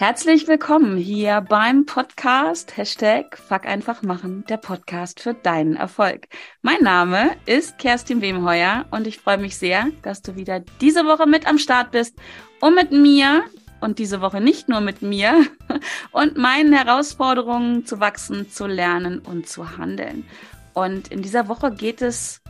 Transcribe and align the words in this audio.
Herzlich 0.00 0.48
willkommen 0.48 0.96
hier 0.96 1.42
beim 1.42 1.84
Podcast 1.84 2.74
Hashtag 2.78 3.36
Fuck 3.36 3.66
einfach 3.66 4.00
machen, 4.00 4.44
der 4.48 4.56
Podcast 4.56 5.20
für 5.20 5.34
deinen 5.34 5.76
Erfolg. 5.76 6.26
Mein 6.62 6.80
Name 6.80 7.32
ist 7.44 7.76
Kerstin 7.76 8.22
Wemheuer 8.22 8.86
und 8.92 9.06
ich 9.06 9.18
freue 9.18 9.36
mich 9.36 9.58
sehr, 9.58 9.88
dass 10.00 10.22
du 10.22 10.36
wieder 10.36 10.60
diese 10.80 11.04
Woche 11.04 11.26
mit 11.26 11.46
am 11.46 11.58
Start 11.58 11.90
bist, 11.90 12.16
um 12.62 12.76
mit 12.76 12.92
mir 12.92 13.44
und 13.82 13.98
diese 13.98 14.22
Woche 14.22 14.40
nicht 14.40 14.70
nur 14.70 14.80
mit 14.80 15.02
mir 15.02 15.44
und 16.12 16.38
meinen 16.38 16.72
Herausforderungen 16.72 17.84
zu 17.84 18.00
wachsen, 18.00 18.48
zu 18.48 18.66
lernen 18.66 19.18
und 19.18 19.50
zu 19.50 19.76
handeln. 19.76 20.24
Und 20.72 21.08
in 21.08 21.20
dieser 21.20 21.46
Woche 21.46 21.72
geht 21.72 22.00
es 22.00 22.40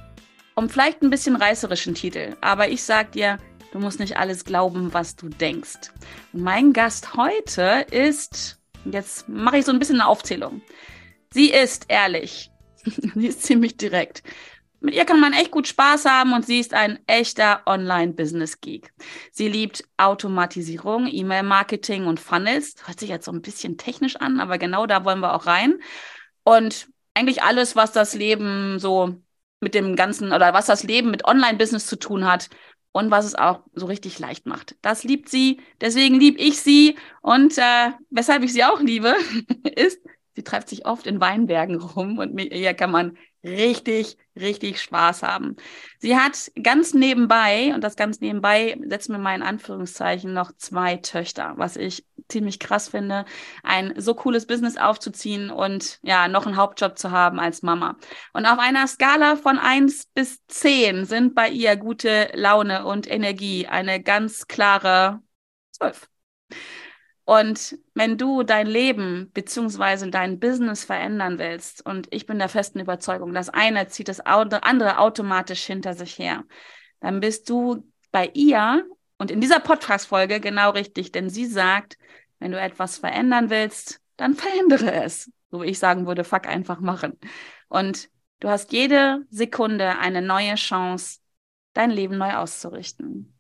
um 0.55 0.69
vielleicht 0.69 1.03
ein 1.03 1.11
bisschen 1.11 1.35
reißerischen 1.35 1.95
Titel, 1.95 2.37
aber 2.43 2.69
ich 2.69 2.85
sag 2.85 3.11
dir, 3.11 3.39
Du 3.73 3.79
musst 3.79 4.01
nicht 4.01 4.17
alles 4.17 4.45
glauben, 4.45 4.93
was 4.93 5.15
du 5.15 5.29
denkst. 5.29 5.93
Mein 6.33 6.73
Gast 6.73 7.15
heute 7.17 7.87
ist, 7.91 8.61
jetzt 8.85 9.29
mache 9.29 9.59
ich 9.59 9.65
so 9.65 9.71
ein 9.71 9.79
bisschen 9.79 10.01
eine 10.01 10.09
Aufzählung. 10.09 10.61
Sie 11.33 11.51
ist 11.51 11.85
ehrlich. 11.89 12.51
sie 12.85 13.27
ist 13.27 13.45
ziemlich 13.45 13.77
direkt. 13.77 14.25
Mit 14.81 14.95
ihr 14.95 15.05
kann 15.05 15.21
man 15.21 15.35
echt 15.35 15.53
gut 15.53 15.69
Spaß 15.69 16.07
haben 16.07 16.33
und 16.33 16.47
sie 16.47 16.59
ist 16.59 16.75
ein 16.75 16.99
echter 17.07 17.63
Online-Business-Geek. 17.67 18.93
Sie 19.31 19.47
liebt 19.47 19.85
Automatisierung, 19.99 21.07
E-Mail-Marketing 21.07 22.07
und 22.07 22.19
Funnels. 22.19 22.75
Hört 22.87 22.99
sich 22.99 23.11
jetzt 23.11 23.27
so 23.27 23.33
ein 23.33 23.43
bisschen 23.43 23.77
technisch 23.77 24.17
an, 24.17 24.41
aber 24.41 24.59
genau 24.59 24.87
da 24.87 25.05
wollen 25.05 25.21
wir 25.21 25.35
auch 25.35 25.47
rein. 25.47 25.79
Und 26.43 26.89
eigentlich 27.15 27.43
alles, 27.43 27.77
was 27.77 27.93
das 27.93 28.15
Leben 28.15 28.79
so 28.81 29.21
mit 29.61 29.75
dem 29.75 29.95
ganzen 29.95 30.33
oder 30.33 30.55
was 30.55 30.67
das 30.67 30.83
Leben 30.83 31.11
mit 31.11 31.27
Online-Business 31.27 31.87
zu 31.87 31.97
tun 31.97 32.25
hat, 32.25 32.49
und 32.93 33.11
was 33.11 33.25
es 33.25 33.35
auch 33.35 33.63
so 33.75 33.87
richtig 33.87 34.19
leicht 34.19 34.47
macht. 34.47 34.77
Das 34.83 35.05
liebt 35.05 35.29
sie, 35.29 35.61
deswegen 35.81 36.17
liebe 36.19 36.39
ich 36.39 36.61
sie 36.61 36.97
und 37.23 37.57
äh, 37.59 37.91
weshalb 38.11 38.43
ich 38.43 38.53
sie 38.53 38.65
auch 38.65 38.81
liebe, 38.81 39.15
ist, 39.77 40.01
sie 40.35 40.43
treibt 40.43 40.69
sich 40.69 40.87
oft 40.87 41.07
in 41.07 41.21
Weinbergen 41.21 41.77
rum 41.81 42.19
und 42.19 42.35
mit 42.35 42.53
ihr 42.53 42.75
kann 42.75 42.91
man 42.91 43.17
richtig, 43.45 44.17
richtig 44.41 44.81
Spaß 44.81 45.23
haben. 45.23 45.57
Sie 45.99 46.17
hat 46.17 46.51
ganz 46.63 46.95
nebenbei, 46.95 47.73
und 47.75 47.83
das 47.83 47.97
ganz 47.97 48.21
nebenbei 48.21 48.79
setzen 48.87 49.13
wir 49.13 49.19
mal 49.19 49.35
in 49.35 49.43
Anführungszeichen, 49.43 50.33
noch 50.33 50.53
zwei 50.57 50.97
Töchter, 50.97 51.55
was 51.57 51.77
ich 51.77 52.07
ziemlich 52.29 52.59
krass 52.59 52.89
finde, 52.89 53.25
ein 53.63 53.95
so 53.97 54.15
cooles 54.15 54.47
Business 54.47 54.77
aufzuziehen 54.77 55.51
und 55.51 55.99
ja, 56.03 56.29
noch 56.29 56.47
einen 56.47 56.57
Hauptjob 56.57 56.99
zu 56.99 57.11
haben 57.11 57.41
als 57.41 57.63
Mama. 57.63 57.97
Und 58.33 58.47
auf 58.47 58.59
einer 58.59 58.87
Skala 58.87 59.37
von 59.37 59.59
eins 59.59 60.07
bis 60.15 60.45
zehn 60.47 61.05
sind 61.05 61.35
bei 61.35 61.49
ihr 61.49 61.77
gute 61.77 62.31
Laune 62.35 62.85
und 62.85 63.11
Energie 63.11 63.67
eine 63.67 64.03
ganz 64.03 64.47
klare 64.47 65.23
zwölf. 65.73 66.10
Und 67.31 67.79
wenn 67.95 68.19
du 68.19 68.43
dein 68.43 68.67
Leben 68.67 69.31
beziehungsweise 69.33 70.11
dein 70.11 70.41
Business 70.41 70.83
verändern 70.83 71.39
willst, 71.39 71.87
und 71.87 72.09
ich 72.11 72.27
bin 72.27 72.41
der 72.41 72.49
festen 72.49 72.81
Überzeugung, 72.81 73.35
das 73.35 73.49
eine 73.49 73.87
zieht 73.87 74.09
das 74.09 74.19
andere 74.19 74.99
automatisch 74.99 75.63
hinter 75.63 75.95
sich 75.95 76.19
her, 76.19 76.43
dann 76.99 77.21
bist 77.21 77.49
du 77.49 77.89
bei 78.11 78.33
ihr 78.35 78.85
und 79.17 79.31
in 79.31 79.41
dieser 79.41 79.61
Podcast-Folge 79.61 80.41
genau 80.41 80.71
richtig, 80.71 81.13
denn 81.13 81.31
sie 81.31 81.47
sagt, 81.47 81.99
wenn 82.41 82.51
du 82.51 82.59
etwas 82.59 82.99
verändern 82.99 83.49
willst, 83.49 84.01
dann 84.17 84.35
verändere 84.35 85.05
es. 85.05 85.31
So 85.53 85.63
wie 85.63 85.67
ich 85.67 85.79
sagen 85.79 86.09
würde, 86.09 86.25
fuck 86.25 86.49
einfach 86.49 86.81
machen. 86.81 87.17
Und 87.69 88.11
du 88.41 88.49
hast 88.49 88.73
jede 88.73 89.25
Sekunde 89.31 90.01
eine 90.01 90.21
neue 90.21 90.57
Chance, 90.57 91.21
dein 91.75 91.93
Leben 91.93 92.19
neu 92.19 92.35
auszurichten. 92.35 93.40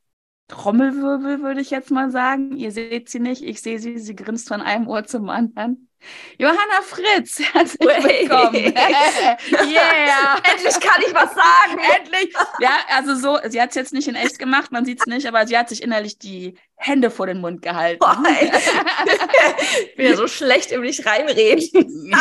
Trommelwirbel, 0.50 1.42
würde 1.42 1.60
ich 1.60 1.70
jetzt 1.70 1.90
mal 1.90 2.10
sagen. 2.10 2.56
Ihr 2.56 2.72
seht 2.72 3.08
sie 3.08 3.20
nicht, 3.20 3.42
ich 3.42 3.62
sehe 3.62 3.78
sie, 3.78 3.98
sie 3.98 4.16
grinst 4.16 4.48
von 4.48 4.60
einem 4.60 4.88
Ohr 4.88 5.04
zum 5.04 5.28
anderen. 5.30 5.89
Johanna 6.38 6.80
Fritz, 6.82 7.40
herzlich 7.52 7.80
willkommen. 7.80 8.54
yeah. 8.74 10.36
Endlich 10.50 10.80
kann 10.80 11.02
ich 11.06 11.14
was 11.14 11.34
sagen. 11.34 11.78
Endlich. 11.98 12.34
Ja, 12.60 12.78
also 12.88 13.14
so, 13.14 13.38
sie 13.48 13.60
hat 13.60 13.70
es 13.70 13.74
jetzt 13.74 13.92
nicht 13.92 14.08
in 14.08 14.14
echt 14.14 14.38
gemacht, 14.38 14.72
man 14.72 14.84
sieht 14.84 15.00
es 15.00 15.06
nicht, 15.06 15.26
aber 15.26 15.46
sie 15.46 15.58
hat 15.58 15.68
sich 15.68 15.82
innerlich 15.82 16.18
die 16.18 16.56
Hände 16.76 17.10
vor 17.10 17.26
den 17.26 17.40
Mund 17.40 17.60
gehalten. 17.62 17.98
Boah, 17.98 18.22
ich 19.82 19.96
bin 19.96 20.06
ja 20.06 20.16
so 20.16 20.26
schlecht 20.26 20.72
im 20.72 20.80
nicht 20.80 21.04
reinreden. 21.04 22.14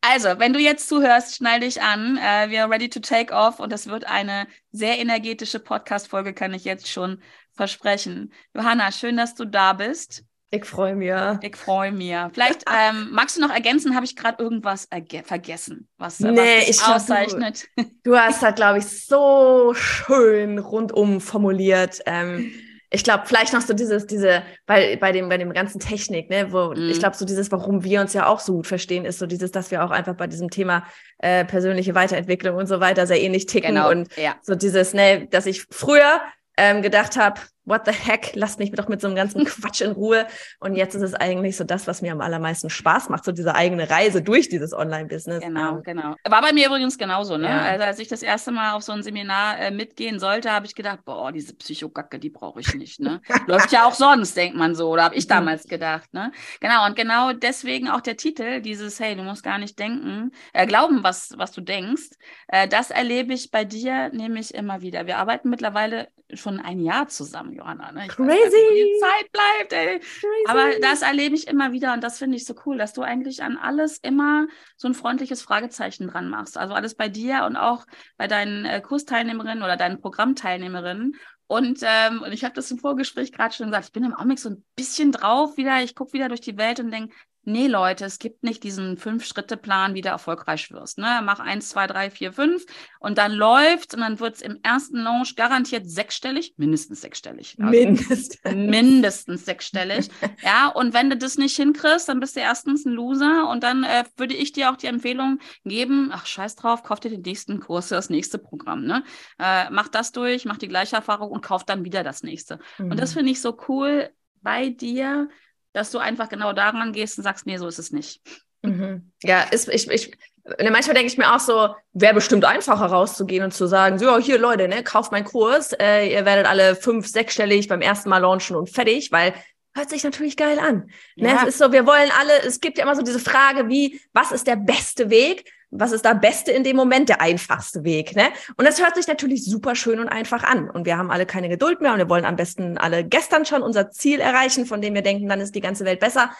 also, 0.00 0.38
wenn 0.38 0.52
du 0.52 0.58
jetzt 0.58 0.88
zuhörst, 0.88 1.36
schnall 1.36 1.60
dich 1.60 1.80
an. 1.80 2.16
Uh, 2.16 2.50
wir 2.50 2.62
are 2.62 2.70
ready 2.70 2.88
to 2.88 3.00
take 3.00 3.32
off 3.32 3.60
und 3.60 3.72
das 3.72 3.86
wird 3.86 4.04
eine 4.06 4.48
sehr 4.72 4.98
energetische 4.98 5.60
Podcast-Folge, 5.60 6.34
kann 6.34 6.52
ich 6.52 6.64
jetzt 6.64 6.88
schon 6.88 7.22
versprechen. 7.52 8.32
Johanna, 8.54 8.90
schön, 8.90 9.16
dass 9.16 9.34
du 9.34 9.44
da 9.44 9.72
bist. 9.72 10.24
Ich 10.54 10.64
freue 10.64 10.94
mich. 10.94 11.12
Ich 11.42 11.56
freue 11.56 11.90
mich. 11.90 12.14
Vielleicht 12.32 12.64
ähm, 12.70 13.08
magst 13.10 13.36
du 13.36 13.40
noch 13.40 13.50
ergänzen, 13.50 13.94
habe 13.94 14.04
ich 14.04 14.14
gerade 14.14 14.42
irgendwas 14.42 14.88
vergessen, 15.24 15.88
was, 15.98 16.20
nee, 16.20 16.36
was 16.36 16.68
ich 16.68 16.82
auszeichnet? 16.82 17.66
Du, 17.76 17.84
du 18.04 18.16
hast 18.16 18.42
halt, 18.42 18.56
glaube 18.56 18.78
ich, 18.78 18.86
so 19.06 19.72
schön 19.74 20.58
rundum 20.58 21.20
formuliert. 21.20 22.00
Ähm, 22.06 22.52
ich 22.94 23.02
glaube, 23.02 23.24
vielleicht 23.26 23.52
noch 23.52 23.60
so 23.60 23.74
dieses, 23.74 24.06
diese, 24.06 24.44
weil 24.68 24.96
bei 24.98 25.10
dem, 25.10 25.28
bei 25.28 25.36
dem 25.36 25.52
ganzen 25.52 25.80
Technik, 25.80 26.30
ne, 26.30 26.52
wo 26.52 26.72
mm. 26.74 26.90
ich 26.90 27.00
glaube, 27.00 27.16
so 27.16 27.24
dieses, 27.24 27.50
warum 27.50 27.82
wir 27.82 28.00
uns 28.00 28.12
ja 28.12 28.26
auch 28.26 28.38
so 28.38 28.52
gut 28.52 28.68
verstehen, 28.68 29.04
ist 29.04 29.18
so 29.18 29.26
dieses, 29.26 29.50
dass 29.50 29.72
wir 29.72 29.84
auch 29.84 29.90
einfach 29.90 30.14
bei 30.14 30.28
diesem 30.28 30.48
Thema 30.48 30.84
äh, 31.18 31.44
persönliche 31.44 31.96
Weiterentwicklung 31.96 32.56
und 32.56 32.68
so 32.68 32.78
weiter 32.78 33.08
sehr 33.08 33.20
ähnlich 33.20 33.46
ticken 33.46 33.74
genau, 33.74 33.90
und 33.90 34.16
ja. 34.16 34.36
so 34.42 34.54
dieses, 34.54 34.94
ne, 34.94 35.26
dass 35.28 35.46
ich 35.46 35.64
früher 35.70 36.20
ähm, 36.56 36.82
gedacht 36.82 37.16
habe, 37.16 37.40
what 37.64 37.86
the 37.86 37.92
heck, 37.92 38.32
lasst 38.34 38.58
mich 38.58 38.70
doch 38.72 38.88
mit 38.88 39.00
so 39.00 39.06
einem 39.06 39.16
ganzen 39.16 39.44
Quatsch 39.44 39.80
in 39.80 39.92
Ruhe. 39.92 40.26
Und 40.60 40.76
jetzt 40.76 40.94
ist 40.94 41.02
es 41.02 41.14
eigentlich 41.14 41.56
so 41.56 41.64
das, 41.64 41.86
was 41.86 42.02
mir 42.02 42.12
am 42.12 42.20
allermeisten 42.20 42.70
Spaß 42.70 43.08
macht, 43.08 43.24
so 43.24 43.32
diese 43.32 43.54
eigene 43.54 43.88
Reise 43.88 44.22
durch 44.22 44.48
dieses 44.48 44.72
Online-Business. 44.72 45.42
Genau, 45.42 45.76
ähm, 45.76 45.82
genau. 45.82 46.14
War 46.24 46.42
bei 46.42 46.52
mir 46.52 46.66
übrigens 46.66 46.98
genauso, 46.98 47.36
ne? 47.36 47.48
Ja. 47.48 47.62
Also 47.62 47.84
als 47.84 47.98
ich 47.98 48.08
das 48.08 48.22
erste 48.22 48.52
Mal 48.52 48.74
auf 48.74 48.82
so 48.82 48.92
ein 48.92 49.02
Seminar 49.02 49.58
äh, 49.58 49.70
mitgehen 49.70 50.18
sollte, 50.18 50.50
habe 50.50 50.66
ich 50.66 50.74
gedacht, 50.74 51.04
boah, 51.04 51.32
diese 51.32 51.54
Psychogacke, 51.54 52.18
die 52.18 52.30
brauche 52.30 52.60
ich 52.60 52.74
nicht, 52.74 53.00
ne? 53.00 53.20
Läuft 53.46 53.72
ja 53.72 53.86
auch 53.86 53.94
sonst, 53.94 54.36
denkt 54.36 54.56
man 54.56 54.74
so, 54.74 54.90
oder 54.90 55.04
habe 55.04 55.14
ich 55.14 55.24
mhm. 55.24 55.30
damals 55.30 55.64
gedacht, 55.64 56.12
ne? 56.12 56.32
Genau, 56.60 56.86
und 56.86 56.96
genau 56.96 57.32
deswegen 57.32 57.88
auch 57.88 58.00
der 58.00 58.16
Titel, 58.16 58.60
dieses, 58.60 59.00
hey, 59.00 59.16
du 59.16 59.22
musst 59.22 59.42
gar 59.42 59.58
nicht 59.58 59.78
denken, 59.78 60.32
äh, 60.52 60.66
glauben, 60.66 61.02
was, 61.02 61.32
was 61.36 61.52
du 61.52 61.60
denkst. 61.60 62.10
Äh, 62.48 62.68
das 62.68 62.90
erlebe 62.90 63.32
ich 63.32 63.50
bei 63.50 63.64
dir 63.64 64.10
nämlich 64.10 64.54
immer 64.54 64.82
wieder. 64.82 65.06
Wir 65.06 65.18
arbeiten 65.18 65.48
mittlerweile 65.48 66.08
schon 66.36 66.60
ein 66.60 66.80
Jahr 66.80 67.08
zusammen. 67.08 67.52
Johanna. 67.52 67.92
Ne? 67.92 68.06
Ich 68.06 68.12
Crazy! 68.12 68.28
Weiß, 68.28 68.50
die 68.50 69.00
Zeit 69.00 69.32
bleibt, 69.32 69.72
ey. 69.72 69.98
Crazy. 70.00 70.44
Aber 70.48 70.70
das 70.80 71.02
erlebe 71.02 71.34
ich 71.34 71.48
immer 71.48 71.72
wieder 71.72 71.92
und 71.92 72.02
das 72.02 72.18
finde 72.18 72.36
ich 72.36 72.44
so 72.44 72.54
cool, 72.66 72.78
dass 72.78 72.92
du 72.92 73.02
eigentlich 73.02 73.42
an 73.42 73.56
alles 73.56 73.98
immer 73.98 74.46
so 74.76 74.88
ein 74.88 74.94
freundliches 74.94 75.42
Fragezeichen 75.42 76.08
dran 76.08 76.28
machst. 76.28 76.58
Also 76.58 76.74
alles 76.74 76.94
bei 76.94 77.08
dir 77.08 77.44
und 77.46 77.56
auch 77.56 77.86
bei 78.16 78.28
deinen 78.28 78.64
äh, 78.64 78.80
Kursteilnehmerinnen 78.80 79.62
oder 79.62 79.76
deinen 79.76 80.00
Programmteilnehmerinnen. 80.00 81.16
Und, 81.46 81.80
ähm, 81.82 82.22
und 82.22 82.32
ich 82.32 82.44
habe 82.44 82.54
das 82.54 82.70
im 82.70 82.78
Vorgespräch 82.78 83.32
gerade 83.32 83.54
schon 83.54 83.66
gesagt, 83.66 83.86
ich 83.86 83.92
bin 83.92 84.04
im 84.04 84.14
Augenblick 84.14 84.38
so 84.38 84.50
ein 84.50 84.64
bisschen 84.76 85.12
drauf 85.12 85.56
wieder, 85.56 85.82
ich 85.82 85.94
gucke 85.94 86.14
wieder 86.14 86.28
durch 86.28 86.40
die 86.40 86.56
Welt 86.56 86.80
und 86.80 86.90
denke, 86.90 87.14
Nee, 87.46 87.66
Leute, 87.66 88.04
es 88.04 88.18
gibt 88.18 88.42
nicht 88.42 88.62
diesen 88.62 88.96
Fünf-Schritte-Plan, 88.96 89.94
wie 89.94 90.00
du 90.00 90.08
erfolgreich 90.08 90.70
wirst. 90.70 90.98
Ne? 90.98 91.20
Mach 91.22 91.40
eins, 91.40 91.68
zwei, 91.68 91.86
drei, 91.86 92.10
vier, 92.10 92.32
fünf 92.32 92.64
und 92.98 93.18
dann 93.18 93.32
läuft's 93.32 93.94
und 93.94 94.00
dann 94.00 94.20
wird's 94.20 94.40
im 94.40 94.58
ersten 94.62 94.98
Launch 94.98 95.36
garantiert 95.36 95.88
sechsstellig, 95.88 96.54
mindestens 96.56 97.00
sechsstellig. 97.02 97.56
Also 97.58 97.70
mindestens. 97.70 98.38
Mindestens 98.44 99.44
sechsstellig. 99.44 100.08
ja, 100.42 100.68
und 100.68 100.94
wenn 100.94 101.10
du 101.10 101.16
das 101.16 101.36
nicht 101.36 101.56
hinkriegst, 101.56 102.08
dann 102.08 102.20
bist 102.20 102.36
du 102.36 102.40
erstens 102.40 102.84
ein 102.84 102.92
Loser 102.92 103.48
und 103.50 103.62
dann 103.62 103.84
äh, 103.84 104.04
würde 104.16 104.34
ich 104.34 104.52
dir 104.52 104.70
auch 104.70 104.76
die 104.76 104.86
Empfehlung 104.86 105.38
geben, 105.64 106.10
ach 106.12 106.26
scheiß 106.26 106.56
drauf, 106.56 106.82
kauf 106.82 107.00
dir 107.00 107.10
den 107.10 107.22
nächsten 107.22 107.60
Kurs, 107.60 107.88
das 107.88 108.10
nächste 108.10 108.38
Programm. 108.38 108.84
Ne? 108.84 109.04
Äh, 109.38 109.70
mach 109.70 109.88
das 109.88 110.12
durch, 110.12 110.44
mach 110.44 110.58
die 110.58 110.68
gleiche 110.68 110.96
Erfahrung 110.96 111.30
und 111.30 111.42
kauf 111.42 111.64
dann 111.64 111.84
wieder 111.84 112.02
das 112.02 112.22
nächste. 112.22 112.58
Mhm. 112.78 112.92
Und 112.92 113.00
das 113.00 113.10
mhm. 113.10 113.18
finde 113.18 113.32
ich 113.32 113.40
so 113.40 113.56
cool 113.68 114.10
bei 114.42 114.68
dir, 114.68 115.28
dass 115.74 115.90
du 115.90 115.98
einfach 115.98 116.30
genau 116.30 116.54
daran 116.54 116.92
gehst 116.92 117.18
und 117.18 117.24
sagst, 117.24 117.44
nee, 117.44 117.58
so 117.58 117.68
ist 117.68 117.78
es 117.78 117.92
nicht. 117.92 118.22
Mhm. 118.62 119.12
Ja, 119.22 119.42
ist, 119.42 119.68
ich, 119.68 119.90
ich, 119.90 120.16
manchmal 120.58 120.94
denke 120.94 121.06
ich 121.06 121.18
mir 121.18 121.34
auch 121.34 121.40
so, 121.40 121.74
wäre 121.92 122.14
bestimmt 122.14 122.44
einfacher 122.46 122.86
rauszugehen 122.86 123.44
und 123.44 123.52
zu 123.52 123.66
sagen, 123.66 123.98
so, 123.98 124.16
hier 124.18 124.38
Leute, 124.38 124.68
ne, 124.68 124.82
kauft 124.82 125.12
meinen 125.12 125.24
Kurs, 125.24 125.72
äh, 125.72 126.10
ihr 126.12 126.24
werdet 126.24 126.46
alle 126.46 126.76
fünf, 126.76 127.06
sechsstellig 127.06 127.68
beim 127.68 127.82
ersten 127.82 128.08
Mal 128.08 128.18
launchen 128.18 128.56
und 128.56 128.70
fertig, 128.70 129.12
weil 129.12 129.34
hört 129.76 129.90
sich 129.90 130.04
natürlich 130.04 130.36
geil 130.36 130.58
an. 130.58 130.90
Ne? 131.16 131.28
Ja. 131.28 131.42
Es 131.42 131.48
ist 131.48 131.58
so, 131.58 131.72
wir 131.72 131.86
wollen 131.86 132.10
alle, 132.20 132.42
es 132.46 132.60
gibt 132.60 132.78
ja 132.78 132.84
immer 132.84 132.94
so 132.94 133.02
diese 133.02 133.18
Frage, 133.18 133.68
wie, 133.68 134.00
was 134.12 134.32
ist 134.32 134.46
der 134.46 134.56
beste 134.56 135.10
Weg? 135.10 135.50
Was 135.76 135.92
ist 135.92 136.04
da 136.04 136.14
Beste 136.14 136.52
in 136.52 136.62
dem 136.62 136.76
Moment, 136.76 137.08
der 137.08 137.20
einfachste 137.20 137.84
Weg, 137.84 138.14
ne? 138.14 138.28
Und 138.56 138.66
das 138.66 138.80
hört 138.80 138.94
sich 138.94 139.08
natürlich 139.08 139.44
super 139.44 139.74
schön 139.74 139.98
und 139.98 140.08
einfach 140.08 140.44
an. 140.44 140.70
Und 140.70 140.86
wir 140.86 140.96
haben 140.96 141.10
alle 141.10 141.26
keine 141.26 141.48
Geduld 141.48 141.80
mehr 141.80 141.92
und 141.92 141.98
wir 141.98 142.08
wollen 142.08 142.24
am 142.24 142.36
besten 142.36 142.78
alle 142.78 143.04
gestern 143.04 143.44
schon 143.44 143.62
unser 143.62 143.90
Ziel 143.90 144.20
erreichen, 144.20 144.66
von 144.66 144.80
dem 144.80 144.94
wir 144.94 145.02
denken, 145.02 145.28
dann 145.28 145.40
ist 145.40 145.54
die 145.54 145.60
ganze 145.60 145.84
Welt 145.84 146.00
besser. 146.00 146.30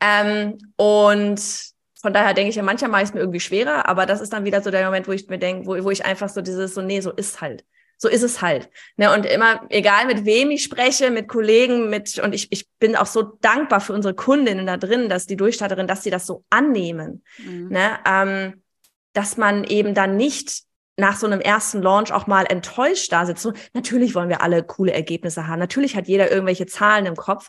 Ähm, 0.00 0.58
und 0.76 1.40
von 2.00 2.12
daher 2.12 2.34
denke 2.34 2.50
ich 2.50 2.56
ja, 2.56 2.62
manchmal 2.62 3.02
es 3.02 3.14
mir 3.14 3.20
irgendwie 3.20 3.40
schwerer, 3.40 3.88
aber 3.88 4.06
das 4.06 4.20
ist 4.20 4.32
dann 4.32 4.44
wieder 4.44 4.60
so 4.62 4.70
der 4.70 4.84
Moment, 4.86 5.06
wo 5.06 5.12
ich 5.12 5.28
mir 5.28 5.38
denke, 5.38 5.66
wo, 5.66 5.84
wo 5.84 5.90
ich 5.90 6.04
einfach 6.04 6.28
so 6.28 6.40
dieses, 6.40 6.74
so, 6.74 6.82
nee, 6.82 7.00
so 7.00 7.12
ist 7.12 7.40
halt. 7.40 7.64
so 7.98 8.08
ist 8.08 8.22
es 8.22 8.40
halt. 8.40 8.70
Ne? 8.96 9.12
Und 9.14 9.26
immer, 9.26 9.66
egal 9.68 10.06
mit 10.06 10.24
wem 10.24 10.50
ich 10.50 10.62
spreche, 10.62 11.10
mit 11.10 11.28
Kollegen, 11.28 11.90
mit, 11.90 12.18
und 12.18 12.34
ich, 12.34 12.50
ich 12.50 12.66
bin 12.78 12.96
auch 12.96 13.06
so 13.06 13.22
dankbar 13.22 13.80
für 13.80 13.92
unsere 13.92 14.14
Kundinnen 14.14 14.66
da 14.66 14.78
drin, 14.78 15.10
dass 15.10 15.26
die 15.26 15.36
Durchstatterin, 15.36 15.86
dass 15.86 16.02
sie 16.02 16.10
das 16.10 16.26
so 16.26 16.42
annehmen. 16.48 17.22
Mhm. 17.38 17.68
Ne? 17.68 17.98
Ähm, 18.06 18.59
dass 19.12 19.36
man 19.36 19.64
eben 19.64 19.94
dann 19.94 20.16
nicht 20.16 20.62
nach 20.96 21.16
so 21.16 21.26
einem 21.26 21.40
ersten 21.40 21.82
Launch 21.82 22.12
auch 22.12 22.26
mal 22.26 22.44
enttäuscht 22.44 23.12
da 23.12 23.26
sitzt. 23.26 23.48
Natürlich 23.72 24.14
wollen 24.14 24.28
wir 24.28 24.42
alle 24.42 24.62
coole 24.62 24.92
Ergebnisse 24.92 25.46
haben. 25.46 25.58
Natürlich 25.58 25.96
hat 25.96 26.06
jeder 26.08 26.30
irgendwelche 26.30 26.66
Zahlen 26.66 27.06
im 27.06 27.16
Kopf. 27.16 27.48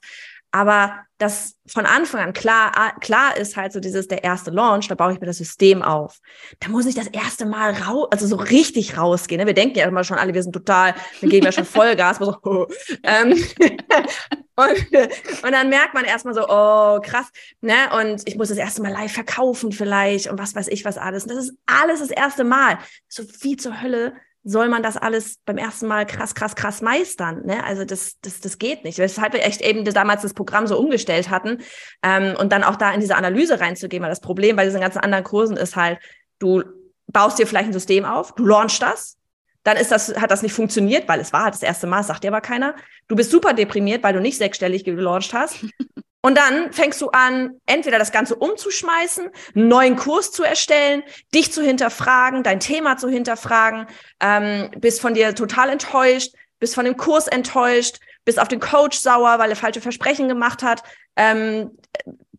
Aber 0.51 1.05
das 1.17 1.55
von 1.67 1.85
Anfang 1.85 2.21
an 2.21 2.33
klar, 2.33 2.71
klar 2.99 3.37
ist 3.37 3.55
halt 3.55 3.71
so 3.71 3.79
dieses 3.79 4.07
der 4.07 4.23
erste 4.23 4.49
Launch, 4.49 4.87
da 4.87 4.95
baue 4.95 5.13
ich 5.13 5.19
mir 5.19 5.27
das 5.27 5.37
System 5.37 5.81
auf. 5.81 6.19
Da 6.59 6.69
muss 6.69 6.87
ich 6.87 6.95
das 6.95 7.07
erste 7.07 7.45
Mal 7.45 7.73
raus, 7.73 8.07
also 8.11 8.25
so 8.25 8.35
richtig 8.35 8.97
rausgehen. 8.97 9.39
Ne? 9.39 9.45
Wir 9.45 9.53
denken 9.53 9.77
ja 9.77 9.87
immer 9.87 10.03
schon 10.03 10.17
alle, 10.17 10.33
wir 10.33 10.41
sind 10.41 10.53
total, 10.53 10.95
wir 11.19 11.29
geben 11.29 11.45
ja 11.45 11.51
schon 11.51 11.65
Vollgas. 11.65 12.17
so, 12.17 12.35
oh. 12.43 12.65
ähm, 13.03 13.31
und, 14.55 15.43
und 15.43 15.51
dann 15.51 15.69
merkt 15.69 15.93
man 15.93 16.05
erstmal 16.05 16.33
so, 16.33 16.47
oh 16.49 16.99
krass, 17.01 17.27
ne? 17.61 17.75
Und 17.99 18.27
ich 18.27 18.35
muss 18.35 18.49
das 18.49 18.57
erste 18.57 18.81
Mal 18.81 18.91
live 18.91 19.13
verkaufen 19.13 19.71
vielleicht 19.71 20.27
und 20.27 20.39
was 20.39 20.55
weiß 20.55 20.67
ich 20.69 20.85
was 20.85 20.97
alles. 20.97 21.23
Und 21.23 21.31
das 21.31 21.45
ist 21.45 21.53
alles 21.67 21.99
das 21.99 22.11
erste 22.11 22.43
Mal. 22.43 22.79
So 23.07 23.23
wie 23.41 23.55
zur 23.57 23.81
Hölle 23.81 24.13
soll 24.43 24.69
man 24.69 24.81
das 24.81 24.97
alles 24.97 25.37
beim 25.45 25.57
ersten 25.57 25.87
Mal 25.87 26.05
krass, 26.05 26.33
krass, 26.33 26.55
krass 26.55 26.81
meistern. 26.81 27.45
Ne? 27.45 27.63
Also 27.63 27.85
das, 27.85 28.19
das, 28.21 28.39
das 28.39 28.57
geht 28.57 28.83
nicht. 28.83 28.97
Weshalb 28.97 29.33
wir 29.33 29.43
echt 29.43 29.61
eben 29.61 29.85
damals 29.85 30.23
das 30.23 30.33
Programm 30.33 30.65
so 30.65 30.79
umgestellt 30.79 31.29
hatten 31.29 31.59
ähm, 32.01 32.35
und 32.37 32.51
dann 32.51 32.63
auch 32.63 32.75
da 32.75 32.91
in 32.91 33.01
diese 33.01 33.15
Analyse 33.15 33.59
reinzugehen, 33.59 34.01
weil 34.01 34.09
das 34.09 34.21
Problem 34.21 34.55
bei 34.55 34.65
diesen 34.65 34.81
ganzen 34.81 34.99
anderen 34.99 35.23
Kursen 35.23 35.57
ist 35.57 35.75
halt, 35.75 35.99
du 36.39 36.63
baust 37.07 37.37
dir 37.37 37.45
vielleicht 37.45 37.67
ein 37.67 37.73
System 37.73 38.03
auf, 38.03 38.33
du 38.33 38.45
launchst 38.45 38.81
das, 38.81 39.17
dann 39.63 39.77
ist 39.77 39.91
das, 39.91 40.15
hat 40.15 40.31
das 40.31 40.41
nicht 40.41 40.53
funktioniert, 40.53 41.07
weil 41.07 41.19
es 41.19 41.33
war 41.33 41.43
halt 41.43 41.53
das 41.53 41.61
erste 41.61 41.85
Mal, 41.85 42.01
sagt 42.03 42.23
dir 42.23 42.29
aber 42.29 42.41
keiner. 42.41 42.75
Du 43.07 43.15
bist 43.15 43.29
super 43.29 43.53
deprimiert, 43.53 44.03
weil 44.03 44.13
du 44.13 44.21
nicht 44.21 44.37
sechsstellig 44.37 44.83
gelauncht 44.83 45.33
hast. 45.33 45.65
Und 46.21 46.37
dann 46.37 46.71
fängst 46.71 47.01
du 47.01 47.09
an, 47.09 47.59
entweder 47.65 47.97
das 47.97 48.11
Ganze 48.11 48.35
umzuschmeißen, 48.35 49.29
einen 49.55 49.67
neuen 49.67 49.95
Kurs 49.95 50.31
zu 50.31 50.43
erstellen, 50.43 51.03
dich 51.33 51.51
zu 51.51 51.63
hinterfragen, 51.63 52.43
dein 52.43 52.59
Thema 52.59 52.97
zu 52.97 53.09
hinterfragen, 53.09 53.87
ähm, 54.19 54.69
bist 54.77 55.01
von 55.01 55.15
dir 55.15 55.33
total 55.33 55.69
enttäuscht, 55.69 56.33
bist 56.59 56.75
von 56.75 56.85
dem 56.85 56.95
Kurs 56.95 57.27
enttäuscht, 57.27 57.97
bist 58.23 58.39
auf 58.39 58.47
den 58.47 58.59
Coach 58.59 58.99
sauer, 58.99 59.39
weil 59.39 59.49
er 59.49 59.55
falsche 59.55 59.81
Versprechen 59.81 60.27
gemacht 60.27 60.61
hat, 60.61 60.83
ähm, 61.15 61.71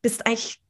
bist 0.00 0.26
eigentlich, 0.26 0.60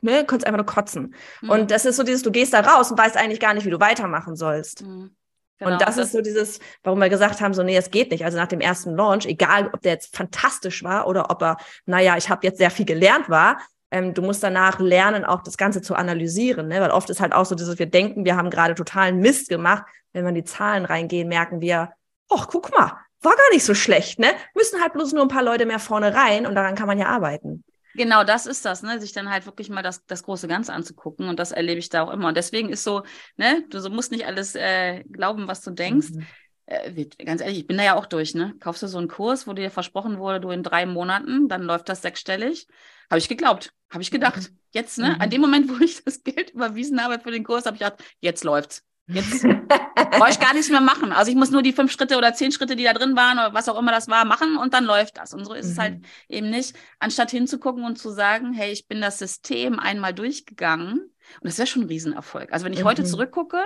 ne, 0.00 0.24
kannst 0.24 0.46
einfach 0.46 0.58
nur 0.58 0.66
kotzen. 0.66 1.14
Mhm. 1.42 1.50
Und 1.50 1.70
das 1.70 1.84
ist 1.84 1.96
so 1.96 2.02
dieses, 2.02 2.22
du 2.22 2.30
gehst 2.30 2.54
da 2.54 2.60
raus 2.60 2.90
und 2.90 2.98
weißt 2.98 3.18
eigentlich 3.18 3.40
gar 3.40 3.52
nicht, 3.52 3.66
wie 3.66 3.70
du 3.70 3.80
weitermachen 3.80 4.34
sollst. 4.34 4.82
Mhm. 4.82 5.14
Genau, 5.60 5.72
und 5.72 5.80
das, 5.82 5.96
das, 5.96 6.06
ist 6.06 6.12
so 6.12 6.22
dieses, 6.22 6.58
warum 6.82 6.98
wir 7.00 7.10
gesagt 7.10 7.40
haben, 7.40 7.52
so, 7.52 7.62
nee, 7.62 7.76
es 7.76 7.90
geht 7.90 8.10
nicht. 8.10 8.24
Also 8.24 8.38
nach 8.38 8.48
dem 8.48 8.60
ersten 8.60 8.96
Launch, 8.96 9.26
egal 9.26 9.70
ob 9.72 9.82
der 9.82 9.92
jetzt 9.92 10.16
fantastisch 10.16 10.82
war 10.82 11.06
oder 11.06 11.30
ob 11.30 11.42
er, 11.42 11.58
naja, 11.84 12.16
ich 12.16 12.30
habe 12.30 12.46
jetzt 12.46 12.58
sehr 12.58 12.70
viel 12.70 12.86
gelernt 12.86 13.28
war, 13.28 13.58
ähm, 13.90 14.14
du 14.14 14.22
musst 14.22 14.42
danach 14.42 14.80
lernen, 14.80 15.24
auch 15.24 15.42
das 15.42 15.58
Ganze 15.58 15.82
zu 15.82 15.94
analysieren. 15.94 16.68
Ne? 16.68 16.80
Weil 16.80 16.90
oft 16.90 17.10
ist 17.10 17.20
halt 17.20 17.34
auch 17.34 17.44
so, 17.44 17.54
dass 17.54 17.78
wir 17.78 17.86
denken, 17.86 18.24
wir 18.24 18.36
haben 18.36 18.48
gerade 18.48 18.74
totalen 18.74 19.18
Mist 19.18 19.48
gemacht. 19.48 19.84
Wenn 20.12 20.24
wir 20.24 20.30
in 20.30 20.34
die 20.36 20.44
Zahlen 20.44 20.84
reingehen, 20.86 21.28
merken 21.28 21.60
wir, 21.60 21.92
ach, 22.30 22.48
guck 22.48 22.70
mal, 22.70 22.98
war 23.22 23.36
gar 23.36 23.50
nicht 23.52 23.64
so 23.64 23.74
schlecht, 23.74 24.18
ne? 24.18 24.28
Müssen 24.54 24.80
halt 24.80 24.94
bloß 24.94 25.12
nur 25.12 25.22
ein 25.22 25.28
paar 25.28 25.42
Leute 25.42 25.66
mehr 25.66 25.78
vorne 25.78 26.14
rein 26.14 26.46
und 26.46 26.54
daran 26.54 26.74
kann 26.74 26.86
man 26.86 26.98
ja 26.98 27.06
arbeiten. 27.06 27.64
Genau, 27.94 28.24
das 28.24 28.46
ist 28.46 28.64
das, 28.64 28.82
ne? 28.82 29.00
Sich 29.00 29.12
dann 29.12 29.30
halt 29.30 29.46
wirklich 29.46 29.68
mal 29.68 29.82
das, 29.82 30.06
das 30.06 30.22
große 30.22 30.48
Ganze 30.48 30.72
anzugucken. 30.72 31.28
Und 31.28 31.38
das 31.38 31.52
erlebe 31.52 31.78
ich 31.78 31.88
da 31.88 32.02
auch 32.02 32.10
immer. 32.10 32.28
Und 32.28 32.36
deswegen 32.36 32.68
ist 32.68 32.84
so, 32.84 33.02
ne, 33.36 33.64
du 33.68 33.80
so 33.80 33.90
musst 33.90 34.12
nicht 34.12 34.26
alles 34.26 34.54
äh, 34.54 35.04
glauben, 35.10 35.48
was 35.48 35.62
du 35.62 35.70
denkst. 35.70 36.10
Mhm. 36.10 36.26
Äh, 36.66 37.06
ganz 37.24 37.40
ehrlich, 37.40 37.58
ich 37.58 37.66
bin 37.66 37.78
da 37.78 37.82
ja 37.84 37.96
auch 37.96 38.06
durch, 38.06 38.34
ne? 38.34 38.54
Kaufst 38.60 38.82
du 38.82 38.86
so 38.86 38.98
einen 38.98 39.08
Kurs, 39.08 39.46
wo 39.46 39.52
dir 39.52 39.70
versprochen 39.70 40.18
wurde, 40.18 40.40
du 40.40 40.50
in 40.50 40.62
drei 40.62 40.86
Monaten, 40.86 41.48
dann 41.48 41.62
läuft 41.62 41.88
das 41.88 42.02
sechsstellig. 42.02 42.68
Habe 43.10 43.18
ich 43.18 43.28
geglaubt, 43.28 43.72
habe 43.90 44.02
ich 44.02 44.12
gedacht. 44.12 44.50
Mhm. 44.50 44.58
Jetzt, 44.70 44.98
ne? 44.98 45.14
Mhm. 45.14 45.20
An 45.20 45.30
dem 45.30 45.40
Moment, 45.40 45.68
wo 45.80 45.82
ich 45.82 46.04
das 46.04 46.22
Geld 46.22 46.50
überwiesen 46.50 47.02
habe 47.02 47.18
für 47.18 47.32
den 47.32 47.44
Kurs, 47.44 47.66
habe 47.66 47.76
ich 47.76 47.80
gedacht, 47.80 48.02
jetzt 48.20 48.44
läuft's. 48.44 48.84
Jetzt 49.12 49.42
brauche 49.42 50.30
ich 50.30 50.40
gar 50.40 50.54
nichts 50.54 50.70
mehr 50.70 50.80
machen. 50.80 51.12
Also 51.12 51.30
ich 51.30 51.36
muss 51.36 51.50
nur 51.50 51.62
die 51.62 51.72
fünf 51.72 51.92
Schritte 51.92 52.16
oder 52.16 52.34
zehn 52.34 52.52
Schritte, 52.52 52.76
die 52.76 52.84
da 52.84 52.92
drin 52.92 53.16
waren 53.16 53.38
oder 53.38 53.54
was 53.54 53.68
auch 53.68 53.78
immer 53.78 53.92
das 53.92 54.08
war, 54.08 54.24
machen 54.24 54.56
und 54.56 54.74
dann 54.74 54.84
läuft 54.84 55.18
das. 55.18 55.34
Und 55.34 55.44
so 55.44 55.54
ist 55.54 55.66
mhm. 55.66 55.72
es 55.72 55.78
halt 55.78 55.94
mhm. 55.98 56.04
eben 56.28 56.50
nicht, 56.50 56.76
anstatt 56.98 57.30
hinzugucken 57.30 57.84
und 57.84 57.98
zu 57.98 58.10
sagen, 58.10 58.52
hey, 58.52 58.72
ich 58.72 58.86
bin 58.88 59.00
das 59.00 59.18
System 59.18 59.78
einmal 59.78 60.14
durchgegangen. 60.14 61.10
Und 61.40 61.44
das 61.44 61.58
wäre 61.58 61.66
schon 61.66 61.82
ein 61.82 61.88
Riesenerfolg. 61.88 62.52
Also 62.52 62.64
wenn 62.64 62.72
ich 62.72 62.80
mhm. 62.80 62.86
heute 62.86 63.04
zurückgucke, 63.04 63.60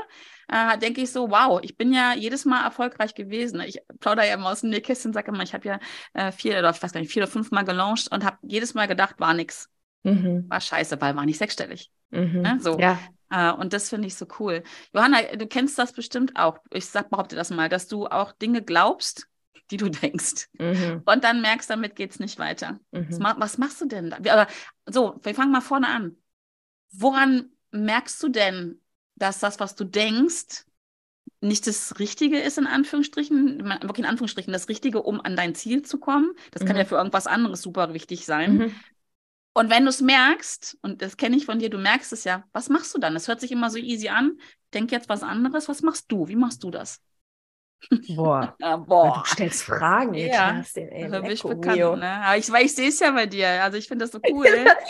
äh, 0.48 0.76
denke 0.78 1.00
ich 1.00 1.12
so, 1.12 1.30
wow, 1.30 1.60
ich 1.62 1.76
bin 1.76 1.92
ja 1.92 2.14
jedes 2.14 2.44
Mal 2.44 2.62
erfolgreich 2.62 3.14
gewesen. 3.14 3.60
Ich 3.60 3.80
plaudere 4.00 4.26
ja 4.26 4.34
immer 4.34 4.50
aus 4.50 4.60
dem 4.60 4.70
Nähkästchen, 4.70 5.12
sage 5.12 5.30
immer, 5.30 5.42
ich 5.42 5.54
habe 5.54 5.66
ja 5.66 5.78
äh, 6.12 6.30
vier 6.30 6.58
oder 6.58 6.70
ich 6.70 6.82
weiß 6.82 6.92
gar 6.92 7.00
nicht, 7.00 7.12
vier 7.12 7.22
oder 7.22 7.32
fünf 7.32 7.50
Mal 7.50 7.64
gelauncht 7.64 8.12
und 8.12 8.24
habe 8.24 8.36
jedes 8.42 8.74
Mal 8.74 8.86
gedacht, 8.86 9.16
war 9.18 9.32
nix. 9.34 9.70
Mhm. 10.02 10.44
War 10.48 10.60
scheiße, 10.60 11.00
weil 11.00 11.16
war 11.16 11.24
nicht 11.24 11.38
sechsstellig. 11.38 11.90
Mhm. 12.10 12.42
Ne? 12.42 12.58
So. 12.60 12.78
Ja. 12.78 12.98
Äh, 13.34 13.52
und 13.52 13.72
das 13.72 13.88
finde 13.88 14.06
ich 14.06 14.14
so 14.14 14.26
cool. 14.38 14.62
Johanna, 14.92 15.22
du 15.36 15.46
kennst 15.46 15.78
das 15.78 15.92
bestimmt 15.92 16.36
auch. 16.36 16.58
Ich 16.70 16.86
sag, 16.86 17.10
behaupte 17.10 17.36
das 17.36 17.50
mal, 17.50 17.68
dass 17.68 17.88
du 17.88 18.06
auch 18.06 18.32
Dinge 18.32 18.62
glaubst, 18.62 19.26
die 19.70 19.76
du 19.76 19.88
denkst. 19.90 20.48
Mhm. 20.58 21.02
Und 21.04 21.24
dann 21.24 21.40
merkst, 21.40 21.68
damit 21.68 21.96
geht 21.96 22.12
es 22.12 22.20
nicht 22.20 22.38
weiter. 22.38 22.78
Mhm. 22.92 23.08
Was, 23.20 23.34
was, 23.38 23.58
machst 23.58 23.80
du 23.80 23.86
denn 23.86 24.10
da? 24.10 24.18
Aber 24.32 24.46
so, 24.86 25.18
wir 25.22 25.34
fangen 25.34 25.52
mal 25.52 25.60
vorne 25.60 25.88
an. 25.88 26.16
Woran 26.92 27.50
merkst 27.72 28.22
du 28.22 28.28
denn, 28.28 28.80
dass 29.16 29.40
das, 29.40 29.58
was 29.58 29.74
du 29.74 29.84
denkst, 29.84 30.64
nicht 31.40 31.66
das 31.66 31.98
Richtige 31.98 32.38
ist, 32.38 32.58
in 32.58 32.66
Anführungsstrichen, 32.66 33.64
wirklich 33.82 34.04
in 34.04 34.10
Anführungsstrichen, 34.10 34.52
das 34.52 34.68
Richtige, 34.68 35.02
um 35.02 35.20
an 35.20 35.36
dein 35.36 35.54
Ziel 35.54 35.82
zu 35.82 35.98
kommen. 35.98 36.32
Das 36.52 36.62
mhm. 36.62 36.66
kann 36.66 36.76
ja 36.76 36.84
für 36.84 36.96
irgendwas 36.96 37.26
anderes 37.26 37.62
super 37.62 37.94
wichtig 37.94 38.24
sein. 38.24 38.74
Und 39.54 39.70
wenn 39.70 39.84
du 39.84 39.90
es 39.90 40.00
merkst, 40.00 40.76
und 40.82 41.00
das 41.00 41.16
kenne 41.16 41.36
ich 41.36 41.46
von 41.46 41.60
dir, 41.60 41.70
du 41.70 41.78
merkst 41.78 42.12
es 42.12 42.24
ja, 42.24 42.44
was 42.52 42.68
machst 42.68 42.92
du 42.94 42.98
dann? 42.98 43.14
Das 43.14 43.28
hört 43.28 43.40
sich 43.40 43.52
immer 43.52 43.70
so 43.70 43.78
easy 43.78 44.08
an. 44.08 44.38
Denk 44.74 44.90
jetzt 44.90 45.08
was 45.08 45.22
anderes. 45.22 45.68
Was 45.68 45.82
machst 45.82 46.10
du? 46.10 46.26
Wie 46.26 46.34
machst 46.34 46.64
du 46.64 46.72
das? 46.72 47.00
Boah. 48.16 48.56
ja, 48.60 48.76
boah. 48.76 49.22
Du 49.24 49.30
stellst 49.30 49.62
Fragen. 49.62 50.14
Ja, 50.14 50.62
bin 50.74 51.24
ich 51.26 51.42
bekannt. 51.42 52.00
Ne? 52.00 52.10
Aber 52.24 52.36
ich, 52.36 52.48
ich 52.48 52.74
sehe 52.74 52.88
es 52.88 52.98
ja 52.98 53.12
bei 53.12 53.26
dir. 53.26 53.62
Also 53.62 53.78
ich 53.78 53.86
finde 53.86 54.04
das 54.04 54.12
so 54.12 54.20
cool. 54.30 54.46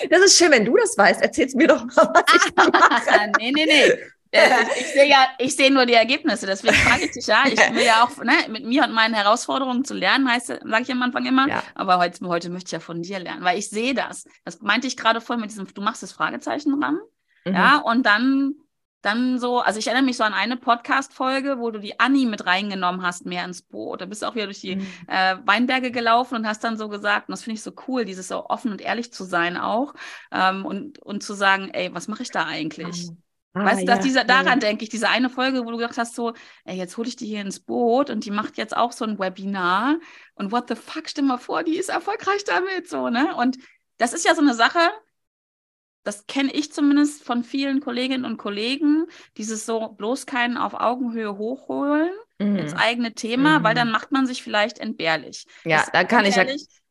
das 0.08 0.22
ist 0.22 0.38
schön, 0.38 0.50
wenn 0.50 0.64
du 0.64 0.76
das 0.76 0.96
weißt. 0.96 1.20
Erzähl's 1.20 1.54
mir 1.54 1.68
doch 1.68 1.84
mal, 1.84 2.10
was 2.14 2.34
ich 2.34 2.56
mache. 2.56 3.32
nee, 3.38 3.52
nee, 3.52 3.66
nee. 3.66 3.92
Äh, 4.34 4.64
ich 4.80 4.86
sehe 4.88 5.08
ja, 5.08 5.28
ich 5.38 5.54
sehe 5.54 5.72
nur 5.72 5.86
die 5.86 5.94
Ergebnisse, 5.94 6.46
deswegen 6.46 6.74
frage 6.74 7.04
ich 7.04 7.12
dich 7.12 7.26
ja. 7.26 7.44
Ich 7.46 7.56
will 7.74 7.84
ja 7.84 8.04
auch, 8.04 8.16
ne, 8.22 8.32
mit 8.48 8.64
mir 8.64 8.82
und 8.82 8.92
meinen 8.92 9.14
Herausforderungen 9.14 9.84
zu 9.84 9.94
lernen, 9.94 10.28
heißt, 10.28 10.48
sage 10.48 10.82
ich 10.82 10.90
am 10.90 11.02
Anfang 11.02 11.24
immer. 11.24 11.48
Ja. 11.48 11.62
Aber 11.76 11.98
heute, 11.98 12.26
heute 12.26 12.50
möchte 12.50 12.68
ich 12.68 12.72
ja 12.72 12.80
von 12.80 13.02
dir 13.02 13.20
lernen, 13.20 13.44
weil 13.44 13.58
ich 13.58 13.70
sehe 13.70 13.94
das. 13.94 14.24
Das 14.44 14.60
meinte 14.60 14.88
ich 14.88 14.96
gerade 14.96 15.20
vorhin 15.20 15.40
mit 15.40 15.52
diesem, 15.52 15.72
du 15.72 15.82
machst 15.82 16.02
das 16.02 16.10
Fragezeichen 16.10 16.80
dran. 16.80 16.98
Mhm. 17.44 17.54
Ja, 17.54 17.78
und 17.78 18.04
dann, 18.04 18.54
dann 19.02 19.38
so, 19.38 19.60
also 19.60 19.78
ich 19.78 19.86
erinnere 19.86 20.04
mich 20.04 20.16
so 20.16 20.24
an 20.24 20.34
eine 20.34 20.56
Podcast-Folge, 20.56 21.60
wo 21.60 21.70
du 21.70 21.78
die 21.78 22.00
Anni 22.00 22.26
mit 22.26 22.44
reingenommen 22.44 23.02
hast, 23.02 23.26
mehr 23.26 23.44
ins 23.44 23.62
Boot. 23.62 24.00
Da 24.00 24.06
bist 24.06 24.22
du 24.22 24.26
auch 24.26 24.34
wieder 24.34 24.46
durch 24.46 24.60
die 24.60 24.76
mhm. 24.76 24.86
äh, 25.06 25.36
Weinberge 25.44 25.92
gelaufen 25.92 26.34
und 26.34 26.48
hast 26.48 26.64
dann 26.64 26.76
so 26.76 26.88
gesagt, 26.88 27.28
und 27.28 27.32
das 27.32 27.44
finde 27.44 27.54
ich 27.54 27.62
so 27.62 27.72
cool, 27.86 28.04
dieses 28.04 28.26
so 28.26 28.46
offen 28.46 28.72
und 28.72 28.80
ehrlich 28.80 29.12
zu 29.12 29.22
sein 29.22 29.56
auch 29.56 29.94
ähm, 30.32 30.64
und, 30.64 30.98
und 30.98 31.22
zu 31.22 31.34
sagen, 31.34 31.70
ey, 31.72 31.94
was 31.94 32.08
mache 32.08 32.24
ich 32.24 32.32
da 32.32 32.46
eigentlich? 32.46 33.10
Mhm. 33.10 33.23
Ah, 33.54 33.64
weißt 33.64 33.82
du, 33.82 33.86
ja, 33.86 33.98
dieser, 33.98 34.24
daran 34.24 34.46
ja. 34.46 34.56
denke 34.56 34.82
ich, 34.82 34.90
diese 34.90 35.08
eine 35.08 35.30
Folge, 35.30 35.64
wo 35.64 35.70
du 35.70 35.76
gesagt 35.76 35.96
hast, 35.96 36.16
so, 36.16 36.34
ey, 36.64 36.76
jetzt 36.76 36.96
hole 36.96 37.08
ich 37.08 37.16
die 37.16 37.26
hier 37.26 37.40
ins 37.40 37.60
Boot 37.60 38.10
und 38.10 38.24
die 38.24 38.32
macht 38.32 38.56
jetzt 38.58 38.76
auch 38.76 38.90
so 38.92 39.04
ein 39.04 39.18
Webinar 39.18 39.96
und 40.34 40.50
what 40.50 40.68
the 40.68 40.74
fuck, 40.74 41.08
stell 41.08 41.24
mal 41.24 41.38
vor, 41.38 41.62
die 41.62 41.76
ist 41.76 41.88
erfolgreich 41.88 42.42
damit, 42.44 42.88
so, 42.88 43.08
ne? 43.08 43.34
Und 43.36 43.58
das 43.96 44.12
ist 44.12 44.24
ja 44.24 44.34
so 44.34 44.42
eine 44.42 44.54
Sache, 44.54 44.80
das 46.02 46.26
kenne 46.26 46.52
ich 46.52 46.72
zumindest 46.72 47.24
von 47.24 47.44
vielen 47.44 47.80
Kolleginnen 47.80 48.24
und 48.24 48.36
Kollegen, 48.36 49.06
dieses 49.36 49.64
so 49.64 49.88
bloß 49.88 50.26
keinen 50.26 50.56
auf 50.56 50.74
Augenhöhe 50.74 51.38
hochholen, 51.38 52.10
mhm. 52.38 52.56
ins 52.56 52.74
eigene 52.74 53.14
Thema, 53.14 53.60
mhm. 53.60 53.64
weil 53.64 53.74
dann 53.74 53.90
macht 53.90 54.12
man 54.12 54.26
sich 54.26 54.42
vielleicht 54.42 54.78
entbehrlich. 54.78 55.46
Ja, 55.64 55.86
da 55.92 56.04
kann 56.04 56.24
ich 56.26 56.36
ja 56.36 56.44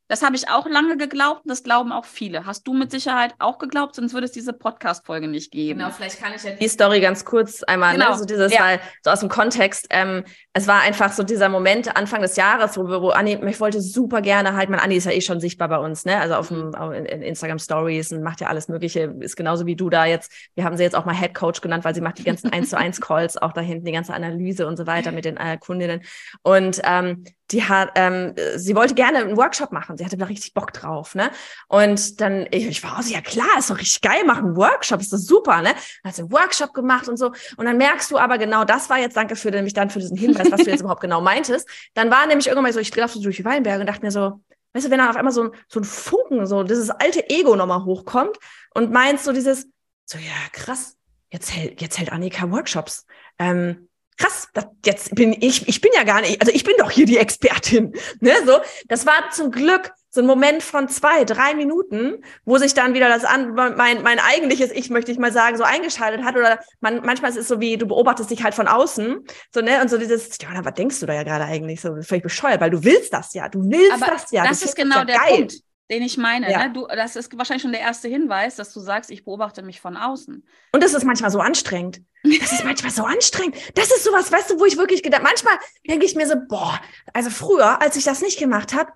das 0.08 0.22
habe 0.22 0.36
ich 0.36 0.50
auch 0.50 0.68
lange 0.68 0.98
geglaubt 0.98 1.46
und 1.46 1.50
das 1.50 1.64
glauben 1.64 1.92
auch 1.92 2.06
viele. 2.06 2.46
Hast 2.46 2.68
du 2.68 2.74
mit 2.74 2.92
Sicherheit 2.92 3.34
auch 3.40 3.58
geglaubt, 3.58 3.96
sonst 3.96 4.14
würde 4.14 4.26
es 4.26 4.32
diese 4.32 4.54
Podcast-Folge 4.54 5.28
nicht 5.28 5.52
geben. 5.52 5.80
Genau, 5.80 5.92
vielleicht 5.92 6.22
kann 6.22 6.34
ich 6.36 6.44
ja 6.44 6.52
die 6.52 6.68
Story 6.68 7.00
ganz 7.00 7.26
kurz 7.26 7.64
einmal, 7.64 7.94
ne, 7.94 8.00
genau. 8.00 8.12
ne, 8.12 8.18
so 8.18 8.26
dieses 8.26 8.54
ja. 8.54 8.60
Mal, 8.60 8.80
so 9.02 9.12
aus 9.12 9.22
dem 9.22 9.30
Kontext. 9.30 9.88
Ähm, 9.90 10.24
es 10.52 10.68
war 10.68 10.82
einfach 10.82 11.12
so 11.14 11.24
dieser 11.24 11.50
Moment 11.50 11.96
Anfang 11.96 12.22
des 12.22 12.36
Jahres, 12.36 12.78
wo, 12.78 12.88
wo 12.88 13.10
Anni, 13.10 13.40
ich 13.46 13.60
wollte 13.60 13.82
super 13.82 14.22
gerne 14.22 14.56
halt, 14.56 14.70
mein 14.70 14.80
Anni 14.80 14.96
ist 14.96 15.06
ja 15.06 15.12
eh 15.12 15.22
schon 15.22 15.40
sichtbar 15.40 15.70
bei 15.70 15.78
uns, 15.78 16.06
ne, 16.06 16.20
also 16.20 16.36
auf 16.36 16.50
dem 16.50 16.70
mhm. 16.70 16.94
in, 16.94 17.06
in 17.06 17.22
Instagram 17.22 17.60
Stories 17.60 18.12
und 18.12 18.24
macht 18.24 18.42
ja 18.42 18.48
alles 18.48 18.68
Mögliche, 18.68 19.14
ist 19.22 19.36
genauso 19.36 19.66
wie 19.66 19.76
du 19.76 19.90
da 19.90 20.06
jetzt. 20.06 20.32
Wir 20.56 20.66
haben 20.66 20.76
sie 20.76 20.84
jetzt 20.84 20.96
auch 20.96 21.06
mal 21.06 21.16
Head 21.16 21.34
Coach 21.34 21.62
genannt, 21.62 21.86
weil 21.86 21.96
sie 21.96 22.02
macht 22.02 22.18
die 22.18 22.24
ganzen 22.24 22.52
1 22.52 22.70
zu 22.70 22.78
1 22.78 23.00
Calls, 23.02 23.38
auch 23.38 23.54
da 23.54 23.62
hinten 23.62 23.86
die 23.86 23.92
ganze 23.94 24.14
Analyse 24.14 24.68
und 24.68 24.78
so 24.78 24.86
weiter 24.86 25.12
mit 25.12 25.26
den 25.26 25.38
äh, 25.38 25.58
Kundinnen. 25.58 26.02
Und 26.44 26.82
ähm, 26.84 27.24
die 27.52 27.64
hat, 27.64 27.92
ähm, 27.96 28.34
sie 28.56 28.76
wollte 28.76 28.96
gerne 28.96 29.20
einen 29.20 29.38
Workshop 29.38 29.72
machen 29.72 29.93
machen. 29.94 29.98
Sie 29.98 30.06
hatte 30.06 30.18
da 30.18 30.26
richtig 30.26 30.54
Bock 30.54 30.74
drauf, 30.74 31.16
ne? 31.16 31.32
Und 31.68 32.20
dann, 32.22 32.48
ich, 32.52 32.66
ich 32.66 32.84
war 32.84 32.98
auch 32.98 33.02
so, 33.02 33.14
ja 33.14 33.22
klar, 33.22 33.48
ist 33.58 33.70
doch 33.70 33.78
richtig 33.78 34.02
geil, 34.02 34.24
machen 34.26 34.46
einen 34.46 34.56
Workshop, 34.56 35.02
ist 35.02 35.14
doch 35.14 35.18
super, 35.18 35.62
ne? 35.62 35.74
Dann 36.04 36.10
hat 36.10 36.16
sie 36.16 36.24
einen 36.24 36.32
Workshop 36.32 36.74
gemacht 36.74 37.08
und 37.08 37.18
so. 37.18 37.32
Und 37.58 37.66
dann 37.66 37.78
merkst 37.78 38.12
du 38.12 38.18
aber 38.18 38.38
genau, 38.38 38.64
das 38.66 38.90
war 38.90 39.00
jetzt, 39.00 39.16
danke 39.16 39.36
für 39.36 39.52
nämlich 39.52 39.74
dann 39.74 39.90
für 39.90 40.00
diesen 40.00 40.18
Hinweis, 40.18 40.52
was 40.52 40.64
du 40.64 40.70
jetzt 40.70 40.80
überhaupt 40.82 41.02
genau 41.02 41.22
meintest. 41.22 41.68
Dann 41.94 42.12
war 42.12 42.26
nämlich 42.26 42.48
irgendwann 42.48 42.74
so, 42.74 42.80
ich 42.80 42.92
drehe 42.92 43.08
so 43.08 43.22
durch 43.22 43.38
die 43.38 43.46
Weinberge 43.46 43.82
und 43.82 43.88
dachte 43.88 44.02
mir 44.06 44.12
so, 44.12 44.42
weißt 44.74 44.88
du, 44.88 44.92
wenn 44.92 45.00
dann 45.00 45.10
auf 45.10 45.16
einmal 45.16 45.34
so 45.34 45.44
ein, 45.44 45.52
so 45.68 45.80
ein 45.80 45.84
Funken, 45.84 46.46
so 46.46 46.64
dieses 46.64 46.90
alte 46.90 47.30
Ego 47.30 47.56
nochmal 47.56 47.84
hochkommt 47.86 48.38
und 48.74 48.92
meinst 48.92 49.26
so 49.26 49.32
dieses, 49.32 49.68
so, 50.06 50.18
ja, 50.18 50.50
krass, 50.52 50.98
jetzt 51.30 51.54
hält, 51.56 51.82
jetzt 51.82 51.98
hält 52.00 52.12
Annika 52.12 52.50
Workshops. 52.52 53.06
Ähm, 53.40 53.90
krass, 54.18 54.48
das, 54.54 54.66
jetzt 54.86 55.16
bin 55.16 55.34
ich, 55.40 55.68
ich 55.68 55.82
bin 55.82 55.92
ja 55.96 56.04
gar 56.04 56.22
nicht, 56.22 56.42
also 56.42 56.54
ich 56.54 56.64
bin 56.64 56.76
doch 56.78 56.92
hier 56.92 57.06
die 57.06 57.18
Expertin. 57.18 57.94
Ne, 58.20 58.34
so, 58.46 58.60
das 58.88 59.06
war 59.06 59.30
zum 59.32 59.52
Glück 59.52 59.92
so 60.14 60.22
ein 60.22 60.28
Moment 60.28 60.62
von 60.62 60.88
zwei, 60.90 61.24
drei 61.24 61.56
Minuten, 61.56 62.24
wo 62.46 62.60
sich 62.60 62.76
dann 62.76 62.94
wieder 62.94 63.10
das 63.10 63.26
an, 63.26 63.56
mein, 63.56 64.04
mein 64.04 64.20
eigentliches 64.20 64.72
Ich, 64.72 64.92
möchte 64.92 65.12
ich 65.12 65.18
mal 65.18 65.32
sagen, 65.32 65.58
so 65.58 65.64
eingeschaltet 65.64 66.24
hat. 66.24 66.36
Oder 66.36 66.60
man, 66.82 67.04
manchmal 67.04 67.32
ist 67.32 67.38
es 67.38 67.48
so 67.48 67.60
wie, 67.60 67.78
du 67.78 67.88
beobachtest 67.88 68.30
dich 68.30 68.44
halt 68.44 68.54
von 68.54 68.68
außen. 68.68 69.26
So, 69.52 69.62
ne, 69.62 69.82
und 69.82 69.90
so 69.90 69.98
dieses, 69.98 70.38
Johanna, 70.40 70.64
was 70.64 70.76
denkst 70.76 71.00
du 71.00 71.08
da 71.08 71.16
ja 71.16 71.24
gerade 71.24 71.46
eigentlich? 71.46 71.82
So 71.82 72.00
völlig 72.04 72.22
bescheuert, 72.22 72.62
weil 72.62 72.70
du 72.70 72.84
willst 72.84 73.12
das 73.12 73.34
ja. 73.34 73.50
Du 73.50 73.60
willst 73.64 73.92
Aber 73.92 74.12
das 74.12 74.30
ja. 74.32 74.46
Das 74.46 74.62
ist 74.62 74.76
genau 74.76 74.98
ja 74.98 75.06
der 75.06 75.18
geil. 75.18 75.38
Punkt, 75.38 75.56
den 75.90 76.04
ich 76.04 76.18
meine. 76.18 76.52
Ja. 76.52 76.68
Ne? 76.68 76.74
Du, 76.74 76.86
das 76.86 77.16
ist 77.16 77.36
wahrscheinlich 77.36 77.64
schon 77.64 77.72
der 77.72 77.82
erste 77.82 78.08
Hinweis, 78.08 78.56
dass 78.56 78.72
du 78.72 78.82
sagst, 78.82 79.10
ich 79.10 79.26
beobachte 79.26 79.64
mich 79.64 79.82
von 79.82 79.98
außen. 79.98 80.48
Und 80.74 80.84
das 80.84 80.94
ist 80.94 81.06
manchmal 81.06 81.32
so 81.32 81.40
anstrengend. 81.40 82.02
Das 82.24 82.54
ist 82.54 82.64
manchmal 82.64 82.92
so 82.92 83.04
anstrengend. 83.04 83.58
Das 83.76 83.88
ist 83.88 84.04
sowas, 84.04 84.32
weißt 84.32 84.52
du, 84.52 84.60
wo 84.60 84.66
ich 84.66 84.78
wirklich 84.78 85.04
gedacht, 85.04 85.24
manchmal 85.24 85.56
denke 85.88 86.06
ich 86.06 86.16
mir 86.16 86.26
so, 86.26 86.36
boah, 86.48 86.80
also 87.14 87.30
früher, 87.30 87.82
als 87.82 87.98
ich 87.98 88.06
das 88.06 88.22
nicht 88.22 88.40
gemacht 88.40 88.74
habe, 88.74 88.92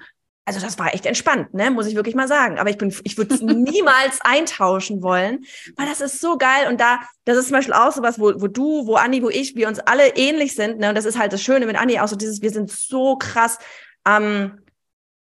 also 0.46 0.62
das 0.62 0.80
war 0.80 0.94
echt 0.94 1.06
entspannt, 1.06 1.54
ne, 1.54 1.70
muss 1.72 1.88
ich 1.88 1.96
wirklich 1.96 2.16
mal 2.16 2.30
sagen. 2.30 2.58
Aber 2.58 2.70
ich 2.70 2.78
bin, 2.78 2.96
ich 3.04 3.18
würde 3.18 3.36
es 3.36 3.42
niemals 3.42 4.22
eintauschen 4.22 5.04
wollen, 5.04 5.44
weil 5.76 5.88
das 5.88 6.00
ist 6.00 6.22
so 6.22 6.38
geil. 6.38 6.68
Und 6.70 6.80
da, 6.80 7.02
das 7.26 7.38
ist 7.38 7.48
zum 7.48 7.58
Beispiel 7.58 7.74
auch 7.74 7.92
sowas, 7.92 8.18
wo, 8.18 8.32
wo 8.40 8.48
du, 8.48 8.88
wo 8.88 8.96
Anni, 8.96 9.22
wo 9.22 9.30
ich, 9.30 9.56
wir 9.56 9.68
uns 9.68 9.80
alle 9.80 10.16
ähnlich 10.16 10.56
sind, 10.56 10.80
ne. 10.80 10.90
Und 10.90 10.96
das 10.96 11.04
ist 11.04 11.20
halt 11.20 11.34
das 11.34 11.44
Schöne 11.44 11.66
mit 11.66 11.76
Anni 11.76 12.00
auch 12.00 12.08
so 12.08 12.16
dieses, 12.16 12.42
wir 12.42 12.50
sind 12.50 12.72
so 12.72 13.18
krass 13.18 13.60
am, 14.06 14.60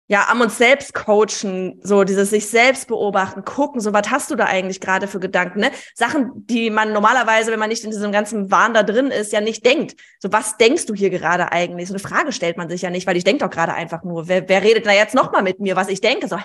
ja, 0.09 0.27
am 0.29 0.41
uns 0.41 0.57
selbst 0.57 0.95
coachen, 0.95 1.81
so 1.83 2.05
dieses 2.05 2.31
sich 2.31 2.49
selbst 2.49 2.87
beobachten, 2.87 3.45
gucken, 3.45 3.81
so 3.81 3.93
was 3.93 4.09
hast 4.11 4.31
du 4.31 4.37
da 4.37 4.45
eigentlich 4.45 4.81
gerade 4.81 5.09
für 5.09 5.19
Gedanken, 5.19 5.61
ne? 5.61 5.73
Sachen, 5.95 6.31
die 6.47 6.71
man 6.71 6.93
normalerweise, 6.93 7.51
wenn 7.51 7.59
man 7.59 7.71
nicht 7.71 7.83
in 7.83 7.91
diesem 7.91 8.13
ganzen 8.13 8.51
Wahn 8.53 8.73
da 8.73 8.85
drin 8.85 9.09
ist, 9.09 9.33
ja 9.33 9.41
nicht 9.41 9.67
denkt. 9.67 9.97
So, 10.21 10.31
was 10.31 10.57
denkst 10.59 10.87
du 10.87 10.95
hier 10.95 11.11
gerade 11.11 11.51
eigentlich? 11.51 11.89
So 11.89 11.95
eine 11.95 12.01
Frage 12.01 12.31
stellt 12.31 12.57
man 12.57 12.69
sich 12.69 12.83
ja 12.83 12.91
nicht, 12.91 13.07
weil 13.09 13.17
ich 13.17 13.25
denke 13.25 13.45
doch 13.45 13.51
gerade 13.51 13.75
einfach 13.75 14.05
nur, 14.05 14.29
wer, 14.29 14.49
wer 14.49 14.63
redet 14.63 14.87
da 14.87 14.93
jetzt 14.93 15.15
nochmal 15.15 15.43
mit 15.43 15.59
mir, 15.59 15.75
was 15.75 15.89
ich 15.89 16.01
denke? 16.01 16.29
So, 16.29 16.39
hä? 16.39 16.45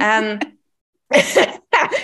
ähm, 0.00 0.40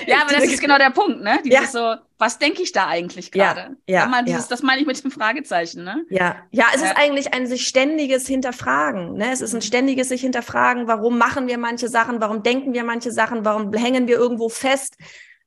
Ja, 0.06 0.22
aber 0.22 0.32
das 0.32 0.44
ist 0.44 0.60
genau 0.60 0.78
der 0.78 0.90
Punkt, 0.90 1.20
ne? 1.22 1.38
Ja. 1.44 1.60
Dieses 1.60 1.72
so, 1.72 1.94
was 2.18 2.38
denke 2.38 2.62
ich 2.62 2.72
da 2.72 2.86
eigentlich 2.86 3.30
Ja, 3.34 3.52
gerade? 3.52 3.76
ja, 3.86 4.06
man 4.06 4.24
dieses, 4.24 4.44
ja. 4.44 4.46
Das 4.50 4.62
meine 4.62 4.80
ich 4.80 4.86
mit 4.86 5.02
dem 5.02 5.10
Fragezeichen, 5.10 5.84
ne? 5.84 6.04
Ja, 6.10 6.36
ja, 6.50 6.66
es 6.74 6.80
Ja. 6.80 6.88
ist 6.88 6.96
eigentlich 6.96 7.32
ein 7.34 7.46
sich 7.46 7.66
ständiges 7.68 8.26
Hinterfragen. 8.26 9.14
Ne? 9.14 9.30
Es 9.30 9.40
ist 9.40 9.54
ein 9.54 9.62
ständiges 9.62 10.08
sich 10.08 10.22
hinterfragen, 10.22 10.88
warum 10.88 11.18
machen 11.18 11.46
wir 11.46 11.58
manche 11.58 11.88
Sachen, 11.88 12.20
warum 12.20 12.42
denken 12.42 12.72
wir 12.72 12.82
manche 12.84 13.12
Sachen, 13.12 13.44
warum 13.44 13.72
hängen 13.74 14.08
wir 14.08 14.16
irgendwo 14.16 14.48
fest. 14.48 14.96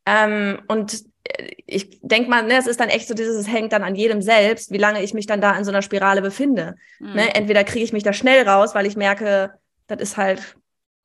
Ähm, 0.06 0.60
und 0.68 1.04
äh, 1.26 1.50
ich 1.66 2.00
denke 2.02 2.30
mal, 2.30 2.44
ne, 2.44 2.58
es 2.58 2.68
ist 2.68 2.80
dann 2.80 2.90
echt 2.90 3.08
so 3.08 3.14
dieses, 3.14 3.36
es 3.36 3.48
hängt 3.52 3.74
dann 3.74 3.84
an 3.84 3.96
jedem 3.96 4.22
selbst, 4.22 4.72
wie 4.72 4.78
lange 4.78 5.04
ich 5.04 5.14
mich 5.14 5.26
dann 5.28 5.42
da 5.42 5.56
in 5.58 5.64
so 5.66 5.72
einer 5.72 5.82
Spirale 5.82 6.22
befinde. 6.22 6.76
Mhm. 7.00 7.14
Ne? 7.14 7.36
Entweder 7.36 7.64
kriege 7.64 7.84
ich 7.84 7.94
mich 7.94 8.04
da 8.04 8.14
schnell 8.14 8.48
raus, 8.48 8.76
weil 8.76 8.86
ich 8.86 8.96
merke, 8.96 9.54
das 9.88 10.00
ist 10.00 10.18
halt, 10.18 10.56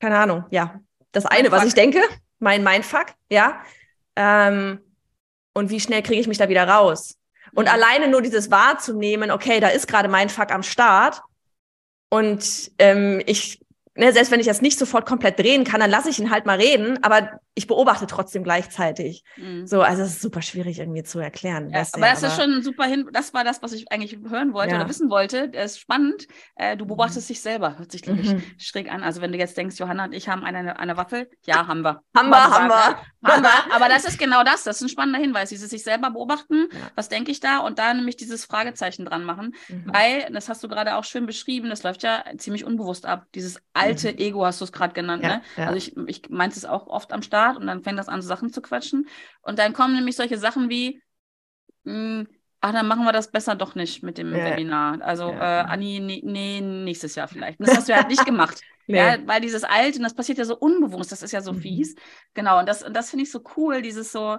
keine 0.00 0.18
Ahnung, 0.18 0.44
ja, 0.50 0.80
das 1.12 1.26
eine, 1.26 1.50
was 1.50 1.64
ich 1.64 1.75
denke, 1.75 2.00
mein 2.38 2.62
Mindfuck, 2.62 3.07
ja. 3.31 3.61
Ähm, 4.16 4.81
und 5.55 5.71
wie 5.71 5.81
schnell 5.81 6.02
kriege 6.02 6.21
ich 6.21 6.28
mich 6.28 6.38
da 6.38 6.49
wieder 6.49 6.69
raus? 6.69 7.19
Und 7.55 7.64
Mhm. 7.64 7.71
alleine 7.71 8.09
nur 8.09 8.23
dieses 8.23 8.50
wahrzunehmen, 8.50 9.31
okay, 9.31 9.61
da 9.61 9.69
ist 9.69 9.88
gerade 9.88 10.09
mein 10.09 10.28
Fuck 10.28 10.50
am 10.52 10.62
Start 10.62 11.23
und 12.11 12.71
ähm, 12.78 13.23
ich, 13.26 13.61
ne, 13.96 14.12
selbst 14.12 14.30
wenn 14.30 14.40
ich 14.40 14.46
das 14.46 14.62
nicht 14.62 14.78
sofort 14.78 15.06
komplett 15.06 15.38
drehen 15.38 15.64
kann, 15.64 15.80
dann 15.80 15.90
lasse 15.90 16.10
ich 16.10 16.18
ihn 16.18 16.30
halt 16.30 16.46
mal 16.46 16.58
reden, 16.58 16.98
aber 17.02 17.40
ich 17.54 17.66
beobachte 17.66 18.06
trotzdem 18.06 18.44
gleichzeitig. 18.44 19.24
Mhm. 19.36 19.66
So, 19.66 19.80
also 19.82 20.02
es 20.02 20.10
ist 20.10 20.22
super 20.22 20.42
schwierig 20.42 20.78
irgendwie 20.78 21.02
zu 21.02 21.18
erklären. 21.18 21.70
Ja, 21.70 21.84
aber 21.92 22.06
das 22.08 22.22
ist 22.22 22.36
schon 22.36 22.52
ein 22.52 22.62
super 22.62 22.84
hin. 22.84 23.08
Das 23.12 23.32
war 23.32 23.44
das, 23.44 23.62
was 23.62 23.72
ich 23.72 23.90
eigentlich 23.90 24.18
hören 24.28 24.52
wollte 24.52 24.74
Ja. 24.74 24.80
oder 24.80 24.88
wissen 24.90 25.08
wollte. 25.08 25.48
Das 25.48 25.72
ist 25.72 25.78
spannend. 25.80 26.26
Äh, 26.56 26.76
du 26.76 26.84
beobachtest 26.86 27.28
dich 27.30 27.40
selber. 27.40 27.78
Hört 27.78 27.92
sich 27.92 28.02
glaube 28.02 28.20
ich 28.20 28.34
Mhm. 28.34 28.42
schräg 28.58 28.92
an. 28.92 29.02
Also 29.02 29.22
wenn 29.22 29.32
du 29.32 29.38
jetzt 29.38 29.56
denkst, 29.56 29.78
Johanna 29.78 30.04
und 30.04 30.12
ich 30.12 30.28
haben 30.28 30.44
eine, 30.44 30.78
eine 30.78 30.96
Waffel, 30.98 31.30
ja, 31.46 31.66
haben 31.66 31.80
wir. 31.80 32.02
Haben 32.14 32.28
wir, 32.28 32.44
haben 32.44 32.68
wir. 32.68 32.98
Haben 33.24 33.42
wir. 33.42 33.50
Aber 33.74 33.88
das 33.88 34.04
ist 34.04 34.18
genau 34.18 34.44
das. 34.44 34.64
Das 34.64 34.76
ist 34.76 34.82
ein 34.82 34.88
spannender 34.90 35.18
Hinweis. 35.18 35.48
Dieses 35.48 35.70
sich 35.70 35.82
selber 35.82 36.10
beobachten. 36.10 36.68
Ja. 36.70 36.78
Was 36.94 37.08
denke 37.08 37.30
ich 37.30 37.40
da? 37.40 37.60
Und 37.60 37.78
da 37.78 37.94
nämlich 37.94 38.16
dieses 38.16 38.44
Fragezeichen 38.44 39.06
dran 39.06 39.24
machen. 39.24 39.54
Mhm. 39.68 39.84
Weil, 39.86 40.28
das 40.30 40.50
hast 40.50 40.62
du 40.62 40.68
gerade 40.68 40.96
auch 40.96 41.04
schön 41.04 41.24
beschrieben, 41.24 41.70
das 41.70 41.82
läuft 41.82 42.02
ja 42.02 42.22
ziemlich 42.36 42.64
unbewusst 42.66 43.06
ab. 43.06 43.24
Dieses 43.34 43.60
alte 43.87 44.19
Ego 44.19 44.45
hast 44.45 44.61
du 44.61 44.64
es 44.64 44.73
gerade 44.73 44.95
genannt. 44.95 45.23
Mhm. 45.23 45.28
Ja, 45.28 45.37
ne? 45.37 45.43
ja. 45.57 45.66
Also 45.66 45.78
ich, 45.78 45.97
ich 46.09 46.28
meinte 46.31 46.57
es 46.57 46.64
auch 46.64 46.87
oft 46.88 47.12
am 47.12 47.23
Start 47.23 47.57
und 47.59 47.66
dann 47.66 47.83
fängt 47.83 47.99
das 47.99 48.09
an, 48.09 48.23
so 48.23 48.28
Sachen 48.28 48.52
zu 48.52 48.62
quatschen. 48.62 49.09
Und 49.43 49.59
dann 49.59 49.73
kommen 49.73 49.95
nämlich 49.95 50.16
solche 50.16 50.38
Sachen 50.38 50.69
wie, 50.71 51.02
mh, 51.85 52.25
ach, 52.61 52.73
dann 52.73 52.88
machen 52.88 53.05
wir 53.05 53.12
das 53.12 53.31
besser 53.31 53.55
doch 53.55 53.75
nicht 53.75 54.02
mit 54.02 54.19
dem 54.19 54.33
Ja. 54.33 54.45
Webinar. 54.45 55.00
Also, 55.02 55.31
Ja. 55.33 55.40
äh, 55.40 55.45
Anni, 55.69 56.00
nee, 56.00 56.23
nee, 56.25 56.61
nächstes 56.61 57.14
Jahr 57.14 57.28
vielleicht. 57.28 57.59
Und 57.61 57.64
das 57.64 57.75
hast 57.75 57.88
du 57.88 57.95
halt 57.95 58.09
nicht 58.09 58.25
gemacht. 58.25 58.62
Nee. 58.88 58.99
Ja, 58.99 59.19
weil 59.26 59.40
dieses 59.40 59.64
Alte, 59.64 59.99
und 59.99 60.05
das 60.05 60.14
passiert 60.14 60.38
ja 60.38 60.45
so 60.45 60.57
unbewusst, 60.57 61.12
das 61.12 61.23
ist 61.23 61.33
ja 61.33 61.43
so 61.43 61.52
Mhm. 61.52 61.61
fies. 61.61 61.97
Genau, 62.35 62.59
und 62.61 62.66
das, 62.69 62.83
und 62.83 62.95
das 62.95 63.11
finde 63.11 63.25
ich 63.25 63.31
so 63.33 63.43
cool, 63.57 63.83
dieses 63.83 64.12
so, 64.12 64.38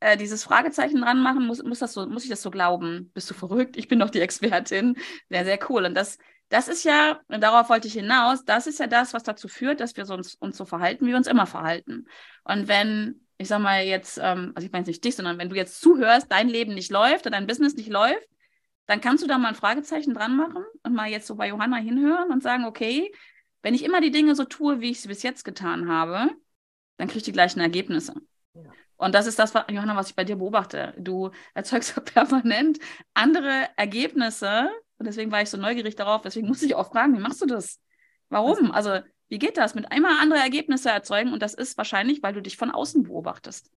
äh, 0.00 0.16
dieses 0.16 0.44
Fragezeichen 0.44 1.00
dran 1.00 1.22
machen, 1.22 1.46
muss, 1.46 1.62
muss, 1.62 1.78
das 1.78 1.92
so, 1.94 2.06
muss 2.06 2.24
ich 2.24 2.30
das 2.30 2.42
so 2.42 2.50
glauben? 2.50 3.10
Bist 3.14 3.30
du 3.30 3.34
verrückt? 3.34 3.76
Ich 3.76 3.88
bin 3.88 3.98
doch 4.00 4.10
die 4.10 4.20
Expertin. 4.20 4.96
Sehr, 5.30 5.44
sehr 5.44 5.58
cool. 5.70 5.84
Und 5.84 5.94
das, 5.94 6.18
das 6.54 6.68
ist 6.68 6.84
ja, 6.84 7.20
und 7.26 7.42
darauf 7.42 7.68
wollte 7.68 7.88
ich 7.88 7.94
hinaus, 7.94 8.44
das 8.44 8.68
ist 8.68 8.78
ja 8.78 8.86
das, 8.86 9.12
was 9.12 9.24
dazu 9.24 9.48
führt, 9.48 9.80
dass 9.80 9.96
wir 9.96 10.08
uns, 10.08 10.36
uns 10.36 10.56
so 10.56 10.64
verhalten, 10.64 11.04
wie 11.04 11.10
wir 11.10 11.16
uns 11.16 11.26
immer 11.26 11.46
verhalten. 11.46 12.06
Und 12.44 12.68
wenn, 12.68 13.26
ich 13.38 13.48
sag 13.48 13.58
mal 13.60 13.82
jetzt, 13.82 14.20
ähm, 14.22 14.52
also 14.54 14.64
ich 14.64 14.70
meine 14.70 14.82
jetzt 14.82 14.86
nicht 14.86 15.04
dich, 15.04 15.16
sondern 15.16 15.36
wenn 15.38 15.48
du 15.48 15.56
jetzt 15.56 15.80
zuhörst, 15.80 16.30
dein 16.30 16.48
Leben 16.48 16.72
nicht 16.74 16.92
läuft 16.92 17.26
oder 17.26 17.36
dein 17.36 17.48
Business 17.48 17.74
nicht 17.74 17.88
läuft, 17.88 18.28
dann 18.86 19.00
kannst 19.00 19.24
du 19.24 19.26
da 19.26 19.36
mal 19.36 19.48
ein 19.48 19.56
Fragezeichen 19.56 20.14
dran 20.14 20.36
machen 20.36 20.64
und 20.84 20.94
mal 20.94 21.08
jetzt 21.08 21.26
so 21.26 21.34
bei 21.34 21.48
Johanna 21.48 21.78
hinhören 21.78 22.30
und 22.30 22.40
sagen, 22.40 22.66
okay, 22.66 23.12
wenn 23.62 23.74
ich 23.74 23.82
immer 23.82 24.00
die 24.00 24.12
Dinge 24.12 24.36
so 24.36 24.44
tue, 24.44 24.80
wie 24.80 24.92
ich 24.92 25.00
sie 25.00 25.08
bis 25.08 25.24
jetzt 25.24 25.44
getan 25.44 25.88
habe, 25.88 26.30
dann 26.98 27.08
kriege 27.08 27.18
ich 27.18 27.24
die 27.24 27.32
gleichen 27.32 27.58
Ergebnisse. 27.58 28.14
Ja. 28.54 28.70
Und 28.96 29.12
das 29.16 29.26
ist 29.26 29.40
das, 29.40 29.54
Johanna, 29.70 29.96
was 29.96 30.10
ich 30.10 30.14
bei 30.14 30.22
dir 30.22 30.36
beobachte. 30.36 30.94
Du 30.98 31.32
erzeugst 31.52 31.96
ja 31.96 32.02
permanent 32.04 32.78
andere 33.12 33.70
Ergebnisse. 33.76 34.70
Und 34.98 35.06
deswegen 35.06 35.32
war 35.32 35.42
ich 35.42 35.50
so 35.50 35.56
neugierig 35.56 35.96
darauf. 35.96 36.22
Deswegen 36.22 36.48
muss 36.48 36.62
ich 36.62 36.74
auch 36.74 36.90
fragen, 36.90 37.16
wie 37.16 37.20
machst 37.20 37.42
du 37.42 37.46
das? 37.46 37.80
Warum? 38.28 38.70
Also, 38.70 39.00
wie 39.28 39.38
geht 39.38 39.56
das? 39.56 39.74
Mit 39.74 39.90
einmal 39.90 40.18
andere 40.20 40.40
Ergebnisse 40.40 40.90
erzeugen. 40.90 41.32
Und 41.32 41.42
das 41.42 41.54
ist 41.54 41.76
wahrscheinlich, 41.76 42.22
weil 42.22 42.34
du 42.34 42.42
dich 42.42 42.56
von 42.56 42.70
außen 42.70 43.04
beobachtest. 43.04 43.70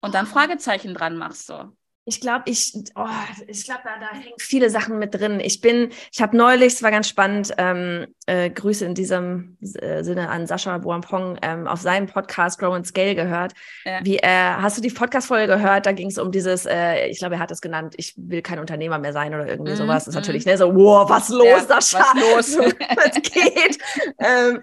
Und 0.00 0.14
dann 0.14 0.26
Fragezeichen 0.26 0.94
dran 0.94 1.16
machst 1.16 1.46
so. 1.46 1.72
Ich 2.08 2.20
glaube, 2.20 2.44
ich, 2.46 2.72
oh, 2.94 3.04
ich 3.48 3.64
glaube, 3.64 3.80
da, 3.82 3.98
da 3.98 4.16
hängen 4.16 4.36
viele 4.38 4.70
Sachen 4.70 5.00
mit 5.00 5.12
drin. 5.12 5.40
Ich 5.40 5.60
bin, 5.60 5.90
ich 6.12 6.22
habe 6.22 6.36
neulich, 6.36 6.74
es 6.74 6.82
war 6.84 6.92
ganz 6.92 7.08
spannend, 7.08 7.52
ähm, 7.58 8.06
äh, 8.26 8.48
Grüße 8.48 8.84
in 8.84 8.94
diesem 8.94 9.56
äh, 9.80 10.04
Sinne 10.04 10.28
an 10.28 10.46
Sascha 10.46 10.78
Boampong 10.78 11.36
ähm, 11.42 11.66
auf 11.66 11.80
seinem 11.80 12.06
Podcast 12.06 12.60
Grow 12.60 12.74
and 12.74 12.86
Scale 12.86 13.16
gehört. 13.16 13.54
Ja. 13.84 13.98
Wie, 14.04 14.18
äh, 14.18 14.28
hast 14.28 14.78
du 14.78 14.82
die 14.82 14.90
Podcast-Folge 14.90 15.56
gehört? 15.56 15.86
Da 15.86 15.90
ging 15.90 16.06
es 16.06 16.18
um 16.18 16.30
dieses, 16.30 16.64
äh, 16.64 17.08
ich 17.08 17.18
glaube, 17.18 17.34
er 17.34 17.40
hat 17.40 17.50
es 17.50 17.60
genannt, 17.60 17.94
ich 17.96 18.14
will 18.16 18.40
kein 18.40 18.60
Unternehmer 18.60 18.98
mehr 19.00 19.12
sein 19.12 19.34
oder 19.34 19.48
irgendwie 19.48 19.72
Mhm, 19.72 19.76
sowas. 19.76 20.04
Das 20.04 20.08
ist 20.08 20.14
mhm. 20.14 20.20
natürlich 20.20 20.46
ne, 20.46 20.56
so, 20.56 20.72
wow, 20.76 21.10
was 21.10 21.28
los, 21.28 21.44
Ja, 21.44 21.60
Sascha? 21.60 22.04
was 22.14 22.54
los? 22.54 22.58
Was 22.94 23.14
geht? 23.22 23.78
ähm, 24.20 24.60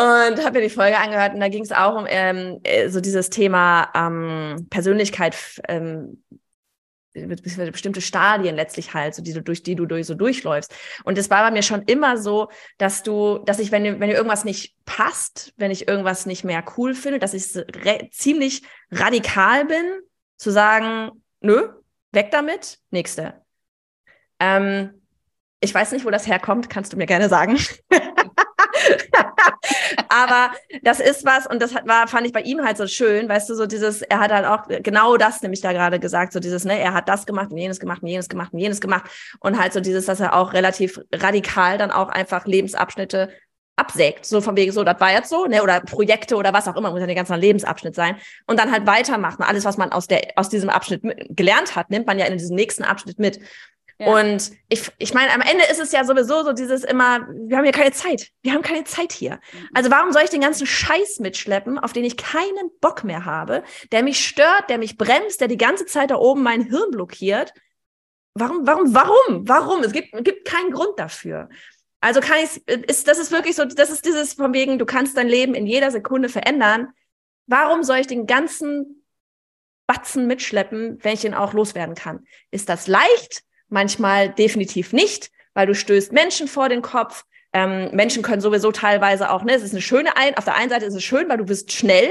und 0.00 0.42
habe 0.42 0.52
mir 0.52 0.62
die 0.62 0.74
Folge 0.74 0.96
angehört 0.96 1.34
und 1.34 1.40
da 1.40 1.48
ging 1.48 1.62
es 1.62 1.72
auch 1.72 1.94
um 1.94 2.06
ähm, 2.08 2.58
äh, 2.62 2.88
so 2.88 3.02
dieses 3.02 3.28
Thema 3.28 3.90
ähm, 3.94 4.66
Persönlichkeit, 4.70 5.36
ähm, 5.68 6.22
bestimmte 7.12 8.00
Stadien 8.00 8.56
letztlich 8.56 8.94
halt, 8.94 9.14
so 9.14 9.22
die 9.22 9.32
du 9.32 9.42
durch 9.42 9.62
die 9.62 9.74
du 9.74 9.86
durch 9.86 10.06
so 10.06 10.14
durchläufst. 10.14 10.74
Und 11.04 11.18
es 11.18 11.30
war 11.30 11.42
bei 11.42 11.50
mir 11.50 11.62
schon 11.62 11.82
immer 11.82 12.16
so, 12.16 12.48
dass 12.78 13.02
du, 13.02 13.38
dass 13.38 13.58
ich, 13.58 13.72
wenn, 13.72 13.84
wenn 13.84 14.08
mir 14.08 14.14
irgendwas 14.14 14.44
nicht 14.44 14.76
passt, 14.84 15.52
wenn 15.56 15.70
ich 15.70 15.88
irgendwas 15.88 16.26
nicht 16.26 16.44
mehr 16.44 16.64
cool 16.76 16.94
finde, 16.94 17.18
dass 17.18 17.34
ich 17.34 17.44
ziemlich 18.12 18.62
radikal 18.90 19.64
bin, 19.64 19.84
zu 20.36 20.50
sagen, 20.50 21.10
nö, 21.40 21.68
weg 22.12 22.30
damit, 22.30 22.78
nächste. 22.90 23.34
Ähm, 24.38 25.00
ich 25.60 25.74
weiß 25.74 25.92
nicht, 25.92 26.04
wo 26.06 26.10
das 26.10 26.26
herkommt, 26.26 26.70
kannst 26.70 26.92
du 26.92 26.96
mir 26.96 27.06
gerne 27.06 27.28
sagen. 27.28 27.58
Aber 30.10 30.50
das 30.82 30.98
ist 30.98 31.24
was, 31.24 31.46
und 31.46 31.62
das 31.62 31.72
hat, 31.72 31.86
war, 31.86 32.08
fand 32.08 32.26
ich 32.26 32.32
bei 32.32 32.40
ihm 32.42 32.64
halt 32.64 32.76
so 32.76 32.88
schön, 32.88 33.28
weißt 33.28 33.48
du, 33.48 33.54
so 33.54 33.66
dieses, 33.66 34.02
er 34.02 34.18
hat 34.18 34.32
halt 34.32 34.44
auch 34.44 34.66
genau 34.82 35.16
das 35.16 35.40
nämlich 35.40 35.60
da 35.60 35.72
gerade 35.72 36.00
gesagt, 36.00 36.32
so 36.32 36.40
dieses, 36.40 36.64
ne, 36.64 36.80
er 36.80 36.94
hat 36.94 37.08
das 37.08 37.26
gemacht 37.26 37.52
und 37.52 37.58
jenes 37.58 37.78
gemacht 37.78 38.02
und 38.02 38.08
jenes 38.08 38.28
gemacht 38.28 38.52
und 38.52 38.58
jenes 38.58 38.80
gemacht 38.80 39.08
und 39.38 39.60
halt 39.60 39.72
so 39.72 39.78
dieses, 39.78 40.06
dass 40.06 40.18
er 40.18 40.34
auch 40.34 40.52
relativ 40.52 41.00
radikal 41.12 41.78
dann 41.78 41.92
auch 41.92 42.08
einfach 42.08 42.44
Lebensabschnitte 42.44 43.30
absägt. 43.76 44.26
So 44.26 44.40
von 44.40 44.56
wegen 44.56 44.72
so, 44.72 44.82
das 44.84 45.00
war 45.00 45.12
jetzt 45.12 45.30
so, 45.30 45.46
ne? 45.46 45.62
Oder 45.62 45.80
Projekte 45.80 46.36
oder 46.36 46.52
was 46.52 46.68
auch 46.68 46.76
immer, 46.76 46.90
muss 46.90 47.00
ja 47.00 47.06
der 47.06 47.14
ganze 47.14 47.34
Lebensabschnitt 47.34 47.94
sein. 47.94 48.16
Und 48.46 48.58
dann 48.58 48.70
halt 48.70 48.86
weitermachen. 48.86 49.42
Alles, 49.42 49.64
was 49.64 49.78
man 49.78 49.90
aus, 49.90 50.06
der, 50.06 50.32
aus 50.36 50.50
diesem 50.50 50.68
Abschnitt 50.68 51.02
gelernt 51.30 51.76
hat, 51.76 51.88
nimmt 51.88 52.06
man 52.06 52.18
ja 52.18 52.26
in 52.26 52.36
diesen 52.36 52.56
nächsten 52.56 52.84
Abschnitt 52.84 53.18
mit. 53.18 53.40
Ja. 54.00 54.06
Und 54.06 54.52
ich, 54.70 54.90
ich 54.96 55.12
meine, 55.12 55.30
am 55.34 55.42
Ende 55.42 55.64
ist 55.70 55.78
es 55.78 55.92
ja 55.92 56.04
sowieso 56.04 56.42
so 56.42 56.54
dieses 56.54 56.84
immer, 56.84 57.28
wir 57.28 57.58
haben 57.58 57.66
ja 57.66 57.70
keine 57.70 57.92
Zeit. 57.92 58.30
Wir 58.40 58.54
haben 58.54 58.62
keine 58.62 58.84
Zeit 58.84 59.12
hier. 59.12 59.32
Mhm. 59.52 59.68
Also 59.74 59.90
warum 59.90 60.10
soll 60.10 60.22
ich 60.22 60.30
den 60.30 60.40
ganzen 60.40 60.66
Scheiß 60.66 61.18
mitschleppen, 61.18 61.78
auf 61.78 61.92
den 61.92 62.06
ich 62.06 62.16
keinen 62.16 62.70
Bock 62.80 63.04
mehr 63.04 63.26
habe, 63.26 63.62
der 63.92 64.02
mich 64.02 64.26
stört, 64.26 64.70
der 64.70 64.78
mich 64.78 64.96
bremst, 64.96 65.42
der 65.42 65.48
die 65.48 65.58
ganze 65.58 65.84
Zeit 65.84 66.10
da 66.10 66.16
oben 66.16 66.42
mein 66.42 66.62
Hirn 66.62 66.90
blockiert? 66.92 67.52
Warum, 68.32 68.66
warum, 68.66 68.94
warum, 68.94 69.46
warum? 69.46 69.82
Es 69.82 69.92
gibt, 69.92 70.12
gibt 70.24 70.48
keinen 70.48 70.70
Grund 70.70 70.98
dafür. 70.98 71.50
Also 72.00 72.20
kann 72.20 72.38
ich, 72.42 72.66
ist, 72.66 73.06
das 73.06 73.18
ist 73.18 73.32
wirklich 73.32 73.54
so, 73.54 73.66
das 73.66 73.90
ist 73.90 74.06
dieses 74.06 74.32
von 74.32 74.54
wegen, 74.54 74.78
du 74.78 74.86
kannst 74.86 75.18
dein 75.18 75.28
Leben 75.28 75.54
in 75.54 75.66
jeder 75.66 75.90
Sekunde 75.90 76.30
verändern. 76.30 76.88
Warum 77.46 77.82
soll 77.82 77.98
ich 77.98 78.06
den 78.06 78.26
ganzen 78.26 79.04
Batzen 79.86 80.26
mitschleppen, 80.26 80.96
wenn 81.02 81.12
ich 81.12 81.24
ihn 81.26 81.34
auch 81.34 81.52
loswerden 81.52 81.94
kann? 81.94 82.24
Ist 82.50 82.70
das 82.70 82.86
leicht? 82.86 83.42
Manchmal 83.70 84.30
definitiv 84.30 84.92
nicht, 84.92 85.30
weil 85.54 85.66
du 85.66 85.74
stößt 85.74 86.12
Menschen 86.12 86.48
vor 86.48 86.68
den 86.68 86.82
Kopf. 86.82 87.24
Ähm, 87.52 87.90
Menschen 87.92 88.22
können 88.22 88.40
sowieso 88.40 88.70
teilweise 88.70 89.30
auch, 89.30 89.42
ne, 89.42 89.54
es 89.54 89.62
ist 89.62 89.72
eine 89.72 89.80
schöne 89.80 90.16
ein, 90.16 90.36
auf 90.36 90.44
der 90.44 90.54
einen 90.54 90.70
Seite 90.70 90.84
ist 90.84 90.94
es 90.94 91.02
schön, 91.02 91.28
weil 91.28 91.38
du 91.38 91.46
bist 91.46 91.72
schnell, 91.72 92.08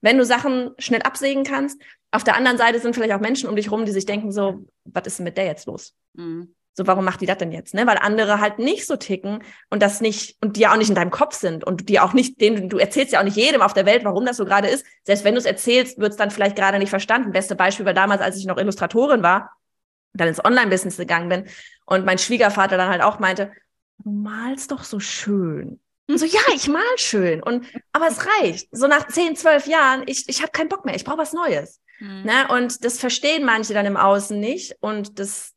wenn 0.00 0.18
du 0.18 0.24
Sachen 0.24 0.72
schnell 0.78 1.02
absägen 1.02 1.44
kannst. 1.44 1.80
Auf 2.10 2.24
der 2.24 2.36
anderen 2.36 2.58
Seite 2.58 2.78
sind 2.80 2.94
vielleicht 2.94 3.14
auch 3.14 3.20
Menschen 3.20 3.48
um 3.48 3.56
dich 3.56 3.70
rum, 3.70 3.86
die 3.86 3.92
sich 3.92 4.06
denken 4.06 4.30
so, 4.30 4.66
was 4.84 5.06
ist 5.06 5.18
denn 5.18 5.24
mit 5.24 5.38
der 5.38 5.46
jetzt 5.46 5.66
los? 5.66 5.94
Mhm. 6.12 6.54
So, 6.76 6.86
warum 6.88 7.04
macht 7.04 7.20
die 7.20 7.26
das 7.26 7.38
denn 7.38 7.52
jetzt? 7.52 7.72
Ne? 7.72 7.86
Weil 7.86 7.98
andere 7.98 8.40
halt 8.40 8.58
nicht 8.58 8.86
so 8.86 8.96
ticken 8.96 9.44
und 9.70 9.80
das 9.80 10.00
nicht, 10.00 10.36
und 10.42 10.56
die 10.56 10.60
ja 10.60 10.72
auch 10.72 10.76
nicht 10.76 10.88
in 10.88 10.96
deinem 10.96 11.12
Kopf 11.12 11.36
sind 11.36 11.64
und 11.64 11.88
die 11.88 12.00
auch 12.00 12.12
nicht, 12.12 12.40
denen, 12.40 12.68
du 12.68 12.78
erzählst 12.78 13.12
ja 13.12 13.20
auch 13.20 13.24
nicht 13.24 13.36
jedem 13.36 13.62
auf 13.62 13.74
der 13.74 13.86
Welt, 13.86 14.04
warum 14.04 14.26
das 14.26 14.36
so 14.36 14.44
gerade 14.44 14.68
ist. 14.68 14.84
Selbst 15.04 15.24
wenn 15.24 15.34
du 15.34 15.38
es 15.38 15.46
erzählst, 15.46 15.98
wird 15.98 16.10
es 16.10 16.16
dann 16.16 16.32
vielleicht 16.32 16.56
gerade 16.56 16.80
nicht 16.80 16.90
verstanden. 16.90 17.30
Beste 17.30 17.54
Beispiel 17.54 17.86
war 17.86 17.94
damals, 17.94 18.20
als 18.20 18.36
ich 18.36 18.46
noch 18.46 18.58
Illustratorin 18.58 19.22
war, 19.22 19.52
dann 20.14 20.28
ins 20.28 20.44
Online-Business 20.44 20.96
gegangen 20.96 21.28
bin 21.28 21.44
und 21.86 22.04
mein 22.04 22.18
Schwiegervater 22.18 22.76
dann 22.76 22.88
halt 22.88 23.02
auch 23.02 23.18
meinte, 23.18 23.52
du 23.98 24.10
malst 24.10 24.70
doch 24.70 24.84
so 24.84 25.00
schön. 25.00 25.80
Und 26.06 26.18
so, 26.18 26.26
ja, 26.26 26.40
ich 26.54 26.68
mal 26.68 26.82
schön. 26.96 27.42
Und, 27.42 27.66
aber 27.92 28.08
es 28.08 28.26
reicht. 28.26 28.68
So 28.72 28.86
nach 28.86 29.06
10, 29.06 29.36
12 29.36 29.66
Jahren, 29.66 30.02
ich, 30.06 30.28
ich 30.28 30.40
habe 30.42 30.52
keinen 30.52 30.68
Bock 30.68 30.84
mehr, 30.84 30.94
ich 30.94 31.04
brauche 31.04 31.18
was 31.18 31.32
Neues. 31.32 31.80
Mhm. 32.00 32.22
Ne? 32.24 32.48
Und 32.48 32.84
das 32.84 32.98
verstehen 32.98 33.44
manche 33.44 33.74
dann 33.74 33.86
im 33.86 33.96
Außen 33.96 34.38
nicht. 34.38 34.76
Und 34.80 35.18
das 35.18 35.52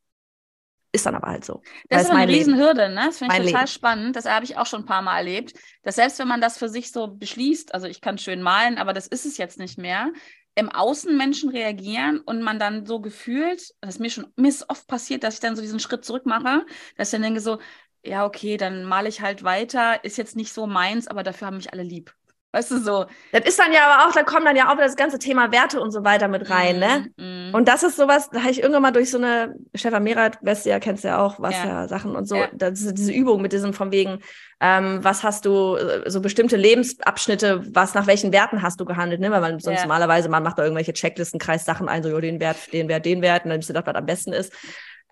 ist 0.92 1.04
dann 1.04 1.14
aber 1.14 1.28
halt 1.28 1.44
so. 1.44 1.62
Das, 1.88 2.04
ist 2.04 2.10
eine 2.10 2.32
Riesenhürde, 2.32 2.88
ne? 2.88 3.04
Das 3.06 3.18
finde 3.18 3.34
ich 3.34 3.42
total 3.46 3.60
Leben. 3.60 3.66
spannend. 3.66 4.16
Das 4.16 4.24
habe 4.24 4.44
ich 4.44 4.56
auch 4.56 4.66
schon 4.66 4.82
ein 4.82 4.86
paar 4.86 5.02
Mal 5.02 5.18
erlebt. 5.18 5.52
Dass 5.82 5.96
selbst 5.96 6.18
wenn 6.18 6.28
man 6.28 6.40
das 6.40 6.56
für 6.56 6.68
sich 6.68 6.92
so 6.92 7.08
beschließt, 7.08 7.74
also 7.74 7.86
ich 7.86 8.00
kann 8.00 8.16
schön 8.16 8.40
malen, 8.40 8.78
aber 8.78 8.94
das 8.94 9.06
ist 9.06 9.26
es 9.26 9.36
jetzt 9.36 9.58
nicht 9.58 9.76
mehr, 9.76 10.12
im 10.58 10.70
Außen 10.70 11.16
Menschen 11.16 11.50
reagieren 11.50 12.20
und 12.20 12.42
man 12.42 12.58
dann 12.58 12.86
so 12.86 13.00
gefühlt, 13.00 13.74
das 13.80 13.96
ist 13.96 14.00
mir 14.00 14.10
schon, 14.10 14.32
mir 14.36 14.48
ist 14.48 14.68
oft 14.70 14.86
passiert, 14.88 15.22
dass 15.24 15.34
ich 15.34 15.40
dann 15.40 15.56
so 15.56 15.62
diesen 15.62 15.80
Schritt 15.80 16.04
zurück 16.04 16.26
mache, 16.26 16.66
dass 16.96 17.08
ich 17.08 17.12
dann 17.12 17.22
denke 17.22 17.40
so, 17.40 17.58
ja, 18.04 18.26
okay, 18.26 18.56
dann 18.56 18.84
male 18.84 19.08
ich 19.08 19.20
halt 19.20 19.44
weiter, 19.44 20.04
ist 20.04 20.18
jetzt 20.18 20.36
nicht 20.36 20.52
so 20.52 20.66
meins, 20.66 21.08
aber 21.08 21.22
dafür 21.22 21.46
haben 21.48 21.56
mich 21.58 21.72
alle 21.72 21.82
lieb. 21.84 22.14
Weißt 22.50 22.70
du 22.70 22.78
so? 22.78 23.04
Das 23.30 23.44
ist 23.44 23.58
dann 23.58 23.74
ja 23.74 23.90
aber 23.90 24.08
auch, 24.08 24.14
da 24.14 24.22
kommt 24.22 24.46
dann 24.46 24.56
ja 24.56 24.72
auch 24.72 24.76
das 24.78 24.96
ganze 24.96 25.18
Thema 25.18 25.52
Werte 25.52 25.82
und 25.82 25.90
so 25.90 26.02
weiter 26.02 26.28
mit 26.28 26.48
rein, 26.48 26.78
ne? 26.78 27.10
Mm. 27.18 27.54
Und 27.54 27.68
das 27.68 27.82
ist 27.82 27.96
sowas, 27.96 28.30
da 28.30 28.40
habe 28.40 28.50
ich 28.50 28.60
irgendwann 28.60 28.80
mal 28.80 28.90
durch 28.90 29.10
so 29.10 29.18
eine, 29.18 29.54
Stefan 29.74 30.02
Mehrath, 30.02 30.38
weißt 30.40 30.64
du 30.64 30.70
ja, 30.70 30.80
kennst 30.80 31.04
du 31.04 31.08
ja 31.08 31.18
auch, 31.18 31.38
was 31.40 31.54
ja, 31.54 31.66
ja 31.66 31.88
Sachen 31.88 32.16
und 32.16 32.26
so, 32.26 32.36
ja. 32.36 32.48
das 32.54 32.80
ist 32.80 32.96
diese 32.96 33.12
Übung 33.12 33.42
mit 33.42 33.52
diesem 33.52 33.74
von 33.74 33.92
wegen, 33.92 34.20
ähm, 34.60 35.04
was 35.04 35.24
hast 35.24 35.44
du, 35.44 35.76
äh, 35.76 36.08
so 36.08 36.22
bestimmte 36.22 36.56
Lebensabschnitte, 36.56 37.74
was 37.74 37.92
nach 37.92 38.06
welchen 38.06 38.32
Werten 38.32 38.62
hast 38.62 38.80
du 38.80 38.86
gehandelt, 38.86 39.20
ne? 39.20 39.30
Weil 39.30 39.42
man 39.42 39.60
sonst 39.60 39.80
ja. 39.80 39.82
normalerweise, 39.82 40.30
man 40.30 40.42
macht 40.42 40.58
da 40.58 40.62
irgendwelche 40.62 40.94
Checklisten, 40.94 41.38
kreist 41.38 41.66
Sachen 41.66 41.86
ein, 41.86 42.02
so, 42.02 42.08
jo, 42.08 42.18
den 42.18 42.40
Wert, 42.40 42.72
den 42.72 42.88
Wert, 42.88 43.04
den 43.04 43.20
Wert, 43.20 43.44
und 43.44 43.50
dann 43.50 43.58
bist 43.58 43.68
du 43.68 43.74
das, 43.74 43.84
was 43.84 43.94
am 43.94 44.06
besten 44.06 44.32
ist, 44.32 44.54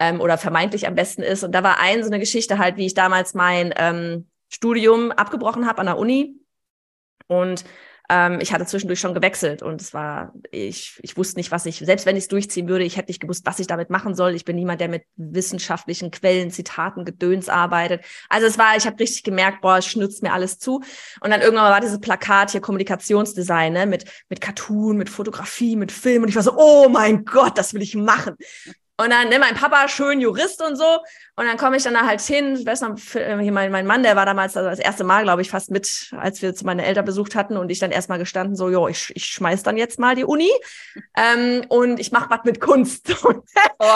ähm, 0.01 0.23
oder 0.23 0.39
vermeintlich 0.39 0.87
am 0.87 0.95
besten 0.95 1.23
ist. 1.23 1.45
Und 1.45 1.53
da 1.53 1.63
war 1.63 1.81
ein 1.81 2.03
so 2.03 2.09
eine 2.09 2.19
Geschichte 2.19 2.57
halt, 2.57 2.79
wie 2.79 2.87
ich 2.87 2.95
damals 2.95 3.35
mein 3.35 3.75
ähm, 3.77 4.27
Studium 4.49 5.13
abgebrochen 5.13 5.67
habe 5.67 5.81
an 5.81 5.87
der 5.87 5.99
Uni 5.99 6.35
und 7.27 7.65
ähm, 8.09 8.39
ich 8.41 8.53
hatte 8.53 8.67
zwischendurch 8.67 9.01
schon 9.01 9.15
gewechselt 9.15 9.63
und 9.63 9.81
es 9.81 9.93
war, 9.93 10.33
ich, 10.51 10.99
ich 11.03 11.17
wusste 11.17 11.39
nicht, 11.39 11.51
was 11.51 11.67
ich, 11.67 11.79
selbst 11.79 12.07
wenn 12.07 12.17
ich 12.17 12.25
es 12.25 12.29
durchziehen 12.29 12.69
würde, 12.69 12.85
ich 12.85 12.97
hätte 12.97 13.11
nicht 13.11 13.21
gewusst, 13.21 13.45
was 13.47 13.59
ich 13.59 13.67
damit 13.67 13.91
machen 13.91 14.15
soll. 14.15 14.35
Ich 14.35 14.45
bin 14.45 14.57
niemand, 14.57 14.81
der 14.81 14.89
mit 14.89 15.03
wissenschaftlichen 15.17 16.11
Quellen, 16.11 16.51
Zitaten, 16.51 17.05
Gedöns 17.05 17.49
arbeitet. 17.49 18.05
Also 18.29 18.47
es 18.47 18.59
war, 18.59 18.77
ich 18.77 18.87
habe 18.87 18.99
richtig 19.01 19.25
gemerkt, 19.25 19.61
boah, 19.61 19.79
es 19.79 19.87
schnützt 19.87 20.23
mir 20.23 20.33
alles 20.33 20.59
zu. 20.59 20.83
Und 21.21 21.31
dann 21.31 21.41
irgendwann 21.41 21.73
war 21.73 21.81
dieses 21.81 22.01
Plakat 22.01 22.53
hier 22.53 22.61
Kommunikationsdesign, 22.61 23.73
ne, 23.73 23.87
mit, 23.87 24.05
mit 24.29 24.41
Cartoon, 24.41 24.97
mit 24.97 25.11
Fotografie, 25.11 25.75
mit 25.75 25.91
Film. 25.91 26.23
Und 26.23 26.29
ich 26.29 26.37
war 26.37 26.43
so, 26.43 26.57
oh 26.57 26.89
mein 26.89 27.25
Gott, 27.25 27.59
das 27.59 27.75
will 27.75 27.83
ich 27.83 27.97
machen. 27.97 28.37
Und 28.99 29.11
dann, 29.11 29.29
ne, 29.29 29.39
mein 29.39 29.55
Papa, 29.55 29.89
schön 29.89 30.21
Jurist 30.21 30.63
und 30.63 30.77
so. 30.77 31.01
Und 31.39 31.45
dann 31.45 31.59
komme 31.59 31.77
ich 31.77 31.83
dann 31.83 31.93
da 31.93 32.07
halt 32.07 32.23
hin. 32.23 32.57
Ich 32.57 32.65
weiß 32.65 32.81
noch, 32.81 32.97
äh, 33.15 33.51
mein, 33.51 33.71
mein 33.71 33.87
Mann, 33.87 34.03
der 34.03 34.17
war 34.17 34.25
damals 34.25 34.57
also 34.57 34.71
das 34.71 34.79
erste 34.79 35.05
Mal, 35.05 35.23
glaube 35.23 35.43
ich, 35.43 35.51
fast 35.51 35.71
mit, 35.71 36.11
als 36.19 36.41
wir 36.41 36.55
meine 36.65 36.87
Eltern 36.87 37.05
besucht 37.05 37.35
hatten 37.35 37.59
und 37.59 37.71
ich 37.71 37.79
dann 37.79 37.91
erstmal 37.91 38.19
gestanden, 38.19 38.57
so, 38.57 38.71
jo, 38.71 38.89
ich, 38.89 39.13
ich 39.15 39.27
schmeiß 39.27 39.63
dann 39.63 39.77
jetzt 39.77 39.99
mal 39.99 40.15
die 40.15 40.25
Uni 40.25 40.51
ähm, 41.15 41.63
und 41.69 42.01
ich 42.01 42.11
mache 42.11 42.31
was 42.31 42.41
mit 42.45 42.59
Kunst. 42.59 43.15
oh. 43.25 43.35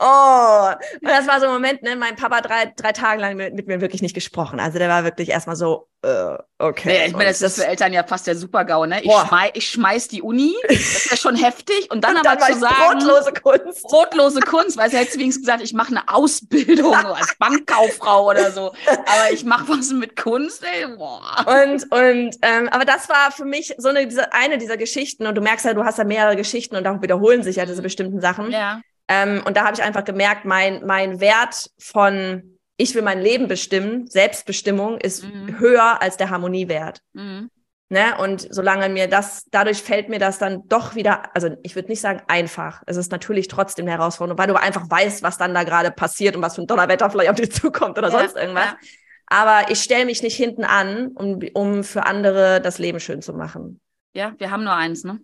oh. 0.00 0.72
Und 1.00 1.08
das 1.08 1.28
war 1.28 1.38
so 1.38 1.46
ein 1.46 1.52
Moment, 1.52 1.82
ne, 1.82 1.94
mein 1.94 2.16
Papa 2.16 2.40
drei, 2.40 2.72
drei 2.76 2.90
Tage 2.90 3.20
lang 3.20 3.36
mit, 3.36 3.54
mit 3.54 3.68
mir 3.68 3.80
wirklich 3.80 4.02
nicht 4.02 4.14
gesprochen. 4.14 4.58
Also 4.58 4.80
der 4.80 4.88
war 4.88 5.04
wirklich 5.04 5.28
erstmal 5.28 5.54
so, 5.54 5.88
äh, 6.02 6.38
okay. 6.58 6.88
Nee, 6.88 7.06
ich 7.06 7.12
meine, 7.12 7.30
das, 7.30 7.40
das 7.40 7.56
ist 7.56 7.64
für 7.64 7.68
Eltern 7.68 7.92
ja 7.92 8.04
fast 8.04 8.26
der 8.26 8.36
Super-GAU, 8.36 8.86
ne? 8.86 9.02
Ich, 9.02 9.12
schmeiß, 9.12 9.50
ich 9.54 9.70
schmeiß 9.70 10.08
die 10.08 10.22
Uni, 10.22 10.54
das 10.68 10.78
ist 10.78 11.10
ja 11.10 11.16
schon 11.16 11.36
heftig. 11.36 11.90
Und 11.90 12.04
dann, 12.04 12.16
und 12.16 12.24
dann 12.24 12.38
aber 12.38 12.52
zu 12.52 12.58
sagen, 12.60 12.98
brotlose 12.98 13.32
Kunst. 13.32 13.82
Brotlose 13.82 14.40
Kunst, 14.40 14.76
weil 14.76 14.90
sie 14.96 15.04
hätte 15.04 15.18
wenigstens 15.18 15.44
gesagt, 15.44 15.62
ich 15.62 15.72
mache 15.72 15.90
eine 15.90 16.08
Ausbildung 16.08 16.94
als 16.94 17.36
Bankkauffrau 17.38 18.30
oder 18.30 18.50
so. 18.50 18.72
Aber 18.86 19.32
ich 19.32 19.44
mache 19.44 19.68
was 19.68 19.90
mit 19.90 20.16
Kunst, 20.16 20.64
ey. 20.64 20.86
Boah. 20.96 21.44
Und, 21.46 21.84
und 21.92 22.36
ähm, 22.42 22.68
aber 22.70 22.84
das 22.84 23.08
war 23.08 23.30
für 23.32 23.44
mich 23.44 23.74
so 23.78 23.88
eine, 23.88 24.06
diese, 24.06 24.32
eine 24.32 24.58
dieser 24.58 24.76
Geschichten. 24.76 25.26
Und 25.26 25.34
du 25.34 25.40
merkst 25.40 25.64
ja, 25.64 25.74
du 25.74 25.84
hast 25.84 25.98
ja 25.98 26.04
mehrere 26.04 26.36
Geschichten 26.36 26.76
und 26.76 26.84
da 26.84 27.00
wiederholen 27.00 27.42
sich 27.42 27.56
ja 27.56 27.66
diese 27.66 27.82
bestimmten 27.82 28.20
Sachen. 28.20 28.50
Ja. 28.50 28.80
Ähm, 29.08 29.42
und 29.46 29.56
da 29.56 29.64
habe 29.64 29.74
ich 29.74 29.82
einfach 29.82 30.04
gemerkt, 30.04 30.44
mein, 30.44 30.84
mein 30.84 31.20
Wert 31.20 31.70
von 31.78 32.56
ich 32.78 32.94
will 32.94 33.02
mein 33.02 33.20
Leben 33.22 33.48
bestimmen, 33.48 34.06
Selbstbestimmung 34.06 34.98
ist 34.98 35.24
mhm. 35.24 35.58
höher 35.58 36.02
als 36.02 36.16
der 36.18 36.30
Harmoniewert. 36.30 37.00
Mhm. 37.14 37.50
Ne? 37.88 38.18
Und 38.18 38.48
solange 38.50 38.88
mir 38.88 39.06
das, 39.06 39.44
dadurch 39.50 39.80
fällt 39.80 40.08
mir 40.08 40.18
das 40.18 40.38
dann 40.38 40.66
doch 40.68 40.96
wieder, 40.96 41.34
also 41.36 41.50
ich 41.62 41.76
würde 41.76 41.88
nicht 41.88 42.00
sagen 42.00 42.20
einfach. 42.26 42.82
Es 42.86 42.96
ist 42.96 43.12
natürlich 43.12 43.46
trotzdem 43.46 43.84
eine 43.84 43.92
Herausforderung, 43.92 44.38
weil 44.38 44.48
du 44.48 44.60
einfach 44.60 44.90
weißt, 44.90 45.22
was 45.22 45.38
dann 45.38 45.54
da 45.54 45.62
gerade 45.62 45.92
passiert 45.92 46.34
und 46.34 46.42
was 46.42 46.56
für 46.56 46.62
ein 46.62 46.66
Donnerwetter 46.66 47.08
vielleicht 47.10 47.30
auf 47.30 47.36
dich 47.36 47.52
zukommt 47.52 47.96
oder 47.96 48.10
ja, 48.10 48.18
sonst 48.18 48.36
irgendwas. 48.36 48.72
Ja. 48.72 48.78
Aber 49.26 49.70
ich 49.70 49.80
stelle 49.80 50.04
mich 50.04 50.22
nicht 50.22 50.36
hinten 50.36 50.64
an, 50.64 51.08
um, 51.08 51.40
um 51.54 51.84
für 51.84 52.06
andere 52.06 52.60
das 52.60 52.78
Leben 52.78 52.98
schön 52.98 53.22
zu 53.22 53.34
machen. 53.34 53.80
Ja, 54.14 54.34
wir 54.38 54.50
haben 54.50 54.64
nur 54.64 54.74
eins, 54.74 55.04
ne? 55.04 55.20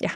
Ja. 0.00 0.10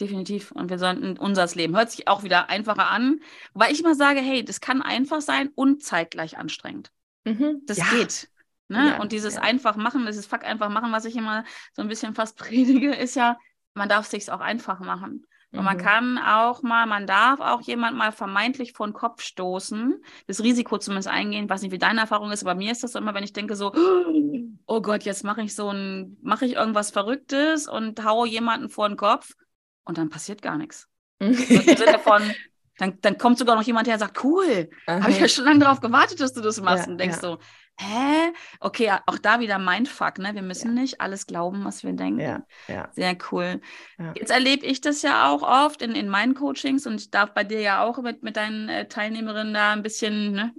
Definitiv. 0.00 0.52
Und 0.52 0.70
wir 0.70 0.78
sollten 0.78 1.16
unseres 1.18 1.54
Leben. 1.54 1.76
Hört 1.76 1.90
sich 1.90 2.08
auch 2.08 2.22
wieder 2.22 2.48
einfacher 2.48 2.90
an. 2.90 3.20
Wobei 3.52 3.70
ich 3.70 3.80
immer 3.80 3.94
sage, 3.94 4.20
hey, 4.20 4.44
das 4.44 4.60
kann 4.60 4.82
einfach 4.82 5.20
sein 5.20 5.50
und 5.54 5.82
zeitgleich 5.82 6.36
anstrengend. 6.36 6.90
Mhm. 7.24 7.62
Das 7.66 7.78
ja. 7.78 7.84
geht. 7.92 8.28
Ne? 8.68 8.90
Ja, 8.90 9.00
und 9.00 9.12
dieses 9.12 9.34
ja. 9.34 9.42
einfach 9.42 9.76
machen, 9.76 10.06
dieses 10.06 10.26
Fuck 10.26 10.44
einfach 10.44 10.68
machen, 10.68 10.92
was 10.92 11.04
ich 11.04 11.16
immer 11.16 11.44
so 11.72 11.82
ein 11.82 11.88
bisschen 11.88 12.14
fast 12.14 12.36
predige, 12.38 12.94
ist 12.94 13.16
ja, 13.16 13.38
man 13.74 13.88
darf 13.88 14.04
es 14.04 14.10
sich 14.10 14.30
auch 14.30 14.40
einfach 14.40 14.80
machen. 14.80 15.26
Und 15.52 15.64
man 15.64 15.76
mhm. 15.76 15.82
kann 15.82 16.18
auch 16.18 16.62
mal, 16.62 16.84
man 16.86 17.06
darf 17.06 17.38
auch 17.38 17.60
jemand 17.60 17.96
mal 17.96 18.10
vermeintlich 18.10 18.72
vor 18.72 18.88
den 18.88 18.92
Kopf 18.92 19.22
stoßen, 19.22 20.02
das 20.26 20.42
Risiko 20.42 20.78
zumindest 20.78 21.06
eingehen, 21.06 21.48
weiß 21.48 21.62
nicht, 21.62 21.70
wie 21.70 21.78
deine 21.78 22.00
Erfahrung 22.00 22.32
ist, 22.32 22.42
aber 22.42 22.56
mir 22.56 22.72
ist 22.72 22.82
das 22.82 22.96
immer, 22.96 23.14
wenn 23.14 23.22
ich 23.22 23.32
denke 23.32 23.54
so, 23.54 23.72
oh 24.66 24.80
Gott, 24.80 25.04
jetzt 25.04 25.22
mache 25.22 25.42
ich 25.42 25.54
so 25.54 25.70
ein, 25.70 26.16
mache 26.22 26.44
ich 26.44 26.54
irgendwas 26.54 26.90
Verrücktes 26.90 27.68
und 27.68 28.04
haue 28.04 28.26
jemanden 28.26 28.68
vor 28.68 28.88
den 28.88 28.96
Kopf 28.96 29.34
und 29.84 29.96
dann 29.96 30.10
passiert 30.10 30.42
gar 30.42 30.58
nichts. 30.58 30.88
Im 31.20 31.34
Sinne 31.34 31.98
von, 32.02 32.22
dann, 32.78 32.98
dann 33.00 33.18
kommt 33.18 33.38
sogar 33.38 33.54
noch 33.54 33.62
jemand 33.62 33.86
her 33.86 33.94
und 33.94 34.00
sagt, 34.00 34.24
cool, 34.24 34.70
habe 34.88 35.10
ich 35.10 35.20
ja 35.20 35.28
schon 35.28 35.44
lange 35.44 35.60
darauf 35.60 35.80
gewartet, 35.80 36.20
dass 36.20 36.32
du 36.32 36.40
das 36.40 36.60
machst. 36.60 36.86
Ja, 36.86 36.92
und 36.92 36.98
denkst 36.98 37.18
ja. 37.22 37.22
so, 37.22 37.38
hä? 37.78 38.32
Okay, 38.60 38.92
auch 39.06 39.18
da 39.18 39.40
wieder 39.40 39.58
Mindfuck, 39.58 40.18
ne? 40.18 40.34
Wir 40.34 40.42
müssen 40.42 40.76
ja. 40.76 40.82
nicht 40.82 41.00
alles 41.00 41.26
glauben, 41.26 41.64
was 41.64 41.82
wir 41.84 41.92
denken. 41.92 42.20
Ja, 42.20 42.46
ja. 42.68 42.88
Sehr 42.92 43.16
cool. 43.30 43.60
Jetzt 44.14 44.30
erlebe 44.30 44.64
ich 44.64 44.80
das 44.80 45.02
ja 45.02 45.28
auch 45.30 45.42
oft 45.42 45.82
in, 45.82 45.92
in 45.92 46.08
meinen 46.08 46.34
Coachings 46.34 46.86
und 46.86 47.00
ich 47.00 47.10
darf 47.10 47.34
bei 47.34 47.44
dir 47.44 47.60
ja 47.60 47.84
auch 47.84 47.98
mit, 47.98 48.22
mit 48.22 48.36
deinen 48.36 48.68
äh, 48.68 48.88
Teilnehmerinnen 48.88 49.54
da 49.54 49.72
ein 49.72 49.82
bisschen 49.82 50.32
ne, 50.32 50.54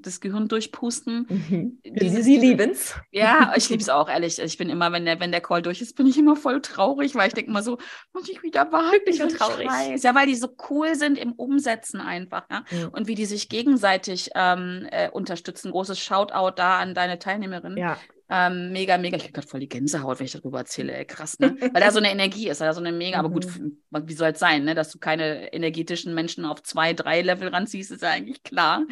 das 0.00 0.20
Gehirn 0.20 0.48
durchpusten. 0.48 1.26
Mhm. 1.28 1.80
Sie, 1.98 2.22
sie 2.22 2.36
lieben 2.38 2.70
es. 2.70 2.94
Ja, 3.10 3.52
ich 3.56 3.68
liebe 3.68 3.82
es 3.82 3.88
auch, 3.88 4.08
ehrlich. 4.08 4.38
Ich 4.38 4.56
bin 4.56 4.70
immer, 4.70 4.92
wenn 4.92 5.04
der, 5.04 5.20
wenn 5.20 5.32
der 5.32 5.40
Call 5.40 5.62
durch 5.62 5.80
ist, 5.80 5.96
bin 5.96 6.06
ich 6.06 6.18
immer 6.18 6.36
voll 6.36 6.60
traurig, 6.60 7.14
weil 7.14 7.28
ich 7.28 7.34
denke 7.34 7.50
immer 7.50 7.62
so, 7.62 7.78
muss 8.12 8.28
ich 8.28 8.42
wieder? 8.42 8.68
Ich 9.06 9.18
bin 9.18 9.28
traurig. 9.28 9.68
Scheiß. 9.68 10.02
Ja, 10.02 10.14
weil 10.14 10.26
die 10.26 10.34
so 10.36 10.48
cool 10.70 10.94
sind 10.94 11.18
im 11.18 11.32
Umsetzen 11.32 12.00
einfach. 12.00 12.44
Ja? 12.50 12.64
Mhm. 12.70 12.88
Und 12.90 13.08
wie 13.08 13.14
die 13.14 13.26
sich 13.26 13.48
gegenseitig 13.48 14.30
ähm, 14.34 14.86
äh, 14.90 15.10
unterstützen. 15.10 15.70
Großes 15.70 15.98
Shoutout 15.98 16.59
da 16.60 16.78
an 16.78 16.94
deine 16.94 17.18
Teilnehmerin. 17.18 17.76
Ja. 17.76 17.98
Ähm, 18.32 18.70
mega, 18.70 18.96
mega. 18.96 19.16
Ich 19.16 19.24
kriege 19.24 19.32
gerade 19.32 19.48
voll 19.48 19.58
die 19.58 19.68
Gänsehaut, 19.68 20.20
wenn 20.20 20.26
ich 20.26 20.32
darüber 20.32 20.58
erzähle. 20.58 20.92
Ey, 20.92 21.04
krass, 21.04 21.40
ne? 21.40 21.56
Weil 21.60 21.80
da 21.82 21.90
so 21.90 21.98
eine 21.98 22.12
Energie 22.12 22.48
ist, 22.48 22.60
da 22.60 22.72
so 22.72 22.80
eine 22.80 22.92
mega, 22.92 23.18
mhm. 23.18 23.24
aber 23.24 23.34
gut, 23.34 23.46
mhm. 23.58 23.80
wie 23.90 24.14
soll 24.14 24.30
es 24.30 24.38
sein, 24.38 24.62
ne? 24.62 24.76
Dass 24.76 24.92
du 24.92 25.00
keine 25.00 25.52
energetischen 25.52 26.14
Menschen 26.14 26.44
auf 26.44 26.62
zwei, 26.62 26.92
drei 26.92 27.22
Level 27.22 27.48
ranziehst, 27.48 27.90
ist 27.90 28.02
ja 28.02 28.10
eigentlich 28.10 28.44
klar. 28.44 28.84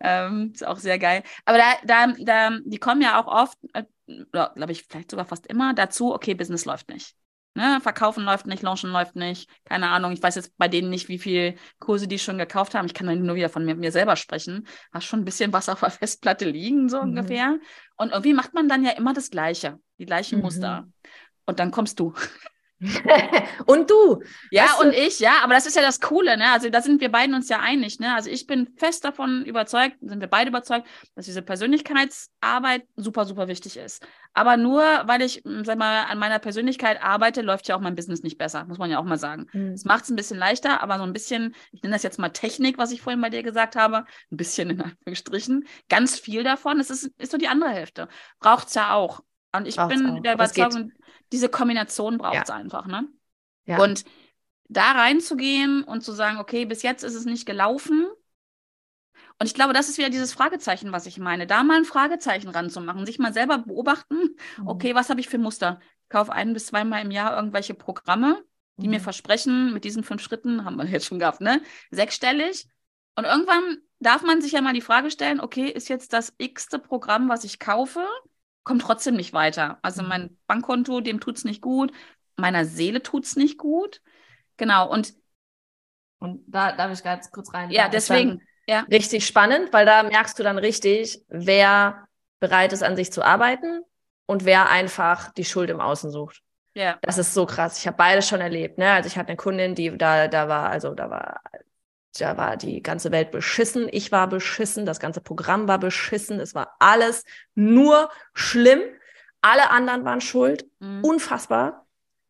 Ähm, 0.00 0.52
ist 0.54 0.66
auch 0.66 0.78
sehr 0.78 0.98
geil. 0.98 1.22
Aber 1.44 1.58
da, 1.58 1.74
da, 1.84 2.14
da, 2.18 2.58
die 2.64 2.78
kommen 2.78 3.02
ja 3.02 3.20
auch 3.20 3.26
oft, 3.26 3.58
äh, 3.74 3.84
glaube 4.32 4.72
ich, 4.72 4.84
vielleicht 4.84 5.10
sogar 5.10 5.26
fast 5.26 5.46
immer 5.46 5.74
dazu, 5.74 6.14
okay, 6.14 6.34
Business 6.34 6.64
läuft 6.64 6.88
nicht. 6.88 7.14
Ne, 7.56 7.80
verkaufen 7.80 8.22
läuft 8.22 8.46
nicht, 8.46 8.62
launchen 8.62 8.90
läuft 8.90 9.16
nicht. 9.16 9.48
Keine 9.64 9.88
Ahnung. 9.88 10.12
Ich 10.12 10.22
weiß 10.22 10.34
jetzt 10.34 10.58
bei 10.58 10.68
denen 10.68 10.90
nicht, 10.90 11.08
wie 11.08 11.18
viele 11.18 11.54
Kurse 11.78 12.06
die 12.06 12.18
schon 12.18 12.36
gekauft 12.36 12.74
haben. 12.74 12.84
Ich 12.84 12.92
kann 12.92 13.06
nur 13.06 13.34
wieder 13.34 13.48
von 13.48 13.64
mir, 13.64 13.74
mir 13.74 13.92
selber 13.92 14.16
sprechen. 14.16 14.66
Hast 14.92 15.06
schon 15.06 15.20
ein 15.20 15.24
bisschen 15.24 15.54
was 15.54 15.70
auf 15.70 15.80
der 15.80 15.88
Festplatte 15.88 16.44
liegen, 16.44 16.90
so 16.90 16.98
mhm. 16.98 17.08
ungefähr. 17.08 17.58
Und 17.96 18.10
irgendwie 18.10 18.34
macht 18.34 18.52
man 18.52 18.68
dann 18.68 18.84
ja 18.84 18.90
immer 18.90 19.14
das 19.14 19.30
Gleiche, 19.30 19.80
die 19.98 20.04
gleichen 20.04 20.36
mhm. 20.36 20.44
Muster. 20.44 20.86
Und 21.46 21.58
dann 21.58 21.70
kommst 21.70 21.98
du. 21.98 22.12
und 23.66 23.90
du. 23.90 24.22
Ja, 24.50 24.64
weißt 24.64 24.80
und 24.80 24.94
du? 24.94 24.98
ich, 24.98 25.18
ja, 25.20 25.42
aber 25.42 25.54
das 25.54 25.66
ist 25.66 25.76
ja 25.76 25.82
das 25.82 26.00
Coole, 26.00 26.36
ne? 26.36 26.50
Also 26.52 26.68
da 26.68 26.82
sind 26.82 27.00
wir 27.00 27.10
beiden 27.10 27.34
uns 27.34 27.48
ja 27.48 27.60
einig, 27.60 27.98
ne? 28.00 28.14
Also 28.14 28.30
ich 28.30 28.46
bin 28.46 28.68
fest 28.76 29.04
davon 29.04 29.44
überzeugt, 29.44 29.96
sind 30.00 30.20
wir 30.20 30.28
beide 30.28 30.50
überzeugt, 30.50 30.86
dass 31.14 31.24
diese 31.24 31.42
Persönlichkeitsarbeit 31.42 32.84
super, 32.96 33.24
super 33.24 33.48
wichtig 33.48 33.76
ist. 33.78 34.06
Aber 34.34 34.58
nur, 34.58 34.82
weil 35.06 35.22
ich, 35.22 35.42
hm, 35.44 35.64
sag 35.64 35.78
mal, 35.78 36.04
an 36.04 36.18
meiner 36.18 36.38
Persönlichkeit 36.38 37.02
arbeite, 37.02 37.40
läuft 37.40 37.68
ja 37.68 37.76
auch 37.76 37.80
mein 37.80 37.94
Business 37.94 38.22
nicht 38.22 38.36
besser, 38.36 38.66
muss 38.66 38.76
man 38.76 38.90
ja 38.90 38.98
auch 38.98 39.04
mal 39.04 39.18
sagen. 39.18 39.46
Mhm. 39.52 39.72
Es 39.72 39.86
macht 39.86 40.04
es 40.04 40.10
ein 40.10 40.16
bisschen 40.16 40.38
leichter, 40.38 40.82
aber 40.82 40.98
so 40.98 41.04
ein 41.04 41.14
bisschen, 41.14 41.54
ich 41.72 41.82
nenne 41.82 41.94
das 41.94 42.02
jetzt 42.02 42.18
mal 42.18 42.28
Technik, 42.28 42.76
was 42.76 42.92
ich 42.92 43.00
vorhin 43.00 43.22
bei 43.22 43.30
dir 43.30 43.42
gesagt 43.42 43.76
habe, 43.76 44.04
ein 44.30 44.36
bisschen 44.36 44.68
in 44.68 44.82
Anführungsstrichen, 44.82 45.66
ganz 45.88 46.18
viel 46.18 46.44
davon, 46.44 46.76
das 46.76 46.90
ist, 46.90 47.10
ist 47.16 47.32
so 47.32 47.38
die 47.38 47.48
andere 47.48 47.70
Hälfte. 47.70 48.08
Braucht 48.38 48.68
es 48.68 48.74
ja 48.74 48.92
auch. 48.92 49.22
Und 49.52 49.66
ich 49.66 49.76
Braucht's 49.76 49.94
bin 49.94 50.06
auch. 50.06 50.20
der 50.20 50.34
Überzeugung, 50.34 50.92
diese 51.32 51.48
Kombination 51.48 52.18
braucht 52.18 52.42
es 52.42 52.48
ja. 52.48 52.54
einfach, 52.54 52.86
ne? 52.86 53.08
Ja. 53.64 53.82
Und 53.82 54.04
da 54.68 54.92
reinzugehen 54.92 55.84
und 55.84 56.02
zu 56.02 56.12
sagen, 56.12 56.38
okay, 56.38 56.64
bis 56.64 56.82
jetzt 56.82 57.04
ist 57.04 57.14
es 57.14 57.24
nicht 57.24 57.46
gelaufen. 57.46 58.06
Und 59.38 59.46
ich 59.46 59.54
glaube, 59.54 59.72
das 59.72 59.88
ist 59.88 59.98
wieder 59.98 60.10
dieses 60.10 60.32
Fragezeichen, 60.32 60.92
was 60.92 61.06
ich 61.06 61.18
meine. 61.18 61.46
Da 61.46 61.62
mal 61.62 61.76
ein 61.76 61.84
Fragezeichen 61.84 62.48
ranzumachen, 62.48 63.06
sich 63.06 63.18
mal 63.18 63.32
selber 63.32 63.58
beobachten, 63.58 64.36
mhm. 64.58 64.68
okay, 64.68 64.94
was 64.94 65.10
habe 65.10 65.20
ich 65.20 65.28
für 65.28 65.38
Muster? 65.38 65.80
Ich 66.02 66.08
kaufe 66.08 66.32
ein 66.32 66.52
bis 66.52 66.66
zweimal 66.66 67.02
im 67.02 67.10
Jahr 67.10 67.36
irgendwelche 67.36 67.74
Programme, 67.74 68.42
die 68.76 68.86
mhm. 68.86 68.94
mir 68.94 69.00
versprechen, 69.00 69.72
mit 69.72 69.84
diesen 69.84 70.04
fünf 70.04 70.22
Schritten, 70.22 70.64
haben 70.64 70.76
wir 70.76 70.86
jetzt 70.86 71.06
schon 71.06 71.18
gehabt, 71.18 71.40
ne? 71.40 71.60
Sechsstellig. 71.90 72.66
Und 73.14 73.24
irgendwann 73.24 73.78
darf 73.98 74.22
man 74.22 74.42
sich 74.42 74.52
ja 74.52 74.60
mal 74.60 74.74
die 74.74 74.80
Frage 74.80 75.10
stellen, 75.10 75.40
okay, 75.40 75.68
ist 75.68 75.88
jetzt 75.88 76.12
das 76.12 76.34
x-te 76.38 76.78
Programm, 76.78 77.28
was 77.28 77.44
ich 77.44 77.58
kaufe? 77.58 78.06
Komme 78.66 78.80
trotzdem 78.80 79.14
nicht 79.14 79.32
weiter. 79.32 79.78
Also 79.80 80.02
mhm. 80.02 80.08
mein 80.08 80.38
Bankkonto, 80.46 81.00
dem 81.00 81.20
tut 81.20 81.38
es 81.38 81.44
nicht 81.44 81.62
gut, 81.62 81.92
meiner 82.36 82.66
Seele 82.66 83.02
tut 83.02 83.24
es 83.24 83.36
nicht 83.36 83.56
gut. 83.56 84.02
Genau, 84.58 84.90
und 84.90 85.14
und 86.18 86.42
da 86.46 86.72
darf 86.72 86.92
ich 86.92 87.02
ganz 87.02 87.30
kurz 87.30 87.52
rein. 87.54 87.70
Ja, 87.70 87.88
deswegen. 87.88 88.42
Ja. 88.68 88.80
Richtig 88.90 89.24
spannend, 89.24 89.72
weil 89.72 89.86
da 89.86 90.02
merkst 90.02 90.36
du 90.38 90.42
dann 90.42 90.58
richtig, 90.58 91.22
wer 91.28 92.08
bereit 92.40 92.72
ist, 92.72 92.82
an 92.82 92.96
sich 92.96 93.12
zu 93.12 93.22
arbeiten 93.22 93.82
und 94.26 94.44
wer 94.44 94.68
einfach 94.70 95.32
die 95.34 95.44
Schuld 95.44 95.70
im 95.70 95.80
Außen 95.80 96.10
sucht. 96.10 96.42
Ja. 96.74 96.98
Das 97.02 97.16
ist 97.16 97.32
so 97.32 97.46
krass. 97.46 97.78
Ich 97.78 97.86
habe 97.86 97.96
beides 97.96 98.26
schon 98.26 98.40
erlebt. 98.40 98.76
Ne? 98.76 98.90
Also 98.90 99.06
ich 99.06 99.16
hatte 99.16 99.28
eine 99.28 99.36
Kundin, 99.36 99.76
die 99.76 99.96
da, 99.96 100.26
da 100.26 100.48
war, 100.48 100.68
also 100.68 100.94
da 100.94 101.08
war 101.08 101.40
da 102.18 102.36
war 102.36 102.56
die 102.56 102.82
ganze 102.82 103.12
Welt 103.12 103.30
beschissen, 103.30 103.88
ich 103.90 104.12
war 104.12 104.28
beschissen, 104.28 104.86
das 104.86 105.00
ganze 105.00 105.20
Programm 105.20 105.68
war 105.68 105.78
beschissen, 105.78 106.40
es 106.40 106.54
war 106.54 106.76
alles 106.78 107.24
nur 107.54 108.10
schlimm. 108.34 108.80
Alle 109.42 109.70
anderen 109.70 110.04
waren 110.04 110.20
schuld, 110.20 110.66
mhm. 110.80 111.04
unfassbar. 111.04 111.86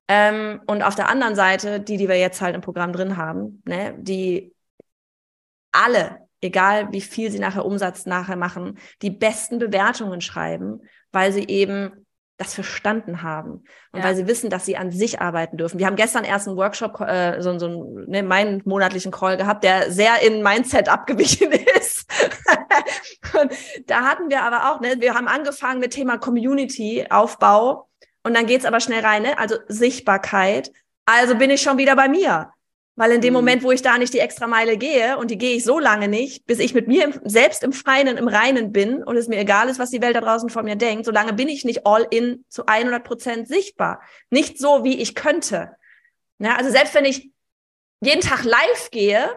Ähm, 0.09 0.61
und 0.67 0.83
auf 0.83 0.95
der 0.95 1.09
anderen 1.09 1.35
Seite, 1.35 1.81
die, 1.81 1.97
die 1.97 2.09
wir 2.09 2.19
jetzt 2.19 2.41
halt 2.41 2.55
im 2.55 2.61
Programm 2.61 2.93
drin 2.93 3.17
haben, 3.17 3.63
ne, 3.65 3.95
die 3.99 4.55
alle, 5.73 6.29
egal 6.41 6.93
wie 6.93 7.01
viel 7.01 7.31
sie 7.31 7.39
nachher 7.39 7.65
Umsatz 7.65 8.07
nachher 8.07 8.37
machen, 8.37 8.79
die 9.03 9.11
besten 9.11 9.59
Bewertungen 9.59 10.21
schreiben, 10.21 10.83
weil 11.11 11.33
sie 11.33 11.47
eben 11.49 12.06
das 12.37 12.55
verstanden 12.55 13.23
haben 13.23 13.65
und 13.93 14.01
ja. 14.01 14.05
weil 14.05 14.15
sie 14.15 14.27
wissen, 14.27 14.51
dass 14.51 14.67
sie 14.67 14.77
an 14.77 14.91
sich 14.91 15.21
arbeiten 15.21 15.57
dürfen. 15.57 15.79
Wir 15.79 15.87
haben 15.87 15.97
gestern 15.97 16.25
erst 16.25 16.47
einen 16.47 16.57
Workshop, 16.57 17.01
äh, 17.01 17.41
so, 17.41 17.59
so 17.59 17.67
einen, 17.67 18.11
ne, 18.11 18.23
meinen 18.23 18.63
monatlichen 18.65 19.11
Call 19.11 19.37
gehabt, 19.37 19.65
der 19.65 19.91
sehr 19.91 20.21
in 20.23 20.43
Mindset 20.43 20.89
abgewichen 20.91 21.53
ist. 21.53 22.07
und 23.41 23.53
da 23.87 24.03
hatten 24.03 24.29
wir 24.29 24.43
aber 24.43 24.71
auch, 24.71 24.81
ne, 24.81 24.97
wir 24.99 25.15
haben 25.15 25.29
angefangen 25.29 25.81
mit 25.81 25.93
Thema 25.93 26.19
Community-Aufbau 26.19 27.89
und 28.23 28.37
dann 28.37 28.47
geht's 28.47 28.65
aber 28.65 28.81
schnell 28.81 29.05
rein, 29.05 29.23
ne? 29.23 29.39
also 29.39 29.57
Sichtbarkeit. 29.69 30.73
Also 31.07 31.37
bin 31.37 31.51
ich 31.51 31.63
schon 31.63 31.79
wieder 31.79 31.95
bei 31.95 32.09
mir. 32.09 32.51
Weil 32.97 33.13
in 33.13 33.21
dem 33.21 33.33
mhm. 33.33 33.39
Moment, 33.39 33.63
wo 33.63 33.71
ich 33.71 33.83
da 33.83 33.99
nicht 33.99 34.15
die 34.15 34.19
extra 34.19 34.47
Meile 34.47 34.79
gehe, 34.79 35.19
und 35.19 35.31
die 35.31 35.37
gehe 35.37 35.57
ich 35.57 35.65
so 35.65 35.79
lange 35.79 36.09
nicht, 36.09 36.47
bis 36.47 36.59
ich 36.59 36.73
mit 36.73 36.89
mir 36.89 37.05
im, 37.05 37.21
selbst 37.25 37.63
im 37.63 37.73
Freien, 37.73 38.17
im 38.17 38.27
Reinen 38.27 38.73
bin 38.73 39.05
und 39.05 39.17
es 39.17 39.29
mir 39.29 39.39
egal 39.39 39.69
ist, 39.69 39.79
was 39.79 39.91
die 39.91 40.01
Welt 40.01 40.17
da 40.17 40.23
draußen 40.23 40.49
von 40.49 40.65
mir 40.65 40.77
denkt, 40.77 41.05
solange 41.05 41.35
bin 41.35 41.49
ich 41.49 41.65
nicht 41.65 41.87
all 41.87 42.07
in 42.11 42.45
zu 42.49 42.65
100 42.67 43.05
Prozent 43.05 43.49
sichtbar. 43.49 44.01
Nicht 44.31 44.59
so, 44.59 44.83
wie 44.83 44.99
ich 44.99 45.15
könnte. 45.15 45.77
Ja, 46.39 46.57
also 46.57 46.71
selbst 46.71 46.95
wenn 46.95 47.05
ich 47.05 47.31
jeden 48.01 48.23
Tag 48.23 48.45
live 48.45 48.91
gehe 48.91 49.29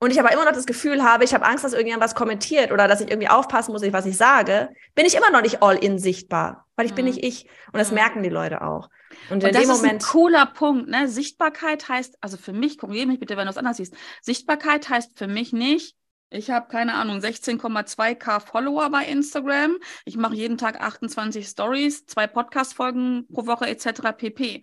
und 0.00 0.10
ich 0.10 0.18
aber 0.18 0.32
immer 0.32 0.44
noch 0.44 0.52
das 0.52 0.66
Gefühl 0.66 1.04
habe, 1.04 1.24
ich 1.24 1.34
habe 1.34 1.44
Angst, 1.44 1.64
dass 1.64 1.72
irgendjemand 1.72 2.02
was 2.02 2.16
kommentiert 2.16 2.72
oder 2.72 2.88
dass 2.88 3.00
ich 3.00 3.10
irgendwie 3.10 3.28
aufpassen 3.28 3.72
muss, 3.72 3.82
was 3.92 4.06
ich 4.06 4.16
sage, 4.16 4.70
bin 4.96 5.06
ich 5.06 5.14
immer 5.14 5.30
noch 5.30 5.42
nicht 5.42 5.62
all 5.62 5.76
in 5.76 5.98
sichtbar, 5.98 6.66
weil 6.74 6.86
ich 6.86 6.92
mhm. 6.92 6.96
bin 6.96 7.04
nicht 7.06 7.24
ich. 7.24 7.46
Und 7.72 7.78
das 7.78 7.90
mhm. 7.90 7.96
merken 7.96 8.22
die 8.24 8.28
Leute 8.28 8.62
auch. 8.62 8.88
Und, 9.30 9.44
und 9.44 9.54
das 9.54 9.68
ist 9.68 9.84
ein 9.84 9.98
cooler 9.98 10.46
Punkt. 10.46 10.88
Ne? 10.88 11.08
Sichtbarkeit 11.08 11.88
heißt, 11.88 12.16
also 12.20 12.36
für 12.36 12.52
mich, 12.52 12.78
korrigiere 12.78 13.06
mich 13.06 13.20
bitte, 13.20 13.36
wenn 13.36 13.46
du 13.46 13.50
es 13.50 13.56
anders 13.56 13.76
siehst. 13.78 13.94
Sichtbarkeit 14.22 14.88
heißt 14.88 15.18
für 15.18 15.26
mich 15.26 15.52
nicht, 15.52 15.96
ich 16.30 16.50
habe 16.50 16.66
keine 16.66 16.94
Ahnung, 16.94 17.18
16,2k 17.18 18.40
Follower 18.40 18.90
bei 18.90 19.04
Instagram. 19.04 19.76
Ich 20.04 20.16
mache 20.16 20.34
jeden 20.34 20.58
Tag 20.58 20.80
28 20.80 21.46
Stories, 21.46 22.06
zwei 22.06 22.26
Podcast-Folgen 22.26 23.28
pro 23.32 23.46
Woche 23.46 23.68
etc. 23.68 24.16
pp. 24.16 24.62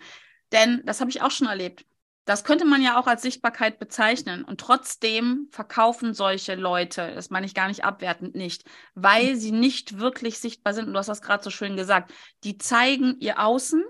Denn 0.51 0.81
das 0.85 0.99
habe 0.99 1.09
ich 1.09 1.21
auch 1.21 1.31
schon 1.31 1.47
erlebt. 1.47 1.85
Das 2.25 2.43
könnte 2.43 2.65
man 2.65 2.81
ja 2.81 2.99
auch 2.99 3.07
als 3.07 3.21
Sichtbarkeit 3.21 3.79
bezeichnen. 3.79 4.43
Und 4.43 4.59
trotzdem 4.59 5.47
verkaufen 5.51 6.13
solche 6.13 6.55
Leute, 6.55 7.13
das 7.15 7.29
meine 7.29 7.45
ich 7.45 7.55
gar 7.55 7.67
nicht 7.67 7.83
abwertend 7.83 8.35
nicht, 8.35 8.65
weil 8.93 9.35
sie 9.37 9.51
nicht 9.51 9.99
wirklich 9.99 10.39
sichtbar 10.39 10.73
sind. 10.73 10.87
Und 10.87 10.93
du 10.93 10.99
hast 10.99 11.07
das 11.07 11.21
gerade 11.21 11.43
so 11.43 11.49
schön 11.49 11.77
gesagt. 11.77 12.11
Die 12.43 12.57
zeigen 12.57 13.15
ihr 13.19 13.39
Außen, 13.39 13.83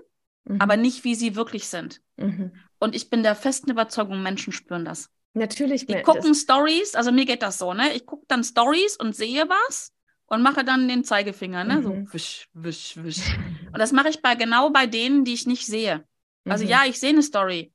mhm. 0.44 0.60
aber 0.60 0.76
nicht, 0.76 1.04
wie 1.04 1.14
sie 1.14 1.36
wirklich 1.36 1.68
sind. 1.68 2.00
Mhm. 2.16 2.52
Und 2.78 2.94
ich 2.94 3.10
bin 3.10 3.22
der 3.22 3.34
festen 3.34 3.70
Überzeugung, 3.70 4.22
Menschen 4.22 4.52
spüren 4.52 4.84
das. 4.84 5.10
Natürlich. 5.34 5.86
Die 5.86 6.02
gucken 6.02 6.34
Stories, 6.34 6.94
also 6.94 7.10
mir 7.10 7.24
geht 7.24 7.42
das 7.42 7.58
so, 7.58 7.72
ne? 7.72 7.94
Ich 7.94 8.04
gucke 8.04 8.26
dann 8.28 8.44
Stories 8.44 8.96
und 8.96 9.16
sehe 9.16 9.48
was 9.48 9.92
und 10.26 10.42
mache 10.42 10.64
dann 10.64 10.88
den 10.88 11.04
Zeigefinger, 11.04 11.64
ne? 11.64 11.76
Mhm. 11.76 11.82
So 11.82 12.12
wisch, 12.12 12.48
wisch, 12.52 12.96
wisch. 13.02 13.20
Und 13.72 13.78
das 13.78 13.92
mache 13.92 14.10
ich 14.10 14.20
bei 14.20 14.34
genau 14.34 14.68
bei 14.68 14.86
denen, 14.86 15.24
die 15.24 15.32
ich 15.32 15.46
nicht 15.46 15.64
sehe. 15.64 16.04
Also 16.44 16.64
mhm. 16.64 16.70
ja, 16.70 16.82
ich 16.86 17.00
sehe 17.00 17.08
eine 17.08 17.22
Story 17.22 17.72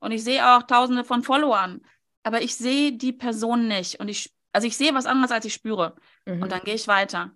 und 0.00 0.10
ich 0.10 0.24
sehe 0.24 0.44
auch 0.44 0.64
tausende 0.64 1.04
von 1.04 1.22
Followern, 1.22 1.82
aber 2.24 2.42
ich 2.42 2.56
sehe 2.56 2.92
die 2.92 3.12
Person 3.12 3.68
nicht 3.68 4.00
und 4.00 4.08
ich 4.08 4.34
also 4.56 4.66
ich 4.66 4.78
sehe 4.78 4.94
was 4.94 5.04
anderes, 5.04 5.32
als 5.32 5.44
ich 5.44 5.52
spüre. 5.52 5.96
Und 6.24 6.40
mhm. 6.40 6.48
dann 6.48 6.62
gehe 6.62 6.74
ich 6.74 6.88
weiter. 6.88 7.30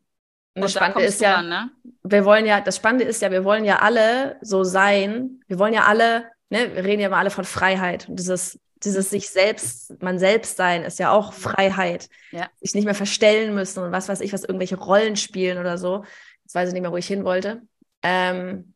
Und 0.54 0.62
das 0.62 0.72
Spannende 0.72 1.04
ist 1.04 1.20
ja, 1.20 1.36
dann, 1.36 1.48
ne? 1.48 1.70
wir 2.02 2.24
wollen 2.24 2.44
ja, 2.46 2.60
das 2.60 2.76
Spannende 2.76 3.04
ist 3.04 3.22
ja, 3.22 3.30
wir 3.30 3.44
wollen 3.44 3.64
ja 3.64 3.78
alle 3.80 4.36
so 4.40 4.64
sein. 4.64 5.40
Wir 5.46 5.58
wollen 5.58 5.74
ja 5.74 5.84
alle, 5.84 6.26
ne, 6.48 6.74
wir 6.74 6.84
reden 6.84 7.00
ja 7.00 7.06
immer 7.06 7.18
alle 7.18 7.30
von 7.30 7.44
Freiheit. 7.44 8.08
Und 8.08 8.18
dieses, 8.18 8.58
dieses 8.82 9.10
sich 9.10 9.30
selbst, 9.30 10.02
man 10.02 10.18
selbst 10.18 10.56
sein, 10.56 10.82
ist 10.82 10.98
ja 10.98 11.12
auch 11.12 11.32
Freiheit. 11.32 12.08
Ja. 12.32 12.48
Sich 12.60 12.74
nicht 12.74 12.84
mehr 12.84 12.94
verstellen 12.94 13.54
müssen 13.54 13.82
und 13.82 13.92
was 13.92 14.08
weiß 14.08 14.20
ich, 14.20 14.32
was 14.32 14.44
irgendwelche 14.44 14.76
Rollen 14.76 15.16
spielen 15.16 15.58
oder 15.58 15.78
so. 15.78 16.04
Jetzt 16.44 16.54
weiß 16.54 16.68
ich 16.68 16.72
nicht 16.72 16.82
mehr, 16.82 16.92
wo 16.92 16.96
ich 16.96 17.06
hin 17.06 17.24
wollte. 17.24 17.62
Ähm, 18.02 18.74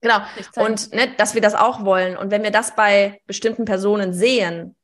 genau. 0.00 0.20
Und 0.56 0.92
ne, 0.92 1.12
dass 1.16 1.34
wir 1.34 1.40
das 1.40 1.54
auch 1.54 1.84
wollen. 1.84 2.16
Und 2.16 2.30
wenn 2.30 2.44
wir 2.44 2.52
das 2.52 2.76
bei 2.76 3.20
bestimmten 3.26 3.64
Personen 3.64 4.12
sehen, 4.12 4.76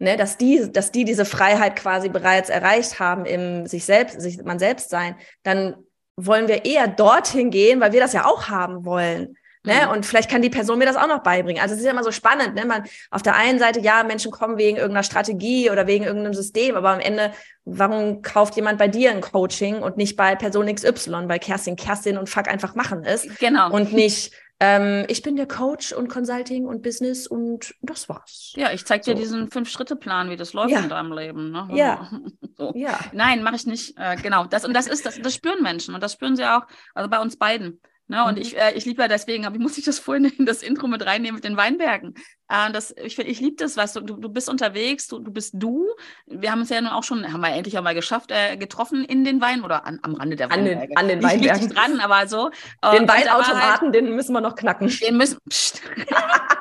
ne, 0.00 0.16
dass 0.16 0.36
die, 0.36 0.72
dass 0.72 0.90
die 0.90 1.04
diese 1.04 1.24
Freiheit 1.24 1.76
quasi 1.76 2.08
bereits 2.08 2.50
erreicht 2.50 2.98
haben 2.98 3.24
im 3.26 3.66
sich 3.66 3.84
selbst, 3.84 4.20
sich 4.20 4.42
man 4.42 4.58
selbst 4.58 4.90
sein, 4.90 5.14
dann 5.44 5.76
wollen 6.16 6.48
wir 6.48 6.64
eher 6.64 6.88
dorthin 6.88 7.50
gehen, 7.50 7.80
weil 7.80 7.92
wir 7.92 8.00
das 8.00 8.12
ja 8.12 8.26
auch 8.26 8.48
haben 8.48 8.84
wollen. 8.84 9.36
Ne? 9.62 9.74
Mhm. 9.84 9.92
Und 9.92 10.06
vielleicht 10.06 10.30
kann 10.30 10.40
die 10.40 10.48
Person 10.48 10.78
mir 10.78 10.86
das 10.86 10.96
auch 10.96 11.06
noch 11.06 11.22
beibringen. 11.22 11.62
Also 11.62 11.74
es 11.74 11.80
ist 11.80 11.86
ja 11.86 11.92
immer 11.92 12.04
so 12.04 12.12
spannend. 12.12 12.54
Ne? 12.54 12.64
Man, 12.64 12.84
auf 13.10 13.20
der 13.20 13.36
einen 13.36 13.58
Seite, 13.58 13.80
ja, 13.80 14.02
Menschen 14.04 14.30
kommen 14.30 14.56
wegen 14.56 14.78
irgendeiner 14.78 15.02
Strategie 15.02 15.70
oder 15.70 15.86
wegen 15.86 16.04
irgendeinem 16.04 16.34
System, 16.34 16.76
aber 16.76 16.90
am 16.90 17.00
Ende, 17.00 17.32
warum 17.66 18.22
kauft 18.22 18.56
jemand 18.56 18.78
bei 18.78 18.88
dir 18.88 19.10
ein 19.10 19.20
Coaching 19.20 19.82
und 19.82 19.98
nicht 19.98 20.16
bei 20.16 20.34
Person 20.34 20.74
XY, 20.74 21.26
bei 21.26 21.38
Kerstin 21.38 21.76
Kerstin 21.76 22.16
und 22.16 22.30
fuck 22.30 22.48
einfach 22.48 22.74
machen 22.74 23.04
ist? 23.04 23.38
Genau. 23.38 23.70
Und 23.70 23.92
nicht, 23.92 24.32
ähm, 24.60 25.04
ich 25.08 25.22
bin 25.22 25.36
der 25.36 25.46
Coach 25.48 25.92
und 25.92 26.08
Consulting 26.08 26.66
und 26.66 26.82
Business 26.82 27.26
und 27.26 27.74
das 27.82 28.08
war's. 28.08 28.52
ja, 28.56 28.70
ich 28.72 28.84
zeig 28.84 29.02
dir 29.02 29.14
So. 29.14 29.18
diesen 29.20 29.50
Fünf-Schritte-Plan, 29.50 30.30
wie 30.30 30.36
das 30.36 30.52
läuft 30.52 30.70
Ja. 30.70 30.80
in 30.80 30.88
deinem 30.88 31.12
Leben. 31.12 31.50
Ne? 31.50 31.68
Ja. 31.72 32.10
So. 32.56 32.72
Ja. 32.74 32.98
Nein, 33.14 33.42
mache 33.42 33.56
ich 33.56 33.64
nicht. 33.64 33.94
Äh, 33.96 34.16
genau. 34.16 34.44
Das, 34.44 34.66
und 34.66 34.74
das 34.74 34.86
ist 34.86 35.06
das, 35.06 35.18
das 35.18 35.32
spüren 35.34 35.62
Menschen 35.62 35.94
und 35.94 36.02
das 36.02 36.12
spüren 36.12 36.36
sie 36.36 36.44
auch, 36.44 36.60
also 36.94 37.08
bei 37.08 37.18
uns 37.18 37.38
beiden. 37.38 37.80
Ne? 38.10 38.24
Und 38.24 38.34
Mhm. 38.34 38.42
ich, 38.42 38.58
äh, 38.58 38.72
ich 38.74 38.84
liebe 38.86 39.00
ja 39.02 39.06
deswegen, 39.08 39.46
aber 39.46 39.54
ich 39.54 39.60
muss 39.62 39.78
ich 39.78 39.84
das 39.84 40.00
vorhin 40.00 40.24
in 40.24 40.44
das 40.44 40.62
Intro 40.64 40.88
mit 40.88 41.06
reinnehmen 41.06 41.36
mit 41.36 41.44
den 41.44 41.56
Weinbergen. 41.56 42.14
Äh, 42.48 42.72
das, 42.72 42.92
ich 43.02 43.14
find- 43.14 43.28
ich 43.28 43.38
liebe 43.38 43.54
das, 43.54 43.76
weißt 43.76 43.94
du, 43.94 44.00
du, 44.00 44.16
du 44.16 44.28
bist 44.28 44.48
unterwegs, 44.48 45.06
du, 45.06 45.20
du 45.20 45.30
bist 45.30 45.52
du. 45.56 45.86
Wir 46.26 46.50
haben 46.50 46.58
uns 46.60 46.70
ja 46.70 46.80
nun 46.80 46.90
auch 46.90 47.04
schon, 47.04 47.32
haben 47.32 47.40
wir 47.40 47.50
endlich 47.54 47.78
auch 47.78 47.82
mal 47.84 47.94
geschafft, 47.94 48.32
äh, 48.32 48.56
getroffen 48.56 49.04
in 49.04 49.24
den 49.24 49.40
Wein 49.40 49.62
oder 49.62 49.86
an, 49.86 50.00
am 50.02 50.14
Rande 50.16 50.34
der 50.34 50.50
An 50.50 50.64
den- 50.64 50.78
Weinberge. 50.80 50.96
an 50.96 51.06
den 51.08 51.18
Nicht 51.20 51.28
Weinbergen. 51.30 51.60
richtig 51.60 51.76
dran, 51.78 52.00
aber 52.00 52.26
so. 52.26 52.48
Äh, 52.82 52.98
Den 52.98 53.06
war 53.08 53.14
halt- 53.16 53.26
Weinautomaten, 53.28 53.92
den 53.92 54.16
müssen 54.16 54.32
wir 54.32 54.40
noch 54.40 54.56
knacken. 54.56 54.88
den 55.02 55.16
müssen. 55.16 55.38
Psst. 55.48 55.80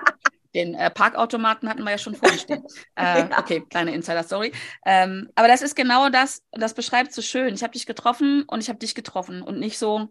Den 0.56 0.74
äh, 0.74 0.90
Parkautomaten 0.90 1.70
hatten 1.70 1.84
wir 1.84 1.92
ja 1.92 1.98
schon 2.00 2.16
vorhin 2.16 2.40
stehen. 2.40 2.64
Äh. 2.96 3.26
Okay, 3.38 3.64
kleine 3.70 3.94
Insider-Story. 3.94 4.52
Ähm, 4.86 5.30
aber 5.36 5.48
das 5.48 5.62
ist 5.62 5.76
genau 5.76 6.10
das, 6.10 6.42
das 6.52 6.74
beschreibt 6.74 7.14
so 7.14 7.22
schön. 7.22 7.54
Ich 7.54 7.62
habe 7.62 7.74
dich 7.74 7.86
getroffen 7.86 8.44
und 8.48 8.60
ich 8.60 8.68
habe 8.70 8.80
dich 8.80 8.96
getroffen 8.96 9.42
und 9.44 9.60
nicht 9.60 9.78
so, 9.78 10.10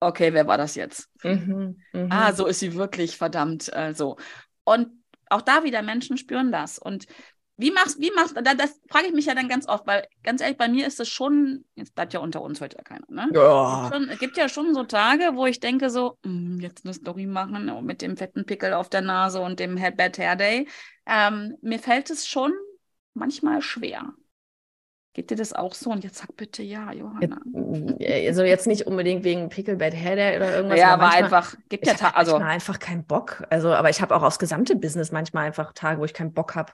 okay, 0.00 0.32
wer 0.32 0.46
war 0.46 0.58
das 0.58 0.74
jetzt? 0.74 1.08
Mhm. 1.22 1.76
Mhm. 1.92 2.08
Ah, 2.10 2.32
so 2.32 2.46
ist 2.46 2.60
sie 2.60 2.74
wirklich, 2.74 3.16
verdammt, 3.16 3.70
äh, 3.74 3.94
so. 3.94 4.16
Und 4.64 4.90
auch 5.28 5.42
da 5.42 5.64
wieder, 5.64 5.82
Menschen 5.82 6.16
spüren 6.16 6.52
das. 6.52 6.78
Und 6.78 7.06
wie 7.56 7.70
machst, 7.70 7.98
wie 8.00 8.10
machst, 8.14 8.36
da, 8.36 8.54
das 8.54 8.80
frage 8.90 9.06
ich 9.06 9.14
mich 9.14 9.26
ja 9.26 9.34
dann 9.34 9.48
ganz 9.48 9.66
oft, 9.66 9.86
weil 9.86 10.06
ganz 10.22 10.42
ehrlich, 10.42 10.58
bei 10.58 10.68
mir 10.68 10.86
ist 10.86 11.00
es 11.00 11.08
schon, 11.08 11.64
jetzt 11.74 11.94
bleibt 11.94 12.12
ja 12.12 12.20
unter 12.20 12.42
uns 12.42 12.60
heute 12.60 12.76
ja 12.76 12.82
keiner, 12.82 13.06
ne? 13.08 13.30
ja. 13.32 13.90
Schon, 13.90 14.08
es 14.10 14.18
gibt 14.18 14.36
ja 14.36 14.48
schon 14.48 14.74
so 14.74 14.84
Tage, 14.84 15.30
wo 15.34 15.46
ich 15.46 15.58
denke 15.58 15.88
so, 15.88 16.18
"Mm, 16.24 16.58
jetzt 16.60 16.84
eine 16.84 16.92
Story 16.92 17.26
machen 17.26 17.84
mit 17.86 18.02
dem 18.02 18.16
fetten 18.16 18.44
Pickel 18.44 18.74
auf 18.74 18.90
der 18.90 19.00
Nase 19.00 19.40
und 19.40 19.58
dem 19.58 19.76
Bad 19.96 20.18
Hair 20.18 20.36
Day. 20.36 20.68
Ähm, 21.06 21.56
mir 21.62 21.78
fällt 21.78 22.10
es 22.10 22.28
schon 22.28 22.52
manchmal 23.14 23.62
schwer. 23.62 24.12
Geht 25.16 25.30
dir 25.30 25.36
das 25.36 25.54
auch 25.54 25.72
so? 25.72 25.88
Und 25.88 26.04
jetzt 26.04 26.18
sag 26.18 26.36
bitte 26.36 26.62
ja, 26.62 26.92
Johanna. 26.92 27.38
Also 28.28 28.42
jetzt 28.42 28.66
nicht 28.66 28.86
unbedingt 28.86 29.24
wegen 29.24 29.48
Picklebad 29.48 29.94
Day 29.94 30.36
oder 30.36 30.54
irgendwas. 30.56 30.78
ja, 30.78 30.92
aber 30.92 31.04
manchmal- 31.04 31.24
einfach, 31.24 31.54
gibt 31.70 31.86
ja 31.86 31.94
habe 31.94 32.00
Ta 32.00 32.10
also 32.10 32.36
einfach 32.36 32.78
keinen 32.78 33.02
Bock. 33.02 33.42
Also, 33.48 33.72
aber 33.72 33.88
ich 33.88 34.02
habe 34.02 34.14
auch 34.14 34.22
aufs 34.22 34.38
gesamte 34.38 34.76
Business 34.76 35.12
manchmal 35.12 35.46
einfach 35.46 35.72
Tage, 35.72 36.02
wo 36.02 36.04
ich 36.04 36.12
keinen 36.12 36.34
Bock 36.34 36.54
habe. 36.54 36.70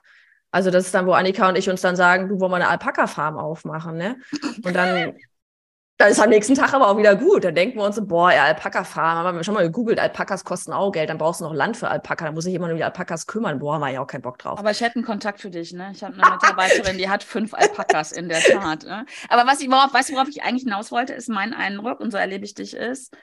Also 0.51 0.71
das 0.71 0.83
ist 0.87 0.93
dann, 0.93 1.05
wo 1.05 1.13
Annika 1.13 1.47
und 1.47 1.57
ich 1.57 1.69
uns 1.69 1.79
dann 1.79 1.95
sagen, 1.95 2.27
du 2.27 2.41
wollen 2.41 2.51
wir 2.51 2.57
eine 2.57 2.67
Alpaka-Farm 2.67 3.37
aufmachen, 3.37 3.95
ne? 3.95 4.17
Und 4.65 4.75
dann, 4.75 5.13
dann 6.03 6.11
ist 6.11 6.19
am 6.19 6.29
nächsten 6.29 6.53
Tag 6.53 6.73
aber 6.73 6.89
auch 6.89 6.97
wieder 6.97 7.15
gut. 7.15 7.45
Dann 7.45 7.55
denken 7.55 7.77
wir 7.77 7.85
uns 7.85 7.99
boah, 8.05 8.29
ja, 8.31 8.43
Alpaka-Farm, 8.43 9.25
haben 9.25 9.37
wir 9.37 9.43
schon 9.45 9.53
mal 9.53 9.63
gegoogelt, 9.63 9.99
Alpakas 9.99 10.43
kosten 10.43 10.73
auch 10.73 10.91
Geld, 10.91 11.09
dann 11.09 11.17
brauchst 11.17 11.39
du 11.39 11.45
noch 11.45 11.53
Land 11.53 11.77
für 11.77 11.87
Alpaka, 11.87 12.25
dann 12.25 12.33
muss 12.33 12.43
sich 12.43 12.51
jemand 12.51 12.73
um 12.73 12.77
die 12.77 12.83
Alpakas 12.83 13.25
kümmern. 13.25 13.59
Boah, 13.59 13.79
wir 13.79 13.89
ja 13.89 14.01
auch 14.01 14.07
keinen 14.07 14.21
Bock 14.21 14.37
drauf. 14.37 14.59
Aber 14.59 14.71
ich 14.71 14.81
hätte 14.81 14.95
einen 14.95 15.05
Kontakt 15.05 15.39
für 15.39 15.49
dich, 15.49 15.71
ne? 15.71 15.91
Ich 15.93 16.03
habe 16.03 16.13
eine 16.13 16.29
Mitarbeiterin, 16.29 16.97
die 16.97 17.09
hat 17.09 17.23
fünf 17.23 17.53
Alpakas 17.53 18.11
in 18.11 18.27
der 18.27 18.41
Tat. 18.41 18.83
Ne? 18.83 19.05
Aber 19.29 19.49
was 19.49 19.61
ich, 19.61 19.71
worauf, 19.71 19.93
weißt 19.93 20.09
du, 20.09 20.15
worauf 20.15 20.27
ich 20.27 20.43
eigentlich 20.43 20.63
hinaus 20.63 20.91
wollte, 20.91 21.13
ist 21.13 21.29
mein 21.29 21.53
Eindruck, 21.53 22.01
und 22.01 22.11
so 22.11 22.17
erlebe 22.17 22.43
ich 22.43 22.53
dich, 22.53 22.75
ist, 22.75 23.15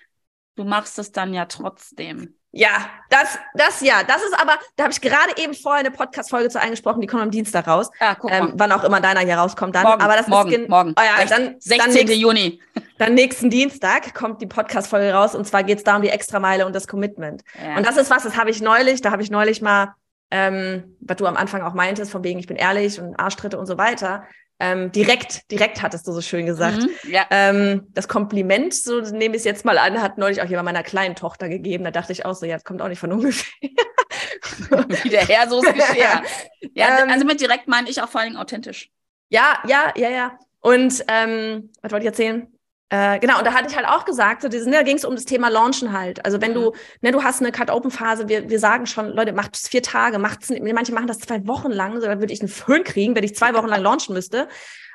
du 0.57 0.64
machst 0.64 0.99
es 0.99 1.12
dann 1.12 1.35
ja 1.35 1.45
trotzdem. 1.45 2.39
Ja, 2.52 2.68
das, 3.10 3.38
das 3.54 3.80
ja, 3.80 4.02
das 4.02 4.22
ist 4.24 4.34
aber, 4.40 4.58
da 4.74 4.82
habe 4.84 4.92
ich 4.92 5.00
gerade 5.00 5.36
eben 5.36 5.54
vorher 5.54 5.80
eine 5.80 5.92
Podcast-Folge 5.92 6.48
zu 6.48 6.60
eingesprochen, 6.60 7.00
die 7.00 7.06
kommt 7.06 7.22
am 7.22 7.30
Dienstag 7.30 7.68
raus. 7.68 7.90
Ah, 8.00 8.16
guck 8.16 8.30
Ähm, 8.32 8.46
mal. 8.46 8.52
wann 8.56 8.72
auch 8.72 8.82
immer 8.82 9.00
deiner 9.00 9.20
hier 9.20 9.36
rauskommt 9.36 9.76
dann. 9.76 9.84
Morgen, 9.84 10.02
aber 10.02 10.16
das 10.16 10.26
morgen, 10.26 10.50
ist 10.50 10.56
gen- 10.58 10.68
morgen. 10.68 10.94
Oh 10.98 11.02
ja, 11.02 11.24
dann, 11.26 11.44
dann, 11.44 11.60
16. 11.60 11.92
nächst, 11.94 12.14
Juni. 12.16 12.60
dann 12.98 13.14
nächsten 13.14 13.50
Dienstag 13.50 14.14
kommt 14.14 14.42
die 14.42 14.46
Podcast-Folge 14.48 15.12
raus 15.12 15.36
und 15.36 15.46
zwar 15.46 15.62
geht 15.62 15.78
es 15.78 15.84
da 15.84 15.94
um 15.96 16.02
die 16.02 16.08
Extrameile 16.08 16.66
und 16.66 16.74
das 16.74 16.88
Commitment. 16.88 17.42
Ja. 17.64 17.76
Und 17.76 17.86
das 17.86 17.96
ist 17.96 18.10
was, 18.10 18.24
das 18.24 18.36
habe 18.36 18.50
ich 18.50 18.60
neulich, 18.60 19.00
da 19.00 19.12
habe 19.12 19.22
ich 19.22 19.30
neulich 19.30 19.62
mal, 19.62 19.94
ähm, 20.32 20.96
was 21.00 21.18
du 21.18 21.26
am 21.26 21.36
Anfang 21.36 21.62
auch 21.62 21.74
meintest, 21.74 22.10
von 22.10 22.24
wegen 22.24 22.40
ich 22.40 22.48
bin 22.48 22.56
ehrlich 22.56 23.00
und 23.00 23.14
Arschtritte 23.18 23.58
und 23.60 23.66
so 23.66 23.78
weiter, 23.78 24.24
ähm, 24.61 24.92
direkt, 24.92 25.51
direkt 25.51 25.83
hattest 25.83 26.07
du 26.07 26.12
so 26.12 26.20
schön 26.20 26.46
gesagt. 26.46 26.79
Mhm, 26.79 26.90
ja. 27.11 27.27
Ähm, 27.31 27.88
das 27.94 28.09
Kompliment, 28.09 28.75
so 28.75 29.01
nehme 29.01 29.35
ich 29.35 29.40
es 29.40 29.44
jetzt 29.44 29.64
mal 29.64 29.79
an, 29.79 30.01
hat 30.01 30.18
neulich 30.18 30.42
auch 30.42 30.46
jemand 30.46 30.66
meiner 30.66 30.83
kleinen 30.83 31.16
Tochter 31.16 31.49
gegeben. 31.49 31.85
Da 31.85 31.90
dachte 31.90 32.12
ich 32.12 32.25
auch 32.25 32.35
so, 32.35 32.46
ja, 32.46 32.55
das 32.55 32.64
kommt 32.64 32.83
auch 32.83 32.88
nicht 32.88 33.01
von 33.01 33.12
ungefähr. 33.12 33.51
Wie 35.03 35.09
der 35.09 35.27
Herr, 35.27 35.49
so 35.49 35.62
ist 35.62 35.75
Geschirr. 35.75 36.23
Ja, 36.75 37.03
Ähm, 37.03 37.11
also 37.11 37.25
mit 37.25 37.40
direkt 37.40 37.68
meine 37.68 37.88
ich 37.88 38.01
auch 38.03 38.09
vor 38.09 38.20
allen 38.20 38.31
Dingen 38.31 38.42
authentisch. 38.42 38.90
Ja, 39.31 39.62
ja, 39.66 39.92
ja, 39.96 40.11
ja. 40.11 40.38
Und 40.61 41.05
ähm, 41.09 41.70
was 41.81 41.90
wollte 41.90 42.05
ich 42.05 42.11
erzählen? 42.11 42.46
Äh, 42.90 43.20
genau, 43.20 43.38
und 43.38 43.46
da 43.46 43.55
hatte 43.55 43.68
ich 43.70 43.76
halt 43.76 43.87
auch 43.87 44.05
gesagt, 44.05 44.42
so 44.42 44.48
dieses, 44.48 44.66
ne, 44.66 44.72
da 44.72 44.83
ging 44.83 44.96
es 44.96 45.05
um 45.05 45.14
das 45.14 45.24
Thema 45.24 45.48
Launchen 45.48 45.92
halt. 45.92 46.24
Also 46.24 46.40
wenn 46.40 46.55
du, 46.55 46.72
ne, 47.00 47.12
du 47.12 47.22
hast 47.22 47.40
eine 47.40 47.53
Cut-Open-Phase, 47.53 48.29
wir, 48.29 48.50
wir 48.50 48.59
sagen 48.59 48.87
schon, 48.87 49.11
Leute, 49.11 49.33
macht 49.33 49.55
es 49.55 49.68
vier 49.68 49.83
Tage, 49.83 50.18
macht's, 50.18 50.50
manche 50.50 50.92
machen 50.92 51.07
das 51.07 51.20
zwei 51.20 51.46
Wochen 51.46 51.70
lang, 51.70 52.00
so 52.00 52.07
da 52.07 52.18
würde 52.18 52.33
ich 52.33 52.40
einen 52.40 52.48
Föhn 52.48 52.83
kriegen, 52.83 53.14
wenn 53.14 53.22
ich 53.22 53.37
zwei 53.37 53.55
Wochen 53.55 53.68
lang 53.68 53.83
launchen 53.83 54.12
müsste. 54.14 54.48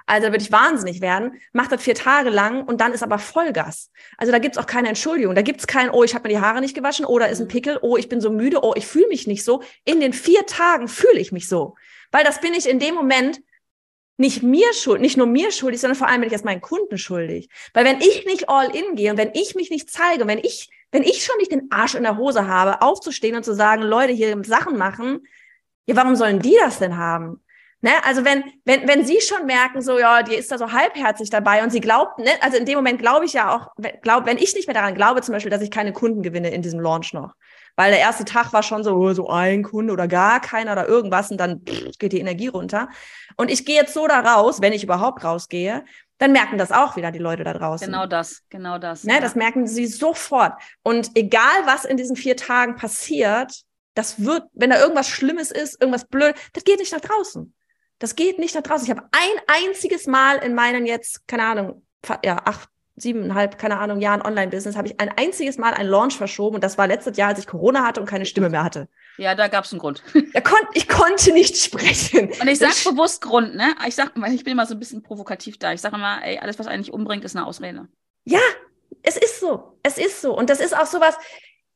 Also 0.07 0.27
da 0.27 0.33
würde 0.33 0.43
ich 0.43 0.51
wahnsinnig 0.51 1.01
werden. 1.01 1.41
Macht 1.51 1.71
das 1.71 1.81
vier 1.81 1.95
Tage 1.95 2.29
lang 2.29 2.63
und 2.65 2.79
dann 2.79 2.93
ist 2.93 3.01
aber 3.01 3.17
Vollgas. 3.17 3.89
Also 4.17 4.31
da 4.31 4.39
gibt's 4.39 4.57
auch 4.57 4.67
keine 4.67 4.89
Entschuldigung. 4.89 5.33
Da 5.33 5.41
gibt's 5.41 5.65
kein, 5.65 5.89
oh, 5.89 6.03
ich 6.03 6.13
habe 6.13 6.27
mir 6.27 6.35
die 6.35 6.41
Haare 6.41 6.61
nicht 6.61 6.75
gewaschen, 6.75 7.05
oh, 7.05 7.17
da 7.17 7.25
ist 7.25 7.39
ein 7.39 7.45
Mhm. 7.45 7.49
Pickel, 7.49 7.79
oh, 7.81 7.97
ich 7.97 8.09
bin 8.09 8.21
so 8.21 8.29
müde, 8.29 8.59
oh, 8.61 8.73
ich 8.75 8.85
fühle 8.85 9.07
mich 9.07 9.25
nicht 9.25 9.43
so. 9.43 9.63
In 9.83 9.99
den 9.99 10.13
vier 10.13 10.45
Tagen 10.45 10.87
fühle 10.87 11.19
ich 11.19 11.31
mich 11.31 11.47
so. 11.47 11.75
Weil 12.11 12.23
das 12.23 12.39
bin 12.39 12.53
ich 12.53 12.69
in 12.69 12.79
dem 12.79 12.93
Moment 12.93 13.39
nicht 14.17 14.43
mir 14.43 14.73
schuld, 14.73 15.01
nicht 15.01 15.17
nur 15.17 15.27
mir 15.27 15.51
schuldig, 15.51 15.81
sondern 15.81 15.97
vor 15.97 16.07
allem 16.07 16.21
bin 16.21 16.27
ich 16.27 16.33
erst 16.33 16.45
meinen 16.45 16.61
Kunden 16.61 16.97
schuldig. 16.97 17.49
Weil 17.73 17.85
wenn 17.85 17.99
ich 17.99 18.25
nicht 18.25 18.49
all 18.49 18.73
in 18.75 18.95
gehe 18.95 19.11
und 19.11 19.17
wenn 19.17 19.31
ich 19.33 19.55
mich 19.55 19.69
nicht 19.69 19.89
zeige, 19.89 20.25
wenn 20.27 20.39
ich, 20.39 20.69
wenn 20.91 21.03
ich 21.03 21.23
schon 21.23 21.37
nicht 21.37 21.51
den 21.51 21.69
Arsch 21.71 21.95
in 21.95 22.03
der 22.03 22.17
Hose 22.17 22.47
habe, 22.47 22.81
aufzustehen 22.81 23.35
und 23.35 23.43
zu 23.43 23.53
sagen, 23.53 23.81
Leute, 23.81 24.13
hier 24.13 24.41
Sachen 24.45 24.77
machen, 24.77 25.27
ja, 25.85 25.95
warum 25.95 26.15
sollen 26.15 26.39
die 26.39 26.55
das 26.59 26.79
denn 26.79 26.97
haben? 26.97 27.41
Ne? 27.81 27.91
Also 28.03 28.25
wenn, 28.25 28.43
wenn, 28.63 28.87
wenn 28.87 29.05
sie 29.05 29.21
schon 29.21 29.45
merken, 29.45 29.81
so, 29.81 29.99
ja, 29.99 30.23
die 30.23 30.33
ist 30.35 30.51
da 30.51 30.57
so 30.57 30.71
halbherzig 30.71 31.29
dabei 31.29 31.61
und 31.61 31.69
sie 31.69 31.81
glaubt, 31.81 32.17
ne, 32.17 32.31
also 32.41 32.57
in 32.57 32.65
dem 32.65 32.75
Moment 32.77 32.99
glaube 32.99 33.25
ich 33.25 33.33
ja 33.33 33.55
auch, 33.55 33.75
glaub, 34.01 34.25
wenn 34.25 34.37
ich 34.37 34.55
nicht 34.55 34.67
mehr 34.67 34.73
daran 34.73 34.95
glaube, 34.95 35.21
zum 35.21 35.33
Beispiel, 35.33 35.51
dass 35.51 35.61
ich 35.61 35.69
keine 35.69 35.93
Kunden 35.93 36.23
gewinne 36.23 36.49
in 36.49 36.63
diesem 36.63 36.79
Launch 36.79 37.13
noch. 37.13 37.35
Weil 37.75 37.91
der 37.91 37.99
erste 37.99 38.25
Tag 38.25 38.53
war 38.53 38.63
schon 38.63 38.83
so, 38.83 38.95
oh, 38.95 39.13
so 39.13 39.29
ein 39.29 39.63
Kunde 39.63 39.91
oder 39.91 40.07
gar 40.07 40.39
keiner 40.39 40.71
oder 40.71 40.87
irgendwas 40.87 41.31
und 41.31 41.37
dann 41.37 41.61
pff, 41.61 41.97
geht 41.99 42.13
die 42.13 42.19
Energie 42.19 42.47
runter. 42.47 42.89
Und 43.35 43.51
ich 43.51 43.65
gehe 43.65 43.75
jetzt 43.75 43.93
so 43.93 44.07
da 44.07 44.21
raus, 44.21 44.61
wenn 44.61 44.73
ich 44.73 44.83
überhaupt 44.83 45.23
rausgehe, 45.23 45.83
dann 46.17 46.31
merken 46.31 46.57
das 46.57 46.71
auch 46.71 46.95
wieder 46.95 47.11
die 47.11 47.19
Leute 47.19 47.43
da 47.43 47.53
draußen. 47.53 47.87
Genau 47.87 48.05
das, 48.05 48.43
genau 48.49 48.77
das. 48.77 49.03
Ne, 49.03 49.15
ja. 49.15 49.19
Das 49.19 49.35
merken 49.35 49.67
sie 49.67 49.85
sofort. 49.87 50.53
Und 50.83 51.11
egal, 51.15 51.65
was 51.65 51.83
in 51.83 51.97
diesen 51.97 52.15
vier 52.15 52.37
Tagen 52.37 52.75
passiert, 52.75 53.63
das 53.95 54.23
wird, 54.23 54.43
wenn 54.53 54.69
da 54.69 54.79
irgendwas 54.79 55.09
Schlimmes 55.09 55.51
ist, 55.51 55.79
irgendwas 55.81 56.05
blöd, 56.05 56.35
das 56.53 56.63
geht 56.63 56.79
nicht 56.79 56.93
nach 56.93 57.01
draußen. 57.01 57.53
Das 57.99 58.15
geht 58.15 58.39
nicht 58.39 58.55
nach 58.55 58.61
draußen. 58.61 58.85
Ich 58.85 58.91
habe 58.91 59.07
ein 59.11 59.65
einziges 59.67 60.05
Mal 60.05 60.37
in 60.37 60.53
meinen 60.53 60.85
jetzt, 60.85 61.27
keine 61.27 61.43
Ahnung, 61.43 61.85
ja, 62.23 62.41
acht, 62.45 62.69
siebeneinhalb, 62.95 63.57
keine 63.57 63.79
Ahnung, 63.79 63.99
Jahren 63.99 64.21
Online-Business, 64.21 64.75
habe 64.75 64.87
ich 64.87 64.99
ein 64.99 65.09
einziges 65.17 65.57
Mal 65.57 65.73
einen 65.73 65.89
Launch 65.89 66.15
verschoben. 66.15 66.55
Und 66.55 66.63
das 66.63 66.77
war 66.77 66.87
letztes 66.87 67.17
Jahr, 67.17 67.29
als 67.29 67.39
ich 67.39 67.47
Corona 67.47 67.85
hatte 67.85 67.99
und 67.99 68.07
keine 68.07 68.25
Stimme 68.25 68.49
mehr 68.49 68.63
hatte. 68.63 68.87
ja, 69.17 69.35
da 69.35 69.47
gab 69.47 69.65
es 69.65 69.73
einen 69.73 69.79
Grund. 69.79 70.03
Kon 70.13 70.59
ich 70.73 70.87
konnte 70.87 71.33
nicht 71.33 71.57
sprechen. 71.57 72.31
Und 72.39 72.47
ich 72.47 72.59
sage 72.59 72.73
bewusst 72.89 73.21
Grund, 73.21 73.55
ne? 73.55 73.75
Ich 73.87 73.95
sag, 73.95 74.11
weil 74.15 74.33
ich 74.33 74.43
bin 74.43 74.53
immer 74.53 74.65
so 74.65 74.75
ein 74.75 74.79
bisschen 74.79 75.03
provokativ 75.03 75.57
da. 75.57 75.73
Ich 75.73 75.81
sage 75.81 75.95
immer, 75.95 76.23
ey, 76.23 76.39
alles, 76.39 76.57
was 76.59 76.67
eigentlich 76.67 76.93
umbringt, 76.93 77.25
ist 77.25 77.35
eine 77.35 77.45
Ausrede. 77.45 77.87
Ja, 78.23 78.39
es 79.03 79.17
ist 79.17 79.39
so. 79.39 79.77
Es 79.83 79.97
ist 79.97 80.21
so. 80.21 80.35
Und 80.35 80.49
das 80.49 80.59
ist 80.59 80.75
auch 80.75 80.85
sowas, 80.85 81.15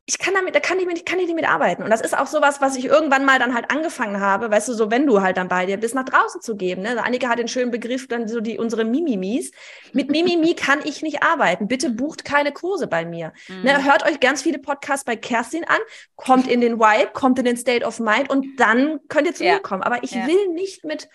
ich 0.10 0.18
kann 0.18 0.34
damit, 0.34 0.56
da 0.56 0.60
kann 0.60 0.80
ich, 0.80 0.88
mit, 0.88 1.06
kann 1.06 1.20
ich 1.20 1.28
nicht 1.28 1.36
mit 1.36 1.48
arbeiten. 1.48 1.84
Und 1.84 1.92
das 1.92 2.02
ist 2.02 2.18
auch 2.18 2.26
sowas, 2.26 2.62
was 2.62 2.76
ich 2.76 2.86
irgendwann 2.86 3.26
mal 3.26 3.38
dann 3.38 3.54
halt 3.54 3.70
angefangen 3.70 4.20
habe, 4.20 4.50
weißt 4.50 4.68
du, 4.68 4.74
so 4.74 4.90
wenn 4.90 5.06
du 5.06 5.22
halt 5.22 5.38
dann 5.38 5.50
bei 5.50 5.68
dir 5.68 5.78
bist, 5.78 5.94
nach 5.94 6.04
draußen 6.04 6.42
zu 6.42 6.56
geben. 6.56 6.82
Ne? 6.82 7.04
Annika 7.04 7.30
hat 7.30 7.38
den 7.38 7.48
schönen 7.48 7.70
Begriff, 7.70 8.08
dann 8.08 8.28
so 8.28 8.42
die 8.42 8.58
unsere 8.58 8.86
Mimimis. 8.86 9.52
Mit 9.94 10.10
Mimimi 10.10 10.56
kann 10.56 10.80
ich 10.84 11.04
nicht 11.04 11.22
arbeiten. 11.22 11.68
Bitte 11.68 11.92
bucht 11.92 12.26
keine 12.26 12.52
Kurse 12.52 12.88
bei 12.88 13.06
mir. 13.06 13.34
Mhm. 13.50 13.62
Ne? 13.62 13.84
Hört 13.84 14.04
euch 14.04 14.20
ganz 14.20 14.42
viele 14.42 14.58
Podcasts 14.58 15.06
bei 15.06 15.16
Kerstin 15.16 15.64
an, 15.66 15.78
kommt 16.16 16.48
in 16.48 16.60
den 16.60 16.80
Vibe, 16.80 17.12
kommt 17.14 17.38
in 17.38 17.46
den 17.46 17.58
State 17.58 17.86
of 17.86 18.00
Mind 18.00 18.32
und 18.32 18.60
dann 18.60 19.02
könnt 19.10 19.28
ihr 19.28 19.36
zu 19.36 19.46
Ja. 19.46 19.54
mir 19.54 19.60
kommen. 19.60 19.84
Aber 19.84 20.02
ich 20.04 20.12
Ja. 20.12 20.26
will 20.26 20.48
nicht 20.54 20.86
mit 20.86 21.08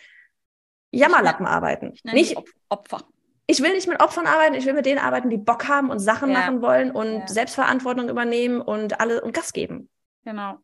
Jammerlappen 0.92 1.46
arbeiten. 1.46 1.90
Ich 1.94 2.04
nenne 2.04 2.16
Nicht, 2.16 2.36
Opfer. 2.68 3.00
Ich 3.46 3.62
will 3.62 3.72
nicht 3.72 3.88
mit 3.88 4.00
Opfern 4.00 4.26
arbeiten, 4.26 4.54
ich 4.54 4.66
will 4.66 4.72
mit 4.74 4.86
denen 4.86 4.98
arbeiten, 4.98 5.30
die 5.30 5.36
Bock 5.38 5.68
haben 5.68 5.90
und 5.90 5.98
Sachen 5.98 6.30
Ja. 6.30 6.38
machen 6.40 6.62
wollen 6.62 6.90
und 6.90 7.20
Ja. 7.20 7.26
Selbstverantwortung 7.28 8.08
übernehmen 8.08 8.60
und 8.60 9.00
alle 9.00 9.20
und 9.20 9.32
Gas 9.34 9.52
geben. 9.52 9.88
Genau. 10.24 10.58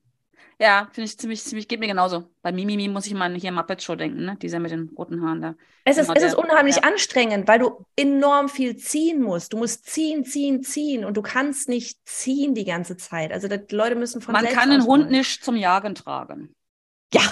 Ja, 0.58 0.88
finde 0.92 1.06
ich 1.06 1.18
ziemlich, 1.18 1.42
ziemlich, 1.42 1.68
geht 1.68 1.80
mir 1.80 1.86
genauso. 1.86 2.24
Bei 2.42 2.52
Mimimi 2.52 2.86
muss 2.88 3.06
ich 3.06 3.14
mal 3.14 3.34
hier 3.34 3.50
Muppet 3.50 3.82
Show 3.82 3.94
denken, 3.94 4.26
ne? 4.26 4.36
Dieser 4.42 4.58
mit 4.58 4.70
den 4.70 4.90
roten 4.96 5.22
Haaren 5.22 5.40
da. 5.40 5.54
Es 5.84 5.96
ist, 5.96 6.08
Genau, 6.08 6.18
es 6.18 6.22
ist 6.22 6.34
unheimlich 6.34 6.76
ja. 6.76 6.82
anstrengend, 6.82 7.48
weil 7.48 7.58
du 7.60 7.86
enorm 7.96 8.50
viel 8.50 8.76
ziehen 8.76 9.22
musst. 9.22 9.54
Du 9.54 9.56
musst 9.56 9.86
ziehen, 9.86 10.22
ziehen, 10.26 10.62
ziehen 10.62 11.06
und 11.06 11.16
du 11.16 11.22
kannst 11.22 11.70
nicht 11.70 11.98
ziehen 12.06 12.54
die 12.54 12.66
ganze 12.66 12.98
Zeit. 12.98 13.32
Also 13.32 13.48
die 13.48 13.74
Leute 13.74 13.94
müssen 13.94 14.20
von 14.20 14.32
Man 14.32 14.44
kann 14.46 14.68
den 14.70 14.84
Hund 14.84 15.10
nicht 15.10 15.42
zum 15.42 15.56
Jagen 15.56 15.94
tragen. 15.94 16.54
Ja, 17.14 17.22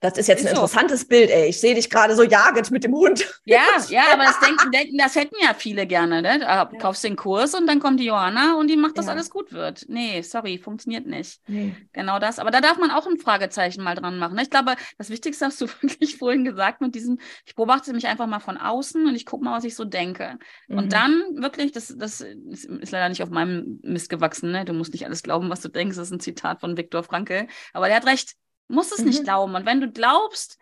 das 0.00 0.18
ist 0.18 0.26
jetzt 0.28 0.40
Ist 0.40 0.46
ein 0.48 0.54
so. 0.56 0.60
interessantes 0.62 1.06
Bild, 1.08 1.30
ey. 1.30 1.48
Ich 1.48 1.58
sehe 1.60 1.74
dich 1.74 1.88
gerade 1.88 2.14
so 2.14 2.22
jagend 2.22 2.70
mit 2.70 2.84
dem 2.84 2.92
Hund. 2.94 3.24
Ja, 3.48 3.60
ja, 3.88 4.02
aber 4.12 4.24
das 4.24 4.40
denken, 4.40 4.70
denken, 4.72 4.98
das 4.98 5.14
hätten 5.14 5.36
ja 5.40 5.54
viele 5.54 5.86
gerne, 5.86 6.20
ne? 6.20 6.40
Da 6.40 6.64
kaufst 6.80 7.04
den 7.04 7.14
Kurs 7.14 7.54
und 7.54 7.66
dann 7.68 7.78
kommt 7.78 8.00
die 8.00 8.04
Johanna 8.06 8.54
und 8.58 8.66
die 8.68 8.76
macht, 8.76 8.98
dass 8.98 9.06
Ja. 9.06 9.12
alles 9.12 9.30
gut 9.30 9.52
wird. 9.52 9.84
Nee, 9.88 10.20
sorry, 10.22 10.58
funktioniert 10.58 11.06
nicht. 11.06 11.40
Nee. 11.46 11.74
Genau 11.92 12.18
das. 12.18 12.38
Aber 12.40 12.50
da 12.50 12.60
darf 12.60 12.76
man 12.78 12.90
auch 12.90 13.06
ein 13.06 13.18
Fragezeichen 13.18 13.82
mal 13.84 13.94
dran 13.94 14.18
machen. 14.18 14.34
ne? 14.34 14.42
Ich 14.42 14.50
glaube, 14.50 14.74
das 14.98 15.10
Wichtigste 15.10 15.46
hast 15.46 15.60
du 15.60 15.66
wirklich 15.80 16.16
vorhin 16.18 16.44
gesagt 16.44 16.80
mit 16.80 16.94
diesem, 16.96 17.18
ich 17.44 17.54
beobachte 17.54 17.92
mich 17.92 18.06
einfach 18.08 18.26
mal 18.26 18.40
von 18.40 18.56
außen 18.58 19.06
und 19.06 19.14
ich 19.14 19.26
gucke 19.26 19.44
mal, 19.44 19.56
was 19.56 19.64
ich 19.64 19.76
so 19.76 19.84
denke. 19.84 20.36
Mhm. 20.66 20.78
Und 20.78 20.92
dann 20.92 21.22
wirklich, 21.36 21.70
das, 21.72 21.94
das 21.96 22.20
ist, 22.20 22.64
ist 22.64 22.90
leider 22.92 23.08
nicht 23.08 23.22
auf 23.22 23.30
meinem 23.30 23.78
Mist 23.82 24.08
gewachsen, 24.10 24.50
ne? 24.50 24.64
Du 24.64 24.72
musst 24.72 24.92
nicht 24.92 25.06
alles 25.06 25.22
glauben, 25.22 25.48
was 25.50 25.60
du 25.60 25.68
denkst. 25.68 25.96
Das 25.96 26.08
ist 26.08 26.12
ein 26.12 26.20
Zitat 26.20 26.60
von 26.60 26.76
Viktor 26.76 27.04
Frankl. 27.04 27.46
Aber 27.72 27.86
der 27.86 27.96
hat 27.96 28.06
recht. 28.06 28.34
Musst 28.68 28.92
es 28.92 29.04
nicht 29.04 29.20
Mhm. 29.20 29.24
glauben. 29.24 29.54
Und 29.54 29.66
wenn 29.66 29.80
du 29.80 29.90
glaubst, 29.90 30.58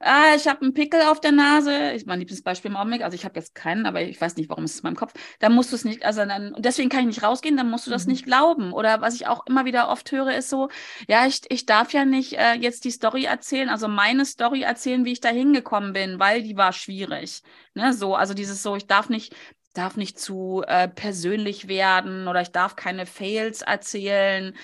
ah, 0.00 0.34
ich 0.36 0.46
habe 0.46 0.62
einen 0.62 0.74
Pickel 0.74 1.02
auf 1.02 1.20
der 1.20 1.32
Nase, 1.32 1.74
ist 1.92 2.06
mein 2.06 2.20
liebstes 2.20 2.42
Beispiel 2.42 2.70
im 2.70 2.76
Augenblick, 2.76 3.02
also 3.02 3.14
ich 3.16 3.24
habe 3.24 3.38
jetzt 3.38 3.54
keinen, 3.54 3.86
aber 3.86 4.02
ich 4.02 4.20
weiß 4.20 4.36
nicht, 4.36 4.48
warum 4.48 4.64
es 4.64 4.72
ist 4.74 4.78
in 4.80 4.84
meinem 4.84 4.96
Kopf, 4.96 5.12
dann 5.40 5.52
musst 5.54 5.72
du 5.72 5.76
es 5.76 5.84
nicht, 5.84 6.04
also 6.04 6.24
dann, 6.24 6.54
und 6.54 6.64
deswegen 6.64 6.88
kann 6.88 7.00
ich 7.00 7.06
nicht 7.06 7.22
rausgehen, 7.24 7.56
dann 7.56 7.70
musst 7.70 7.86
du 7.86 7.90
das 7.90 8.06
Mhm. 8.06 8.12
nicht 8.12 8.24
glauben. 8.24 8.72
Oder 8.72 9.00
was 9.00 9.14
ich 9.14 9.26
auch 9.26 9.44
immer 9.46 9.64
wieder 9.64 9.88
oft 9.88 10.12
höre, 10.12 10.34
ist 10.36 10.50
so, 10.50 10.68
ja, 11.08 11.26
ich, 11.26 11.40
ich 11.48 11.66
darf 11.66 11.92
ja 11.92 12.04
nicht 12.04 12.34
äh, 12.34 12.54
jetzt 12.54 12.84
die 12.84 12.90
Story 12.92 13.24
erzählen, 13.24 13.68
also 13.70 13.88
meine 13.88 14.24
Story 14.24 14.62
erzählen, 14.62 15.04
wie 15.04 15.12
ich 15.12 15.20
da 15.20 15.30
hingekommen 15.30 15.92
bin, 15.92 16.18
weil 16.20 16.42
die 16.42 16.56
war 16.56 16.72
schwierig. 16.72 17.42
Ne, 17.74 17.92
so, 17.92 18.14
also 18.14 18.34
dieses 18.34 18.62
so, 18.62 18.76
ich 18.76 18.86
darf 18.86 19.08
nicht, 19.08 19.34
darf 19.74 19.96
nicht 19.96 20.18
zu 20.18 20.62
äh, 20.66 20.88
persönlich 20.88 21.68
werden 21.68 22.28
oder 22.28 22.40
ich 22.40 22.50
darf 22.52 22.76
keine 22.76 23.06
Fails 23.06 23.62
erzählen. 23.62 24.54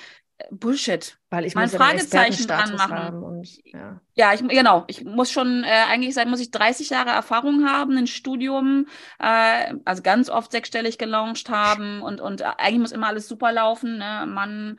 Bullshit. 0.50 1.18
Weil 1.30 1.44
ich 1.44 1.54
Mein 1.54 1.64
muss 1.64 1.76
Fragezeichen 1.76 2.46
dran 2.46 2.74
machen. 2.74 3.22
und 3.22 3.48
ja. 3.64 4.00
Ja, 4.14 4.34
ich, 4.34 4.46
genau. 4.46 4.84
Ich 4.88 5.04
muss 5.04 5.30
schon, 5.30 5.64
äh, 5.64 5.84
eigentlich 5.88 6.14
sein, 6.14 6.28
muss 6.28 6.40
ich 6.40 6.50
30 6.50 6.90
Jahre 6.90 7.10
Erfahrung 7.10 7.68
haben, 7.68 7.96
ein 7.96 8.06
Studium, 8.06 8.86
äh, 9.18 9.74
also 9.84 10.02
ganz 10.02 10.30
oft 10.30 10.52
sechsstellig 10.52 10.98
gelauncht 10.98 11.48
haben 11.50 12.02
und, 12.02 12.20
und 12.20 12.42
eigentlich 12.42 12.80
muss 12.80 12.92
immer 12.92 13.08
alles 13.08 13.28
super 13.28 13.52
laufen. 13.52 13.98
Ne? 13.98 14.26
Mann, 14.26 14.78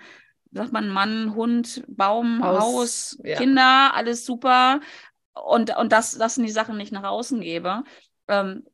sagt 0.51 0.71
man, 0.71 0.89
Mann, 0.89 1.35
Hund, 1.35 1.83
Baum, 1.87 2.43
Haus, 2.43 2.61
Haus, 2.61 3.19
ja. 3.23 3.37
Kinder, 3.37 3.91
alles 3.93 4.25
super. 4.25 4.79
Und, 5.33 5.75
und 5.75 5.91
das, 5.91 6.17
das 6.17 6.35
sind 6.35 6.45
die 6.45 6.51
Sachen, 6.51 6.77
die 6.77 6.83
ich 6.83 6.91
nach 6.91 7.03
außen 7.03 7.41
gebe. 7.41 7.83
Ähm, 8.27 8.65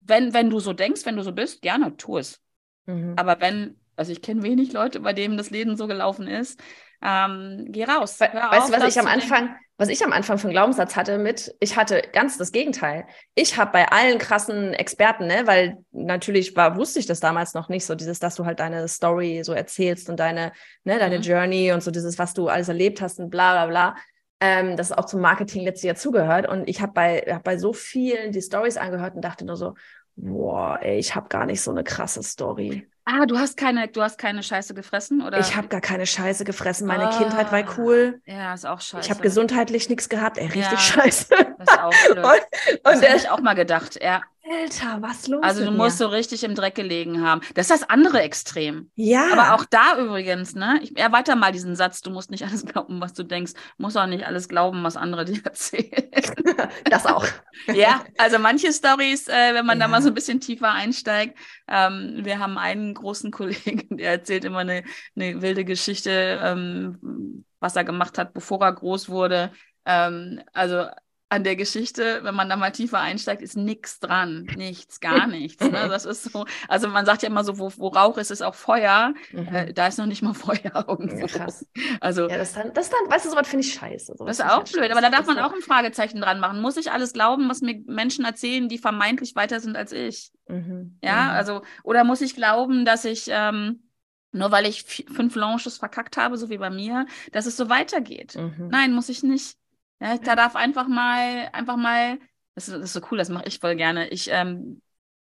wenn, 0.00 0.34
wenn 0.34 0.50
du 0.50 0.60
so 0.60 0.72
denkst, 0.72 1.04
wenn 1.04 1.16
du 1.16 1.22
so 1.22 1.32
bist, 1.32 1.62
gerne, 1.62 1.96
tu 1.96 2.18
es. 2.18 2.40
Mhm. 2.86 3.14
Aber 3.16 3.40
wenn, 3.40 3.79
also 4.00 4.12
ich 4.12 4.22
kenne 4.22 4.42
wenig 4.42 4.72
Leute, 4.72 5.00
bei 5.00 5.12
denen 5.12 5.36
das 5.36 5.50
Leben 5.50 5.76
so 5.76 5.86
gelaufen 5.86 6.26
ist, 6.26 6.58
ähm, 7.02 7.66
geh 7.68 7.84
raus. 7.84 8.18
We 8.18 8.26
weißt 8.32 8.62
auf, 8.62 8.70
du, 8.70 8.80
was 8.80 8.96
ich 8.96 9.00
am. 9.00 9.06
Anfang, 9.06 9.54
was 9.76 9.88
ich 9.88 10.04
am 10.04 10.12
Anfang 10.12 10.38
für 10.38 10.48
einen 10.48 10.54
Glaubenssatz 10.54 10.96
hatte 10.96 11.18
mit, 11.18 11.54
ich 11.60 11.76
hatte 11.76 12.02
ganz 12.12 12.36
das 12.36 12.52
Gegenteil. 12.52 13.06
Ich 13.34 13.56
habe 13.56 13.72
bei 13.72 13.88
allen 13.88 14.18
krassen 14.18 14.74
Experten, 14.74 15.26
ne, 15.26 15.46
weil 15.46 15.78
natürlich 15.92 16.56
war, 16.56 16.76
wusste 16.76 16.98
ich 16.98 17.06
das 17.06 17.20
damals 17.20 17.54
noch 17.54 17.68
nicht, 17.68 17.84
so 17.86 17.94
dieses, 17.94 18.18
dass 18.18 18.34
du 18.34 18.44
halt 18.44 18.60
deine 18.60 18.88
Story 18.88 19.42
so 19.44 19.52
erzählst 19.52 20.08
und 20.10 20.18
deine, 20.18 20.52
ne, 20.84 20.98
deine 20.98 21.18
Mhm. 21.18 21.22
Journey 21.22 21.72
und 21.72 21.82
so 21.82 21.90
dieses, 21.90 22.18
was 22.18 22.34
du 22.34 22.48
alles 22.48 22.68
erlebt 22.68 23.00
hast 23.00 23.18
und 23.18 23.30
bla 23.30 23.52
bla 23.52 23.66
bla. 23.66 23.96
Ähm, 24.42 24.76
das 24.76 24.90
auch 24.90 25.04
zum 25.04 25.20
Marketing 25.20 25.64
letztes 25.64 25.84
Jahr 25.84 25.96
zugehört. 25.96 26.48
Und 26.48 26.66
ich 26.66 26.80
habe 26.80 26.92
bei, 26.92 27.20
hab 27.28 27.44
bei 27.44 27.58
so 27.58 27.74
vielen 27.74 28.32
die 28.32 28.40
Stories 28.40 28.78
angehört 28.78 29.14
und 29.14 29.22
dachte 29.22 29.44
nur 29.44 29.56
so, 29.56 29.74
boah, 30.22 30.78
ey, 30.82 30.98
ich 30.98 31.14
habe 31.14 31.28
gar 31.28 31.46
nicht 31.46 31.60
so 31.60 31.70
eine 31.70 31.84
krasse 31.84 32.22
Story. 32.22 32.86
Ah, 33.04 33.26
du 33.26 33.38
hast 33.38 33.56
keine, 33.56 33.88
du 33.88 34.02
hast 34.02 34.18
keine 34.18 34.42
Scheiße 34.42 34.72
gefressen, 34.74 35.22
oder? 35.22 35.38
Ich 35.40 35.56
habe 35.56 35.66
gar 35.68 35.80
keine 35.80 36.06
Scheiße 36.06 36.44
gefressen. 36.44 36.86
Meine 36.86 37.08
Ah. 37.08 37.18
Kindheit 37.18 37.50
war 37.50 37.64
cool. 37.78 38.20
Ja, 38.24 38.54
ist 38.54 38.66
auch 38.66 38.80
scheiße. 38.80 39.04
Ich 39.04 39.10
habe 39.10 39.20
gesundheitlich 39.22 39.88
nichts 39.88 40.08
gehabt. 40.08 40.38
Ey, 40.38 40.44
richtig 40.46 40.70
Ja. 40.70 40.78
scheiße. 40.78 41.26
Das 41.58 41.68
ist 41.70 41.78
auch 41.80 41.90
blöd. 42.12 42.24
Und, 42.24 42.24
das 42.24 42.76
und 42.84 42.86
habe 42.86 43.00
der, 43.00 43.16
ich 43.16 43.30
auch 43.30 43.40
mal 43.40 43.54
gedacht, 43.54 43.98
ja. 44.00 44.20
Alter, 44.52 45.00
was 45.00 45.28
los? 45.28 45.42
Also 45.44 45.64
du 45.64 45.70
musst 45.70 46.00
mir? 46.00 46.06
so 46.06 46.12
richtig 46.12 46.42
im 46.42 46.56
Dreck 46.56 46.74
gelegen 46.74 47.22
haben. 47.24 47.40
Das 47.54 47.70
ist 47.70 47.82
das 47.82 47.88
andere 47.88 48.20
Extrem. 48.22 48.90
Ja. 48.96 49.28
Aber 49.32 49.54
auch 49.54 49.64
da 49.64 49.96
übrigens, 49.98 50.54
ne? 50.56 50.80
Ich 50.82 50.96
erweitere 50.98 51.36
mal 51.36 51.52
diesen 51.52 51.76
Satz, 51.76 52.00
du 52.00 52.10
musst 52.10 52.30
nicht 52.32 52.44
alles 52.46 52.64
glauben, 52.66 53.00
was 53.00 53.12
du 53.12 53.22
denkst. 53.22 53.52
Musst 53.78 53.96
auch 53.96 54.06
nicht 54.06 54.26
alles 54.26 54.48
glauben, 54.48 54.82
was 54.82 54.96
andere 54.96 55.24
dir 55.24 55.40
erzählen. 55.44 56.10
das 56.90 57.06
auch. 57.06 57.24
ja, 57.72 58.04
also 58.18 58.38
manche 58.40 58.72
Stories, 58.72 59.28
äh, 59.28 59.54
wenn 59.54 59.66
man 59.66 59.78
da 59.78 59.86
Ja. 59.86 59.88
mal 59.88 60.02
so 60.02 60.08
ein 60.08 60.14
bisschen 60.14 60.40
tiefer 60.40 60.72
einsteigt. 60.72 61.38
Ähm, 61.68 62.20
wir 62.24 62.40
haben 62.40 62.58
einen 62.58 62.94
großen 62.94 63.30
Kollegen, 63.30 63.98
der 63.98 64.10
erzählt 64.12 64.44
immer 64.44 64.58
eine, 64.60 64.82
eine 65.14 65.42
wilde 65.42 65.64
Geschichte, 65.64 66.40
ähm, 66.42 67.44
was 67.60 67.76
er 67.76 67.84
gemacht 67.84 68.18
hat, 68.18 68.32
bevor 68.34 68.60
er 68.62 68.72
groß 68.72 69.08
wurde. 69.08 69.52
Ähm, 69.84 70.42
also 70.52 70.86
an 71.32 71.44
der 71.44 71.54
Geschichte, 71.56 72.20
wenn 72.24 72.34
man 72.34 72.48
da 72.48 72.56
mal 72.56 72.72
tiefer 72.72 72.98
einsteigt, 72.98 73.40
ist 73.40 73.56
nichts 73.56 74.00
dran. 74.00 74.50
Nichts, 74.56 75.00
gar 75.00 75.26
nichts. 75.28 75.62
Ne? 75.64 75.70
Das 75.88 76.04
ist 76.04 76.24
so, 76.24 76.44
also 76.68 76.88
man 76.88 77.06
sagt 77.06 77.22
ja 77.22 77.28
immer 77.28 77.44
so, 77.44 77.58
wo, 77.58 77.72
wo 77.76 77.88
Rauch 77.88 78.18
ist, 78.18 78.30
ist 78.30 78.42
auch 78.42 78.54
Feuer. 78.56 79.14
Äh, 79.32 79.66
Mhm. 79.68 79.74
da 79.74 79.86
ist 79.86 79.98
noch 79.98 80.06
nicht 80.06 80.22
mal 80.22 80.34
Feuer 80.34 80.84
irgendwo. 80.88 81.16
Ja, 81.16 81.26
krass. 81.28 81.64
Also 82.00 82.28
Ja, 82.28 82.36
das 82.36 82.52
dann, 82.54 82.74
das 82.74 82.90
dann, 82.90 83.10
weißt 83.10 83.26
du, 83.26 83.30
sowas 83.30 83.48
finde 83.48 83.64
ich 83.64 83.72
scheiße. 83.72 84.14
Das 84.18 84.38
ist 84.38 84.44
auch 84.44 84.48
halt 84.58 84.72
blöd, 84.72 84.82
scheiße. 84.82 84.92
aber 84.92 85.00
da 85.00 85.10
darf 85.10 85.26
man 85.26 85.38
auch 85.38 85.52
ein 85.52 85.62
Fragezeichen 85.62 86.20
dran 86.20 86.40
machen. 86.40 86.60
Muss 86.60 86.76
ich 86.76 86.90
alles 86.92 87.12
glauben, 87.12 87.48
was 87.48 87.60
mir 87.60 87.80
Menschen 87.86 88.24
erzählen, 88.24 88.68
die 88.68 88.78
vermeintlich 88.78 89.36
weiter 89.36 89.60
sind 89.60 89.76
als 89.76 89.92
ich? 89.92 90.32
Mhm. 90.48 90.98
Ja, 91.02 91.24
Mhm. 91.26 91.30
also, 91.30 91.62
oder 91.84 92.02
muss 92.04 92.20
ich 92.20 92.34
glauben, 92.34 92.84
dass 92.84 93.04
ich, 93.04 93.26
ähm, 93.30 93.84
nur 94.32 94.50
weil 94.50 94.66
ich 94.66 94.82
fünf 94.84 95.34
Launches 95.36 95.78
verkackt 95.78 96.16
habe, 96.16 96.36
so 96.36 96.50
wie 96.50 96.58
bei 96.58 96.70
mir, 96.70 97.06
dass 97.32 97.46
es 97.46 97.56
so 97.56 97.68
weitergeht? 97.68 98.34
Mhm. 98.36 98.68
Nein, 98.70 98.92
muss 98.92 99.08
ich 99.08 99.22
nicht. 99.22 99.56
Ja, 100.00 100.16
da 100.18 100.34
darf 100.36 100.56
einfach 100.56 100.88
mal, 100.88 101.50
einfach 101.52 101.76
mal, 101.76 102.18
das 102.54 102.68
ist, 102.68 102.74
das 102.74 102.82
ist 102.84 102.92
so 102.94 103.00
cool, 103.10 103.18
das 103.18 103.28
mache 103.28 103.46
ich 103.46 103.58
voll 103.58 103.76
gerne. 103.76 104.08
Ich 104.08 104.28
ähm, 104.30 104.80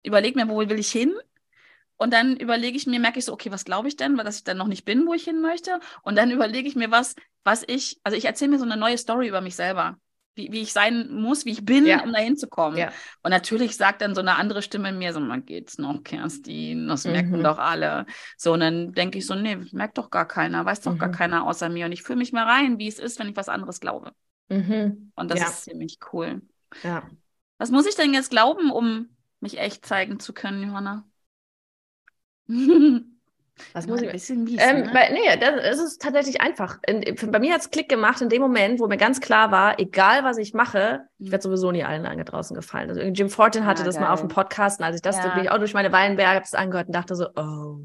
überlege 0.03 0.39
mir, 0.39 0.49
wo 0.49 0.59
will 0.59 0.79
ich 0.79 0.91
hin? 0.93 1.15
Und 1.97 2.13
dann 2.13 2.37
überlege 2.37 2.77
ich 2.77 2.87
mir, 2.87 3.01
merke 3.01 3.19
ich 3.21 3.25
so, 3.27 3.33
okay, 3.33 3.51
was 3.53 3.65
glaube 3.65 3.89
ich 3.89 3.97
denn, 3.97 4.17
weil 4.19 4.25
dass 4.25 4.39
ich 4.39 4.45
dann 4.45 4.59
noch 4.59 4.69
nicht 4.69 4.85
bin, 4.85 5.07
wo 5.07 5.15
ich 5.15 5.25
hin 5.25 5.41
möchte? 5.43 5.81
Und 6.03 6.17
dann 6.17 6.31
überlege 6.33 6.69
ich 6.69 6.77
mir 6.77 6.91
was, 6.91 7.15
was 7.45 7.65
ich, 7.67 8.01
also 8.05 8.17
ich 8.19 8.25
erzähle 8.27 8.53
mir 8.53 8.59
so 8.59 8.65
eine 8.65 8.77
neue 8.77 8.99
Story 8.99 9.29
über 9.29 9.41
mich 9.41 9.57
selber. 9.57 9.99
Wie, 10.35 10.53
wie 10.53 10.63
ich 10.63 10.73
sein 10.75 11.11
muss, 11.13 11.47
wie 11.47 11.53
ich 11.53 11.65
bin, 11.65 11.87
Ja. 11.87 12.03
um 12.03 12.13
da 12.13 12.21
hinzukommen. 12.21 12.79
Ja. 12.81 12.93
Und 13.23 13.31
natürlich 13.31 13.77
sagt 13.77 14.03
dann 14.03 14.15
so 14.15 14.21
eine 14.21 14.37
andere 14.37 14.63
Stimme 14.63 14.91
in 14.91 14.99
mir 14.99 15.13
so, 15.15 15.21
man 15.21 15.47
geht's 15.47 15.79
noch, 15.79 16.03
Kerstin, 16.05 16.89
das 16.89 17.05
Mhm. 17.05 17.13
merken 17.13 17.43
doch 17.43 17.59
alle. 17.59 18.07
So, 18.37 18.53
und 18.55 18.61
dann 18.61 18.93
denke 18.93 19.19
ich 19.19 19.27
so, 19.27 19.35
nee, 19.35 19.57
merkt 19.73 19.99
doch 19.99 20.11
gar 20.11 20.29
keiner, 20.29 20.65
weiß 20.65 20.83
doch 20.83 20.99
gar 20.99 21.09
Mhm. 21.09 21.13
keiner 21.13 21.47
außer 21.47 21.71
mir. 21.71 21.87
Und 21.87 21.93
ich 21.93 22.03
fühle 22.03 22.19
mich 22.19 22.33
mal 22.33 22.45
rein, 22.45 22.79
wie 22.79 22.89
es 22.89 22.99
ist, 22.99 23.19
wenn 23.19 23.29
ich 23.29 23.37
was 23.37 23.49
anderes 23.49 23.81
glaube. 23.81 24.13
Mhm. 24.49 25.13
Und 25.17 25.31
das 25.31 25.41
Ja. 25.41 25.47
ist 25.47 25.65
ziemlich 25.65 25.99
cool. 26.13 26.43
Ja. 26.83 27.09
Was 27.59 27.71
muss 27.71 27.87
ich 27.87 27.95
denn 27.95 28.13
jetzt 28.15 28.31
glauben, 28.31 28.71
um 28.71 29.09
mich 29.41 29.59
echt 29.59 29.85
zeigen 29.87 30.21
zu 30.21 30.33
können, 30.33 30.63
Johanna? 30.69 31.05
Was 33.73 33.87
muss 33.87 34.01
ein 34.01 34.05
ich 34.05 34.13
bisschen 34.13 34.45
mies, 34.45 34.61
Ähm, 34.63 34.83
ne? 34.83 34.91
weil, 34.93 35.13
nee, 35.15 35.35
das, 35.41 35.79
ist 35.81 36.03
tatsächlich 36.03 36.43
einfach. 36.43 36.79
In, 36.87 37.03
bei 37.31 37.39
mir 37.39 37.55
hat 37.55 37.63
es 37.63 37.71
Klick 37.71 37.89
gemacht 37.89 38.21
in 38.21 38.29
dem 38.29 38.43
Moment, 38.43 38.81
wo 38.81 38.87
mir 38.87 38.99
ganz 38.99 39.19
klar 39.19 39.51
war, 39.51 39.81
egal 39.81 40.25
was 40.25 40.37
ich 40.37 40.53
mache, 40.53 41.07
ich 41.19 41.29
Mhm. 41.29 41.33
werde 41.33 41.43
sowieso 41.43 41.73
nie 41.73 41.83
allen 41.83 42.03
lange 42.03 42.27
draußen 42.27 42.55
gefallen. 42.55 42.91
Also 42.91 43.01
Jim 43.01 43.31
Fortin 43.31 43.65
hatte 43.65 43.81
Ja, 43.81 43.87
das 43.87 43.95
mal 43.95 44.03
geil. 44.03 44.11
auf 44.13 44.21
dem 44.21 44.29
Podcast 44.29 44.79
und 44.81 44.85
als 44.85 44.97
ich 44.97 45.03
das, 45.03 45.17
Ja. 45.17 45.35
bin 45.35 45.45
ich 45.45 45.51
auch 45.51 45.57
durch 45.59 45.73
meine 45.73 45.91
das 45.91 46.55
angehört 46.55 46.89
und 46.89 46.95
dachte 46.95 47.17
so, 47.17 47.29
oh, 47.35 47.79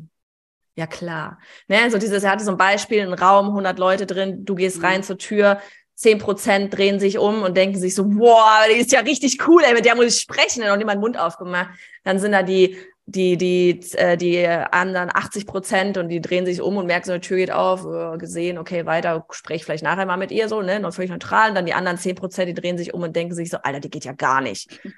ja 0.76 0.88
klar. 0.88 1.40
Ne, 1.70 1.90
so 1.90 1.98
dieses, 1.98 2.24
er 2.24 2.32
hatte 2.32 2.44
so 2.44 2.52
ein 2.52 2.58
Beispiel, 2.58 3.02
ein 3.08 3.14
Raum, 3.14 3.48
100 3.54 3.80
Leute 3.80 4.06
drin, 4.06 4.44
du 4.44 4.56
gehst 4.56 4.80
Mhm. 4.80 4.86
rein 4.86 5.04
zur 5.04 5.18
Tür, 5.18 5.62
10% 5.98 6.70
drehen 6.70 7.00
sich 7.00 7.18
um 7.18 7.44
und 7.44 7.56
denken 7.56 7.78
sich 7.80 7.94
so, 7.96 8.06
boah, 8.06 8.62
die 8.70 8.80
ist 8.80 8.92
ja 8.92 9.02
richtig 9.02 9.48
cool, 9.48 9.62
ey, 9.64 9.74
mit 9.74 9.86
der 9.86 9.96
muss 9.96 10.06
ich 10.06 10.22
sprechen. 10.22 10.62
Dann 10.62 10.72
hat 10.72 10.78
niemand 10.80 10.98
den 10.98 11.02
Mund 11.02 11.18
aufgemacht. 11.20 11.70
Dann 12.04 12.20
sind 12.20 12.32
da 12.32 12.42
die, 12.44 12.78
die, 13.06 13.38
die, 13.38 13.80
äh, 13.98 14.18
die 14.18 14.48
anderen 14.48 15.10
80 15.14 15.46
Prozent 15.46 15.98
und 15.98 16.10
die 16.10 16.22
drehen 16.22 16.46
sich 16.46 16.62
um 16.62 16.78
und 16.78 16.86
merken 16.88 17.06
so, 17.06 17.12
eine 17.12 17.22
Tür 17.22 17.38
geht 17.38 17.52
auf, 17.52 17.86
äh, 17.86 18.18
gesehen, 18.18 18.58
okay, 18.58 18.86
weiter, 18.86 19.26
sprech 19.32 19.64
vielleicht 19.64 19.84
nachher 19.84 20.06
mal 20.06 20.18
mit 20.18 20.32
ihr 20.32 20.48
so, 20.48 20.62
ne, 20.62 20.80
noch 20.80 20.94
völlig 20.94 21.12
neutral. 21.12 21.50
Und 21.50 21.56
dann 21.56 21.66
die 21.66 21.74
anderen 21.74 21.98
10 21.98 22.16
Prozent, 22.16 22.50
die 22.50 22.54
drehen 22.60 22.78
sich 22.78 22.94
um 22.94 23.02
und 23.02 23.16
denken 23.16 23.36
sich 23.36 23.50
so, 23.50 23.58
Alter, 23.58 23.80
die 23.80 23.90
geht 23.90 24.06
ja 24.06 24.14
gar 24.14 24.42
nicht. 24.42 24.80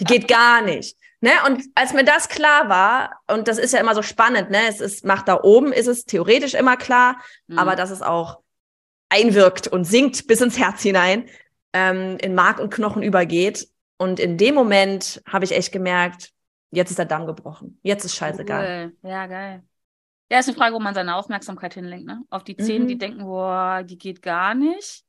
Die 0.00 0.04
geht 0.04 0.28
gar 0.28 0.60
nicht. 0.62 0.96
Ne? 1.20 1.30
Und 1.46 1.64
als 1.74 1.94
mir 1.94 2.04
das 2.04 2.28
klar 2.28 2.68
war, 2.68 3.20
und 3.26 3.48
das 3.48 3.58
ist 3.58 3.72
ja 3.72 3.80
immer 3.80 3.94
so 3.94 4.02
spannend, 4.02 4.50
ne, 4.50 4.58
es 4.68 4.80
ist, 4.80 5.04
macht 5.04 5.26
da 5.28 5.42
oben, 5.42 5.72
ist 5.72 5.86
es 5.88 6.04
theoretisch 6.04 6.54
immer 6.54 6.76
klar, 6.76 7.16
Mhm. 7.48 7.58
aber 7.58 7.74
dass 7.74 7.90
es 7.90 8.02
auch 8.02 8.38
einwirkt 9.08 9.68
und 9.68 9.84
sinkt 9.84 10.26
bis 10.26 10.40
ins 10.40 10.58
Herz 10.58 10.82
hinein, 10.82 11.28
ähm, 11.72 12.18
in 12.20 12.34
Mark 12.34 12.58
und 12.60 12.72
Knochen 12.72 13.02
übergeht. 13.02 13.68
Und 13.96 14.20
in 14.20 14.36
dem 14.38 14.54
Moment 14.54 15.22
habe 15.26 15.44
ich 15.44 15.52
echt 15.52 15.72
gemerkt, 15.72 16.32
jetzt 16.70 16.90
ist 16.90 16.98
der 16.98 17.06
Damm 17.06 17.26
gebrochen. 17.26 17.78
Jetzt 17.82 18.04
ist 18.04 18.14
scheißegal. 18.14 18.92
Cool. 19.02 19.10
Ja, 19.10 19.26
geil. 19.26 19.62
Ja, 20.30 20.38
ist 20.40 20.48
eine 20.48 20.56
Frage, 20.56 20.74
wo 20.74 20.80
man 20.80 20.94
seine 20.94 21.16
Aufmerksamkeit 21.16 21.74
hinlenkt, 21.74 22.06
ne? 22.06 22.22
Auf 22.30 22.44
die 22.44 22.56
zehn, 22.56 22.82
Mhm. 22.82 22.88
die 22.88 22.98
denken, 22.98 23.24
boah, 23.24 23.82
die 23.82 23.96
geht 23.98 24.20
gar 24.22 24.54
nicht. 24.54 25.04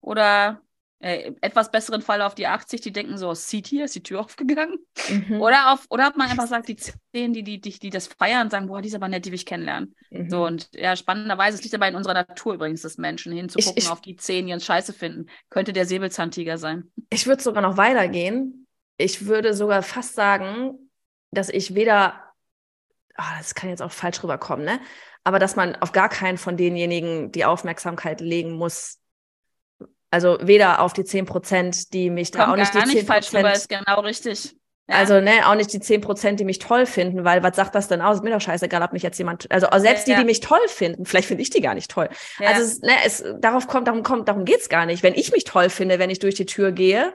Oder 0.00 0.60
äh, 1.00 1.32
etwas 1.40 1.70
besseren 1.70 2.02
Fall 2.02 2.22
auf 2.22 2.34
die 2.34 2.46
80, 2.46 2.80
die 2.80 2.92
denken 2.92 3.18
so, 3.18 3.32
sieht 3.34 3.66
hier, 3.68 3.84
ist 3.84 3.94
die 3.94 4.02
Tür 4.02 4.20
aufgegangen. 4.20 4.78
Mhm. 5.08 5.40
Oder 5.40 5.72
auf, 5.72 5.86
oder 5.90 6.08
ob 6.08 6.16
man 6.16 6.28
einfach 6.28 6.46
sagt, 6.48 6.68
die 6.68 6.76
zehn, 6.76 7.32
die, 7.32 7.42
die, 7.44 7.60
die, 7.60 7.78
die 7.78 7.90
das 7.90 8.08
feiern, 8.08 8.50
sagen, 8.50 8.66
boah, 8.66 8.82
die 8.82 8.88
ist 8.88 8.94
aber 8.94 9.08
nett, 9.08 9.24
die 9.24 9.30
will 9.30 9.36
ich 9.36 9.46
kennenlernen. 9.46 9.94
Mhm. 10.10 10.28
So, 10.30 10.44
und 10.44 10.68
ja, 10.72 10.96
spannenderweise, 10.96 11.56
es 11.56 11.62
liegt 11.62 11.74
aber 11.74 11.86
in 11.88 11.94
unserer 11.94 12.14
Natur 12.14 12.54
übrigens 12.54 12.82
des 12.82 12.98
Menschen, 12.98 13.32
hinzugucken 13.32 13.74
Ich- 13.76 13.84
ich- 13.84 13.90
auf 13.90 14.00
die 14.00 14.16
zehn, 14.16 14.46
die 14.46 14.52
uns 14.52 14.64
scheiße 14.64 14.92
finden. 14.92 15.26
Könnte 15.50 15.72
der 15.72 15.86
Säbelzahntiger 15.86 16.58
sein. 16.58 16.90
Ich 17.10 17.26
würde 17.26 17.42
sogar 17.42 17.62
noch 17.62 17.76
weitergehen. 17.76 18.66
Ich 18.96 19.26
würde 19.26 19.54
sogar 19.54 19.82
fast 19.84 20.14
sagen, 20.16 20.90
dass 21.30 21.48
ich 21.48 21.74
weder, 21.76 22.14
ah, 23.14 23.38
das 23.38 23.54
kann 23.54 23.70
jetzt 23.70 23.82
auch 23.82 23.92
falsch 23.92 24.22
rüberkommen, 24.24 24.64
ne? 24.64 24.80
Aber 25.22 25.38
dass 25.38 25.56
man 25.56 25.76
auf 25.76 25.92
gar 25.92 26.08
keinen 26.08 26.38
von 26.38 26.56
denjenigen 26.56 27.30
die 27.32 27.44
Aufmerksamkeit 27.44 28.20
legen 28.20 28.52
muss. 28.52 28.98
Also 30.10 30.38
weder 30.40 30.80
auf 30.80 30.92
die 30.92 31.04
10 31.04 31.26
Prozent, 31.26 31.92
die 31.92 32.10
mich 32.10 32.30
da 32.30 32.44
Kommt 32.46 32.52
auch 32.52 32.56
nicht 32.56 32.74
die 32.74 32.78
nicht 32.78 32.90
10 32.98 33.06
falsch 33.06 33.28
rüber, 33.28 33.50
Prozent. 33.50 33.56
ist 33.56 33.68
genau 33.68 34.00
richtig. 34.00 34.54
Ja. 34.90 34.94
Also, 34.96 35.20
ne, 35.20 35.46
auch 35.46 35.54
nicht 35.54 35.70
die 35.70 35.80
10 35.80 36.00
Prozent, 36.00 36.40
die 36.40 36.46
mich 36.46 36.60
toll 36.60 36.86
finden, 36.86 37.22
weil 37.22 37.42
was 37.42 37.56
sagt 37.56 37.74
das 37.74 37.88
denn 37.88 38.00
aus? 38.00 38.16
Ist 38.16 38.24
mir 38.24 38.30
doch 38.30 38.40
scheißegal, 38.40 38.80
ob 38.82 38.94
mich 38.94 39.02
jetzt 39.02 39.18
jemand, 39.18 39.50
also 39.50 39.66
selbst 39.76 40.08
Ja, 40.08 40.14
die, 40.14 40.20
die 40.22 40.26
mich 40.26 40.40
toll 40.40 40.66
finden, 40.68 41.04
vielleicht 41.04 41.28
finde 41.28 41.42
ich 41.42 41.50
die 41.50 41.60
gar 41.60 41.74
nicht 41.74 41.90
toll. 41.90 42.08
ja. 42.38 42.48
Also, 42.48 42.62
es, 42.62 42.80
ne, 42.80 42.92
es, 43.04 43.22
darauf 43.38 43.66
kommt, 43.66 43.86
darum 43.86 44.02
kommt, 44.02 44.28
darum 44.28 44.46
geht's 44.46 44.70
gar 44.70 44.86
nicht. 44.86 45.02
Wenn 45.02 45.12
ich 45.14 45.30
mich 45.30 45.44
toll 45.44 45.68
finde, 45.68 45.98
wenn 45.98 46.08
ich 46.08 46.20
durch 46.20 46.36
die 46.36 46.46
Tür 46.46 46.72
gehe, 46.72 47.12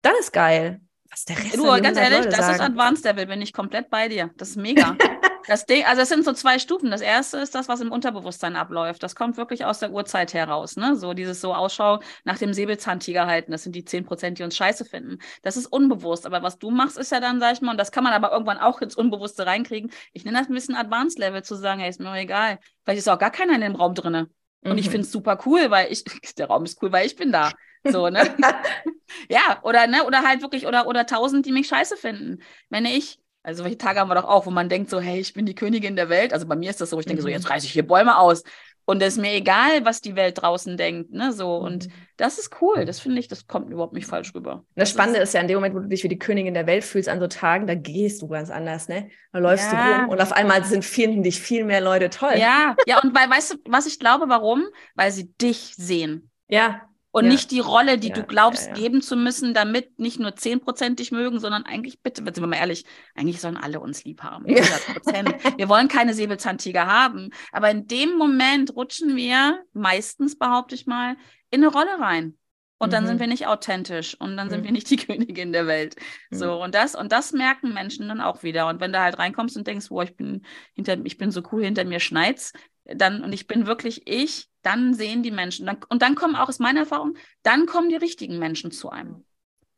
dann 0.00 0.14
ist 0.20 0.32
geil. 0.32 0.80
Was 1.10 1.26
der 1.26 1.36
Rest 1.36 1.54
Du, 1.54 1.64
ganz 1.64 1.98
100 1.98 2.02
ehrlich, 2.02 2.26
das 2.34 2.38
ist 2.48 2.56
sagen. 2.56 2.60
Advanced 2.62 3.04
Level, 3.04 3.26
bin 3.26 3.42
ich 3.42 3.52
komplett 3.52 3.90
bei 3.90 4.08
dir. 4.08 4.30
Das 4.38 4.48
ist 4.48 4.56
mega. 4.56 4.96
das 5.46 5.66
Ding, 5.66 5.84
also 5.84 6.02
es 6.02 6.08
sind 6.08 6.24
so 6.24 6.32
zwei 6.32 6.58
Stufen. 6.58 6.90
Das 6.90 7.00
erste 7.00 7.38
ist 7.38 7.54
das, 7.54 7.68
was 7.68 7.80
im 7.80 7.92
Unterbewusstsein 7.92 8.56
abläuft. 8.56 9.02
Das 9.02 9.14
kommt 9.14 9.36
wirklich 9.36 9.64
aus 9.64 9.78
der 9.80 9.90
Urzeit 9.92 10.34
heraus, 10.34 10.76
ne? 10.76 10.96
So 10.96 11.14
dieses 11.14 11.40
so 11.40 11.54
Ausschau 11.54 12.00
nach 12.24 12.38
dem 12.38 12.52
Säbelzahntiger 12.54 13.26
halten. 13.26 13.52
Das 13.52 13.62
sind 13.62 13.74
die 13.74 13.84
10 13.84 14.04
Prozent, 14.04 14.38
die 14.38 14.42
uns 14.42 14.56
scheiße 14.56 14.84
finden. 14.84 15.18
Das 15.42 15.56
ist 15.56 15.66
unbewusst. 15.66 16.26
Aber 16.26 16.42
was 16.42 16.58
du 16.58 16.70
machst, 16.70 16.98
ist 16.98 17.12
ja 17.12 17.20
dann, 17.20 17.40
sag 17.40 17.54
ich 17.54 17.60
mal, 17.60 17.72
und 17.72 17.78
das 17.78 17.92
kann 17.92 18.04
man 18.04 18.12
aber 18.12 18.32
irgendwann 18.32 18.58
auch 18.58 18.80
ins 18.80 18.96
Unbewusste 18.96 19.46
reinkriegen. 19.46 19.90
Ich 20.12 20.24
nenne 20.24 20.38
das 20.38 20.48
ein 20.48 20.54
bisschen 20.54 20.74
Advanced 20.76 21.18
Level, 21.18 21.42
zu 21.42 21.54
sagen, 21.56 21.80
hey, 21.80 21.90
ist 21.90 22.00
mir 22.00 22.14
egal. 22.16 22.58
Vielleicht 22.84 22.98
ist 22.98 23.08
auch 23.08 23.18
gar 23.18 23.30
keiner 23.30 23.54
in 23.54 23.60
dem 23.60 23.74
Raum 23.76 23.94
drinne. 23.94 24.28
Und 24.64 24.78
ich 24.78 24.86
Mhm. 24.86 24.90
finde 24.90 25.06
es 25.06 25.12
super 25.12 25.38
cool, 25.46 25.70
weil 25.70 25.90
ich, 25.92 26.04
der 26.38 26.46
Raum 26.46 26.64
ist 26.64 26.82
cool, 26.82 26.92
weil 26.92 27.06
ich 27.06 27.16
bin 27.16 27.32
da. 27.32 27.50
So, 27.84 28.08
ne? 28.08 28.20
ja, 29.28 29.60
oder, 29.62 29.86
ne, 29.86 30.04
oder 30.04 30.22
halt 30.22 30.42
wirklich, 30.42 30.66
oder, 30.66 30.86
oder 30.86 31.06
tausend, 31.06 31.46
die 31.46 31.52
mich 31.52 31.68
scheiße 31.68 31.96
finden. 31.96 32.42
Wenn 32.68 32.84
ich, 32.84 33.18
also 33.42 33.64
welche 33.64 33.78
Tage 33.78 34.00
haben 34.00 34.08
wir 34.08 34.14
doch 34.14 34.24
auch, 34.28 34.46
wo 34.46 34.50
man 34.50 34.68
denkt 34.68 34.90
so, 34.90 35.00
hey, 35.00 35.18
ich 35.20 35.32
bin 35.32 35.46
die 35.46 35.54
Königin 35.54 35.96
der 35.96 36.08
Welt. 36.08 36.32
Also 36.32 36.46
bei 36.46 36.56
mir 36.56 36.70
ist 36.70 36.80
das 36.80 36.90
so, 36.90 36.98
ich 37.00 37.06
denke 37.06 37.22
so, 37.22 37.28
Mhm. 37.28 37.34
jetzt 37.34 37.50
reiße 37.50 37.66
ich 37.66 37.72
hier 37.72 37.86
Bäume 37.86 38.18
aus. 38.18 38.42
Und 38.84 39.00
es 39.00 39.14
ist 39.14 39.20
mir 39.20 39.32
egal, 39.32 39.84
was 39.84 40.00
die 40.00 40.16
Welt 40.16 40.42
draußen 40.42 40.76
denkt, 40.76 41.12
ne, 41.12 41.32
so. 41.32 41.56
Und 41.56 41.86
Mhm. 41.86 41.92
das 42.16 42.38
ist 42.38 42.60
cool. 42.60 42.84
Das 42.84 42.98
finde 42.98 43.20
ich, 43.20 43.28
das 43.28 43.46
kommt 43.46 43.70
überhaupt 43.70 43.92
nicht 43.92 44.06
falsch 44.06 44.34
rüber. 44.34 44.64
Das 44.74 44.90
Spannende 44.90 45.20
ist 45.20 45.34
ja, 45.34 45.40
in 45.40 45.46
dem 45.46 45.56
Moment, 45.56 45.74
wo 45.76 45.78
du 45.78 45.86
dich 45.88 46.02
wie 46.02 46.08
die 46.08 46.18
Königin 46.18 46.52
der 46.54 46.66
Welt 46.66 46.82
fühlst, 46.82 47.08
an 47.08 47.20
so 47.20 47.28
Tagen, 47.28 47.68
da 47.68 47.74
gehst 47.76 48.22
du 48.22 48.26
ganz 48.28 48.50
anders, 48.50 48.88
ne? 48.88 49.08
Da 49.32 49.38
läufst 49.38 49.72
Ja. 49.72 49.78
du 49.78 50.00
rum 50.02 50.08
und 50.08 50.20
auf 50.20 50.32
einmal 50.32 50.64
sind, 50.64 50.84
finden 50.84 51.22
dich 51.22 51.40
viel 51.40 51.64
mehr 51.64 51.80
Leute 51.80 52.10
toll. 52.10 52.34
Ja, 52.38 52.74
ja, 52.86 53.00
und 53.00 53.14
weil, 53.14 53.30
weißt 53.30 53.52
du, 53.54 53.56
was 53.68 53.86
ich 53.86 54.00
glaube, 54.00 54.28
warum? 54.28 54.64
Weil 54.96 55.12
sie 55.12 55.32
dich 55.34 55.74
sehen. 55.76 56.30
Ja. 56.48 56.82
Und 57.14 57.24
Ja. 57.26 57.30
nicht 57.30 57.50
die 57.50 57.60
Rolle, 57.60 57.98
die 57.98 58.08
Ja, 58.08 58.14
du 58.14 58.24
glaubst, 58.24 58.68
ja, 58.68 58.72
geben 58.72 59.02
zu 59.02 59.16
müssen, 59.16 59.52
damit 59.54 59.98
nicht 59.98 60.18
nur 60.18 60.34
10% 60.34 60.98
dich 60.98 61.12
mögen, 61.12 61.38
sondern 61.40 61.64
eigentlich, 61.64 62.00
bitte, 62.02 62.22
sind 62.24 62.40
wir 62.40 62.46
mal 62.46 62.56
ehrlich, 62.56 62.84
eigentlich 63.14 63.40
sollen 63.40 63.58
alle 63.58 63.80
uns 63.80 64.02
lieb 64.04 64.22
haben. 64.22 64.46
100%. 64.46 65.34
wir 65.58 65.68
wollen 65.68 65.88
keine 65.88 66.14
Säbelzahntiger 66.14 66.86
haben. 66.86 67.30
Aber 67.52 67.70
in 67.70 67.86
dem 67.86 68.16
Moment 68.16 68.74
rutschen 68.74 69.14
wir, 69.14 69.62
meistens 69.74 70.38
behaupte 70.38 70.74
ich 70.74 70.86
mal, 70.86 71.16
in 71.50 71.62
eine 71.62 71.68
Rolle 71.72 71.98
rein. 72.00 72.36
Und 72.78 72.92
dann 72.94 73.04
Mhm. 73.04 73.08
sind 73.08 73.20
wir 73.20 73.26
nicht 73.28 73.46
authentisch 73.46 74.16
und 74.18 74.36
dann 74.36 74.50
sind 74.50 74.60
Mhm. 74.62 74.64
wir 74.64 74.72
nicht 74.72 74.90
die 74.90 74.96
Königin 74.96 75.52
der 75.52 75.66
Welt. 75.68 75.94
So, 76.30 76.60
und 76.62 76.74
das, 76.74 76.94
und 76.96 77.12
das 77.12 77.32
merken 77.32 77.72
Menschen 77.74 78.08
dann 78.08 78.20
auch 78.20 78.42
wieder. 78.42 78.66
Und 78.66 78.80
wenn 78.80 78.92
du 78.92 78.98
halt 79.00 79.18
reinkommst 79.18 79.56
und 79.56 79.66
denkst, 79.68 79.88
boah, 79.90 80.02
ich 80.02 80.16
bin 80.16 80.44
hinter, 80.74 80.96
ich 81.04 81.16
bin 81.18 81.30
so 81.30 81.42
cool, 81.52 81.62
hinter 81.62 81.84
mir 81.84 82.00
schneit's, 82.00 82.52
dann, 82.86 83.22
und 83.22 83.32
ich 83.32 83.46
bin 83.46 83.66
wirklich 83.66 84.02
ich, 84.08 84.48
dann 84.62 84.94
sehen 84.94 85.22
die 85.22 85.30
Menschen. 85.30 85.66
Dann, 85.66 85.78
und 85.88 86.02
dann 86.02 86.14
kommen 86.14 86.36
auch, 86.36 86.48
ist 86.48 86.60
meine 86.60 86.80
Erfahrung, 86.80 87.16
dann 87.42 87.66
kommen 87.66 87.88
die 87.88 87.96
richtigen 87.96 88.38
Menschen 88.38 88.70
zu 88.70 88.90
einem. 88.90 89.24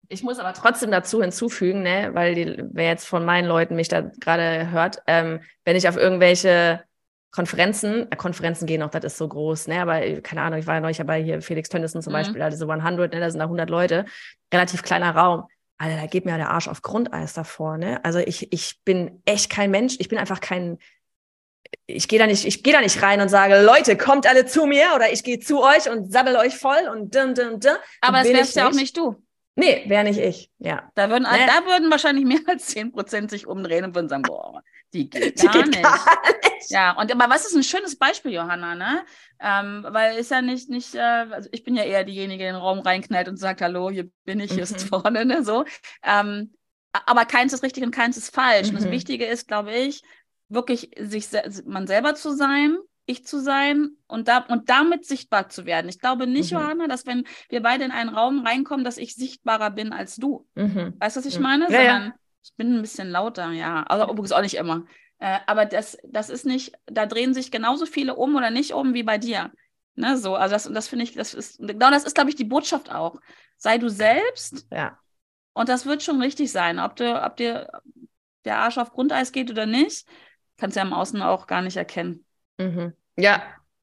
Ich 0.08 0.22
muss 0.22 0.38
aber 0.38 0.52
trotzdem 0.52 0.90
dazu 0.90 1.22
hinzufügen, 1.22 1.82
ne, 1.82 2.10
weil 2.12 2.34
die, 2.34 2.62
wer 2.72 2.88
jetzt 2.88 3.06
von 3.06 3.24
meinen 3.24 3.48
Leuten 3.48 3.74
mich 3.74 3.88
da 3.88 4.02
gerade 4.02 4.70
hört, 4.70 5.02
ähm, 5.06 5.40
wenn 5.64 5.76
ich 5.76 5.88
auf 5.88 5.96
irgendwelche 5.96 6.84
Konferenzen, 7.30 8.10
äh, 8.12 8.16
Konferenzen 8.16 8.66
gehen 8.66 8.82
auch, 8.82 8.90
das 8.90 9.04
ist 9.04 9.16
so 9.16 9.26
groß, 9.26 9.68
ne, 9.68 9.80
aber 9.80 10.02
äh, 10.02 10.20
keine 10.20 10.42
Ahnung, 10.42 10.58
ich 10.58 10.66
war 10.66 10.74
ja 10.74 10.80
neulich 10.80 11.02
bei 11.04 11.22
hier 11.22 11.40
Felix 11.40 11.68
Tönnissen 11.68 12.02
zum 12.02 12.12
Mhm. 12.12 12.16
Beispiel, 12.18 12.38
da 12.38 12.50
diese 12.50 12.68
100, 12.68 13.12
ne, 13.12 13.20
da 13.20 13.30
sind 13.30 13.40
da 13.40 13.46
100 13.46 13.70
Leute, 13.70 14.04
relativ 14.52 14.82
kleiner 14.82 15.16
Raum. 15.16 15.44
Alter, 15.78 15.96
da 15.96 16.06
geht 16.06 16.24
mir 16.26 16.32
ja 16.32 16.36
der 16.36 16.50
Arsch 16.50 16.68
auf 16.68 16.82
Grundeis 16.82 17.32
davor, 17.32 17.78
ne? 17.78 18.04
Also 18.04 18.20
ich, 18.20 18.52
ich 18.52 18.80
bin 18.84 19.20
echt 19.24 19.50
kein 19.50 19.72
Mensch, 19.72 19.96
ich 19.98 20.08
bin 20.08 20.18
einfach 20.18 20.40
kein, 20.40 20.78
ich 21.86 22.08
gehe 22.08 22.18
da 22.18 22.26
nicht, 22.26 22.44
ich 22.44 22.62
gehe 22.62 22.72
da 22.72 22.80
nicht 22.80 23.02
rein 23.02 23.20
und 23.20 23.28
sage, 23.28 23.62
Leute, 23.62 23.96
kommt 23.96 24.26
alle 24.26 24.46
zu 24.46 24.66
mir 24.66 24.92
oder 24.94 25.12
ich 25.12 25.22
gehe 25.24 25.38
zu 25.40 25.62
euch 25.62 25.88
und 25.90 26.10
sabbel 26.12 26.36
euch 26.36 26.56
voll 26.56 26.88
und 26.90 27.14
dim, 27.14 27.34
dim, 27.34 27.60
dim. 27.60 27.72
Aber 28.00 28.18
das 28.18 28.28
wärst 28.28 28.56
ja 28.56 28.68
auch 28.68 28.72
nicht. 28.72 28.96
du. 28.96 29.16
Nee, 29.56 29.84
wäre 29.86 30.02
nicht 30.04 30.18
ich, 30.18 30.50
ja. 30.58 30.90
Da 30.96 31.08
würden, 31.10 31.22
Ne? 31.22 31.46
da 31.46 31.64
würden 31.64 31.90
wahrscheinlich 31.90 32.24
mehr 32.24 32.40
als 32.48 32.66
10% 32.68 33.30
sich 33.30 33.46
umdrehen 33.46 33.84
und 33.84 33.94
würden 33.94 34.08
sagen, 34.08 34.24
boah, 34.24 34.62
die 34.92 35.08
geht 35.08 35.38
Die 35.38 35.44
gar 35.44 35.52
geht 35.62 35.66
nicht. 35.68 35.82
gar 35.82 36.16
nicht. 36.42 36.70
Ja, 36.70 36.92
und 36.98 37.12
aber 37.12 37.32
was 37.32 37.46
ist 37.46 37.54
ein 37.54 37.62
schönes 37.62 37.96
Beispiel, 37.96 38.32
Johanna, 38.32 38.74
ne? 38.74 39.04
Ähm, 39.40 39.86
weil 39.90 40.16
ist 40.18 40.30
ja 40.32 40.42
nicht, 40.42 40.70
nicht, 40.70 40.94
äh, 40.94 40.98
also 41.00 41.48
ich 41.52 41.62
bin 41.62 41.76
ja 41.76 41.84
eher 41.84 42.02
diejenige, 42.04 42.42
die 42.42 42.48
in 42.48 42.54
den 42.54 42.62
Raum 42.62 42.80
reinknallt 42.80 43.28
und 43.28 43.36
sagt, 43.36 43.60
hallo, 43.60 43.90
hier 43.90 44.10
bin 44.24 44.40
ich, 44.40 44.52
hier 44.54 44.64
Mhm. 44.64 44.78
vorne, 44.78 45.24
ne? 45.24 45.44
So. 45.44 45.64
Ähm, 46.02 46.54
aber 47.06 47.24
keins 47.24 47.52
ist 47.52 47.62
richtig 47.62 47.82
und 47.84 47.90
keins 47.90 48.16
ist 48.16 48.34
falsch. 48.34 48.68
Und 48.68 48.74
das 48.76 48.84
Mhm. 48.84 48.90
Wichtige 48.92 49.26
ist, 49.26 49.46
glaube 49.46 49.72
ich, 49.74 50.02
wirklich 50.48 50.90
sich 50.98 51.28
man 51.64 51.86
selber 51.86 52.14
zu 52.14 52.30
sein, 52.34 52.76
ich 53.06 53.26
zu 53.26 53.38
sein 53.40 53.90
und, 54.06 54.28
da, 54.28 54.38
und 54.38 54.70
damit 54.70 55.04
sichtbar 55.04 55.48
zu 55.48 55.66
werden. 55.66 55.88
Ich 55.88 55.98
glaube 55.98 56.26
nicht, 56.26 56.52
Mhm. 56.52 56.58
Johanna, 56.58 56.88
dass 56.88 57.06
wenn 57.06 57.26
wir 57.50 57.62
beide 57.62 57.84
in 57.84 57.90
einen 57.90 58.08
Raum 58.10 58.46
reinkommen, 58.46 58.84
dass 58.84 58.96
ich 58.96 59.14
sichtbarer 59.14 59.70
bin 59.70 59.92
als 59.92 60.16
du. 60.16 60.46
Mhm. 60.54 60.94
Weißt 60.98 61.16
du, 61.16 61.20
was 61.20 61.26
ich 61.26 61.36
Mhm. 61.36 61.42
meine? 61.42 61.70
Ja, 61.72 61.82
ja. 61.82 62.14
Ich 62.42 62.54
bin 62.54 62.74
ein 62.74 62.80
bisschen 62.80 63.10
lauter, 63.10 63.50
ja. 63.52 63.82
Also 63.84 64.04
übrigens 64.10 64.32
auch 64.32 64.40
nicht 64.42 64.54
immer. 64.56 64.86
Äh, 65.18 65.38
aber 65.46 65.64
das, 65.66 65.98
das 66.06 66.30
ist 66.30 66.44
nicht, 66.46 66.72
da 66.86 67.06
drehen 67.06 67.34
sich 67.34 67.50
genauso 67.50 67.86
viele 67.86 68.14
um 68.16 68.36
oder 68.36 68.50
nicht 68.50 68.72
um 68.72 68.94
wie 68.94 69.02
bei 69.02 69.18
dir. 69.18 69.52
Ne, 69.96 70.16
so, 70.18 70.34
also 70.34 70.52
das, 70.54 70.64
das 70.72 70.88
finde 70.88 71.04
ich, 71.04 71.12
das 71.12 71.34
ist, 71.34 71.58
genau 71.58 71.90
das 71.90 72.04
ist, 72.04 72.14
glaube 72.14 72.28
ich, 72.30 72.36
die 72.36 72.44
Botschaft 72.44 72.90
auch. 72.90 73.20
Sei 73.56 73.78
du 73.78 73.88
selbst 73.88 74.66
Ja. 74.72 74.98
und 75.52 75.68
das 75.68 75.86
wird 75.86 76.02
schon 76.02 76.20
richtig 76.20 76.50
sein. 76.50 76.80
Ob, 76.80 76.96
du, 76.96 77.22
ob 77.24 77.36
dir 77.36 77.70
der 78.44 78.58
Arsch 78.58 78.76
auf 78.76 78.90
Grundeis 78.92 79.30
geht 79.30 79.50
oder 79.50 79.66
nicht, 79.66 80.06
kannst 80.56 80.76
du 80.76 80.80
ja 80.80 80.86
im 80.86 80.92
Außen 80.92 81.20
auch 81.22 81.46
gar 81.46 81.62
nicht 81.62 81.76
erkennen. 81.76 82.24
Mhm. 82.58 82.92
Ja. 83.16 83.42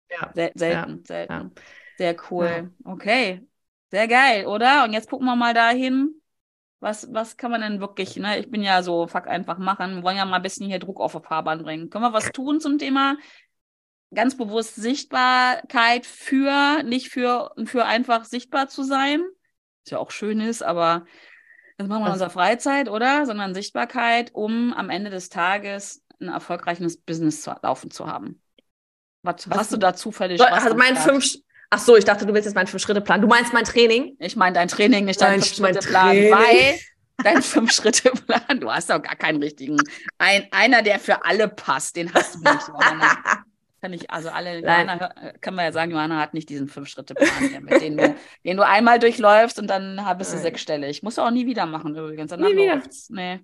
Ja. 0.10 0.32
Sel 0.34 0.52
selten, 0.56 1.06
selten. 1.06 1.32
ja. 1.34 1.50
Sehr 1.98 2.16
cool. 2.30 2.74
Okay. 2.84 3.48
Sehr 3.92 4.08
geil, 4.08 4.46
oder? 4.48 4.84
Und 4.84 4.94
jetzt 4.94 5.10
gucken 5.10 5.26
wir 5.28 5.36
mal 5.36 5.54
dahin. 5.54 6.16
Was, 6.80 7.14
was 7.14 7.38
kann 7.38 7.52
man 7.52 7.62
denn 7.62 7.80
wirklich, 7.80 8.16
ne? 8.18 8.40
Ich 8.40 8.50
bin 8.50 8.64
ja 8.64 8.82
so, 8.82 9.06
fuck 9.08 9.28
einfach 9.28 9.60
machen. 9.60 9.98
Wir 9.98 10.04
wollen 10.04 10.18
ja 10.18 10.26
mal 10.26 10.38
ein 10.38 10.42
bisschen 10.42 10.66
hier 10.68 10.80
Druck 10.80 11.00
auf 11.00 11.12
die 11.14 11.22
Fahrbahn 11.22 11.62
bringen. 11.62 11.90
Können 11.92 12.06
wir 12.06 12.14
was 12.14 12.32
tun 12.32 12.60
zum 12.60 12.80
Thema 12.80 13.18
ganz 14.14 14.36
bewusst 14.36 14.76
Sichtbarkeit 14.76 16.06
für, 16.06 16.82
nicht 16.84 17.10
für, 17.10 17.52
für 17.66 17.86
einfach 17.86 18.26
sichtbar 18.26 18.68
zu 18.68 18.84
sein? 18.84 19.22
Was 19.84 19.92
ja 19.92 20.00
auch 20.00 20.12
schön 20.12 20.40
ist, 20.42 20.64
aber 20.64 21.06
das 21.78 21.88
machen 21.88 22.02
wir 22.02 22.08
in 22.08 22.12
Also- 22.14 22.26
unserer 22.26 22.30
Freizeit, 22.32 22.90
oder? 22.90 23.26
Sondern 23.26 23.54
Sichtbarkeit, 23.54 24.32
um 24.34 24.74
am 24.74 24.90
Ende 24.90 25.12
des 25.12 25.30
Tages 25.30 26.04
ein 26.22 26.30
erfolgreiches 26.30 26.98
Business 26.98 27.42
zu, 27.42 27.54
laufen 27.62 27.92
zu 27.92 28.08
haben. 28.08 28.42
Was, 29.24 29.50
Was- 29.50 29.58
hast 29.58 29.74
du 29.74 29.78
da 29.78 29.94
zufällig? 29.94 30.40
So, 30.40 30.46
also 30.46 30.76
mein 30.76 30.96
fünf. 30.96 31.36
Ach 31.74 31.80
so, 31.80 31.96
ich 31.96 32.04
dachte, 32.04 32.26
du 32.26 32.34
willst 32.34 32.46
jetzt 32.48 32.56
meinen 32.56 32.68
Fünf-Schritte-Plan. 32.68 33.22
Du 33.22 33.28
meinst 33.28 33.54
mein 33.54 33.64
Training? 33.64 34.18
Ich 34.20 34.36
meine 34.36 34.54
dein 34.56 34.68
Training, 34.68 35.06
nicht 35.06 35.22
dein 35.22 35.42
Fünf-Schritte-Plan, 35.42 36.10
weil 36.10 36.78
dein 37.24 37.42
Fünf-Schritte-Plan, 37.42 38.60
du 38.60 38.70
hast 38.70 38.90
doch 38.90 39.02
gar 39.02 39.16
keinen 39.16 39.42
richtigen. 39.42 39.78
Ein, 40.18 40.48
einer, 40.52 40.82
der 40.82 41.00
für 41.00 41.24
alle 41.24 41.48
passt, 41.48 41.96
den 41.96 42.14
hast 42.14 42.36
du 42.36 42.40
nicht, 42.40 42.68
Johanna. 42.68 43.18
Kann 43.82 43.94
ich, 43.94 44.12
also 44.12 44.30
alle. 44.30 44.60
Johanna, 44.60 45.00
hör- 45.00 45.34
kann 45.40 45.56
man 45.56 45.64
ja 45.66 45.72
sagen, 45.72 45.92
Johanna 45.92 46.20
hat 46.20 46.34
nicht 46.34 46.50
diesen 46.50 46.68
Fünf-Schritte-Plan, 46.68 47.68
den 47.80 47.96
du, 47.98 48.16
den 48.44 48.58
du 48.58 48.66
einmal 48.68 49.00
durchläufst 49.00 49.58
und 49.58 49.68
dann 49.68 49.96
bist 50.18 50.32
du 50.32 50.36
Nein. 50.36 50.44
sechsstellig. 50.44 51.04
Musst 51.04 51.18
du 51.20 51.22
auch 51.22 51.32
nie 51.32 51.46
wieder 51.46 51.66
machen 51.66 51.96
übrigens. 51.96 52.32
Dann 52.32 52.42
Nie 52.42 52.56
wieder. 52.56 52.76
läuft's. 52.76 53.10
Nee. 53.10 53.40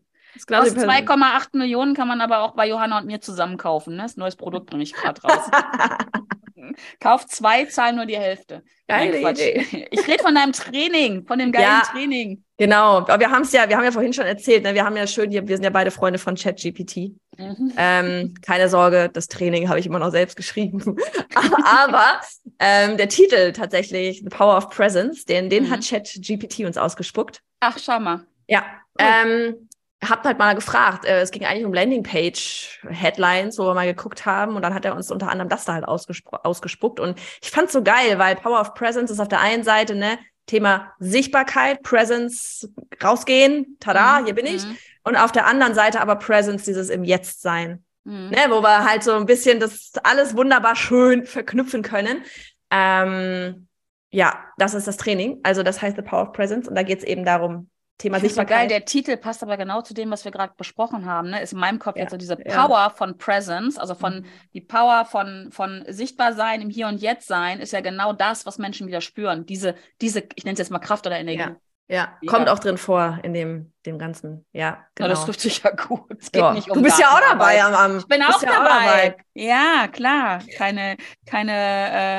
Aus 0.52 0.76
2,8 0.76 1.58
Millionen 1.58 1.94
kann 1.96 2.08
man 2.08 2.22
aber 2.22 2.40
auch 2.42 2.56
bei 2.56 2.68
Johanna 2.68 3.00
und 3.00 3.06
mir 3.08 3.22
zusammen 3.22 3.58
kaufen. 3.58 3.96
Ne? 3.96 4.04
Das 4.04 4.18
neues 4.18 4.36
Produkt 4.36 4.68
bringe 4.70 4.84
ich 4.84 4.94
gerade 4.94 5.22
raus. 5.22 5.50
Kauf 7.00 7.26
zwei, 7.28 7.66
zahl 7.66 7.94
nur 7.94 8.06
die 8.06 8.18
Hälfte. 8.18 8.64
Geile 8.88 9.22
Nein. 9.22 9.34
Idee. 9.36 9.88
Ich 9.92 10.08
rede 10.08 10.24
von 10.24 10.36
deinem 10.36 10.52
Training, 10.54 11.26
von 11.26 11.40
dem 11.40 11.52
geilen 11.52 11.66
Ja. 11.66 11.82
Training. 11.92 12.44
Genau, 12.58 12.98
aber 12.98 13.20
wir 13.20 13.30
haben 13.30 13.44
es 13.44 13.52
ja, 13.52 13.70
wir 13.70 13.78
haben 13.78 13.84
ja 13.84 13.92
vorhin 13.92 14.14
schon 14.14 14.26
erzählt, 14.26 14.64
ne? 14.64 14.74
wir 14.74 14.84
haben 14.84 14.98
ja 14.98 15.06
schön, 15.06 15.32
wir 15.32 15.46
sind 15.56 15.64
ja 15.64 15.70
beide 15.70 15.92
Freunde 15.92 16.18
von 16.20 16.36
ChatGPT. 16.36 17.12
Mhm. 17.38 17.74
Ähm, 17.78 18.34
keine 18.42 18.68
Sorge, 18.70 19.10
das 19.14 19.28
Training 19.28 19.70
habe 19.70 19.80
ich 19.80 19.86
immer 19.86 20.00
noch 20.00 20.10
selbst 20.12 20.36
geschrieben. 20.36 20.98
Aber 21.64 22.20
ähm, 22.60 22.98
der 22.98 23.10
Titel 23.10 23.52
tatsächlich, 23.54 24.20
The 24.24 24.30
Power 24.30 24.58
of 24.58 24.70
Presence, 24.70 25.26
den, 25.26 25.50
den 25.50 25.66
Mhm. 25.66 25.72
hat 25.72 25.88
ChatGPT 25.88 26.62
uns 26.62 26.78
ausgespuckt. 26.78 27.42
Ach, 27.60 27.78
schau 27.80 28.00
mal. 28.00 28.26
Ja. 28.48 28.64
Ähm, 29.00 29.67
hab 30.04 30.24
halt 30.26 30.38
mal 30.38 30.54
gefragt, 30.56 31.06
äh, 31.06 31.22
es 31.22 31.32
ging 31.32 31.46
eigentlich 31.46 31.66
um 31.66 31.74
Landingpage-Headlines, 31.74 33.58
wo 33.58 33.66
wir 33.66 33.74
mal 33.74 33.88
geguckt 33.88 34.26
haben 34.26 34.56
und 34.56 34.62
dann 34.62 34.74
hat 34.74 34.86
er 34.86 34.96
uns 34.96 35.12
unter 35.12 35.30
anderem 35.30 35.50
das 35.50 35.66
da 35.66 35.74
halt 35.74 35.86
ausgespuckt 35.88 37.00
und 37.00 37.20
ich 37.42 37.50
fand's 37.50 37.74
so 37.74 37.82
geil, 37.84 38.20
weil 38.20 38.36
Power 38.36 38.62
of 38.62 38.74
Presence 38.74 39.12
ist 39.12 39.20
auf 39.20 39.28
der 39.28 39.42
einen 39.42 39.64
Seite, 39.64 39.96
ne, 39.96 40.20
Thema 40.46 40.94
Sichtbarkeit, 41.00 41.84
Presence, 41.84 42.70
rausgehen, 43.04 43.78
tada, 43.80 44.20
Mhm. 44.22 44.26
hier 44.26 44.36
bin 44.36 44.46
ich. 44.46 44.66
Mhm. 44.66 44.78
Und 45.04 45.16
auf 45.16 45.32
der 45.32 45.46
anderen 45.46 45.74
Seite 45.74 46.02
aber 46.02 46.16
Presence, 46.16 46.64
dieses 46.64 46.90
im 46.90 47.04
Jetzt 47.04 47.42
sein. 47.42 47.84
Mhm. 48.06 48.30
Ne, 48.30 48.38
wo 48.50 48.62
wir 48.62 48.86
halt 48.90 49.04
so 49.04 49.14
ein 49.14 49.26
bisschen 49.26 49.60
das 49.60 49.92
alles 50.04 50.36
wunderbar 50.38 50.76
schön 50.76 51.26
verknüpfen 51.26 51.82
können. 51.82 52.24
Ähm, 52.72 53.68
ja, 54.10 54.42
das 54.58 54.74
ist 54.74 54.88
das 54.88 54.96
Training. 54.98 55.40
Also 55.44 55.64
das 55.64 55.82
heißt 55.82 55.98
The 55.98 56.02
Power 56.02 56.24
of 56.24 56.32
Presence 56.32 56.68
und 56.68 56.76
da 56.76 56.84
geht 56.84 57.00
es 57.00 57.04
eben 57.04 57.26
darum, 57.26 57.70
Thema 57.98 58.20
so 58.20 58.46
geil, 58.46 58.68
Sichtbarkeit. 58.68 58.70
der 58.70 58.86
Titel 58.86 59.18
passt 59.18 59.42
aber 59.42 59.58
genau 59.58 59.82
zu 59.82 59.94
dem, 59.94 60.12
was 60.12 60.24
wir 60.24 60.32
gerade 60.32 60.54
besprochen 60.58 61.06
haben. 61.06 61.32
Ne? 61.32 61.42
Ist 61.42 61.54
in 61.54 61.60
meinem 61.60 61.80
Kopf 61.80 61.96
Ja, 61.96 62.04
jetzt 62.04 62.12
so 62.12 62.18
diese 62.18 62.38
ja. 62.46 62.68
Power 62.68 62.92
von 62.92 63.18
Presence, 63.18 63.78
also 63.78 63.96
von 63.96 64.22
Mhm. 64.22 64.26
die 64.54 64.62
Power 64.62 65.06
von, 65.06 65.50
von 65.52 65.84
sichtbar 65.88 66.34
sein, 66.34 66.62
im 66.62 66.70
Hier 66.70 66.88
und 66.88 67.02
Jetzt 67.02 67.28
sein, 67.28 67.60
ist 67.60 67.74
ja 67.74 67.82
genau 67.82 68.14
das, 68.14 68.46
was 68.46 68.58
Menschen 68.60 68.88
wieder 68.88 69.02
spüren. 69.02 69.46
Diese, 69.46 69.76
diese, 70.02 70.24
ich 70.36 70.44
nenne 70.46 70.54
es 70.54 70.60
jetzt 70.60 70.72
mal 70.72 70.80
Kraft 70.80 71.08
oder 71.08 71.18
Energie. 71.20 71.40
Ja, 71.40 71.56
ja. 71.88 72.18
Mega. 72.22 72.34
kommt 72.34 72.50
auch 72.50 72.60
drin 72.60 72.78
vor 72.78 73.20
in 73.24 73.34
dem, 73.34 73.74
dem 73.86 73.98
Ganzen. 73.98 74.46
Ja, 74.52 74.72
Na, 74.72 74.86
genau. 74.94 75.10
das 75.10 75.26
trifft 75.26 75.40
sich 75.42 75.64
ja 75.64 75.72
gut. 75.72 76.02
Es 76.20 76.32
geht 76.32 76.42
ja. 76.42 76.54
nicht 76.54 76.70
um 76.70 76.78
du 76.78 76.84
bist 76.84 77.00
ja 77.00 77.08
auch 77.08 77.22
dabei 77.32 77.64
am, 77.64 77.74
am 77.74 77.98
Ich 77.98 78.08
bin 78.08 78.22
auch 78.22 78.42
ja 78.42 78.50
dabei. 78.52 79.18
Ja, 79.34 79.88
klar. 79.88 80.42
Keine, 80.56 80.98
keine, 81.26 81.52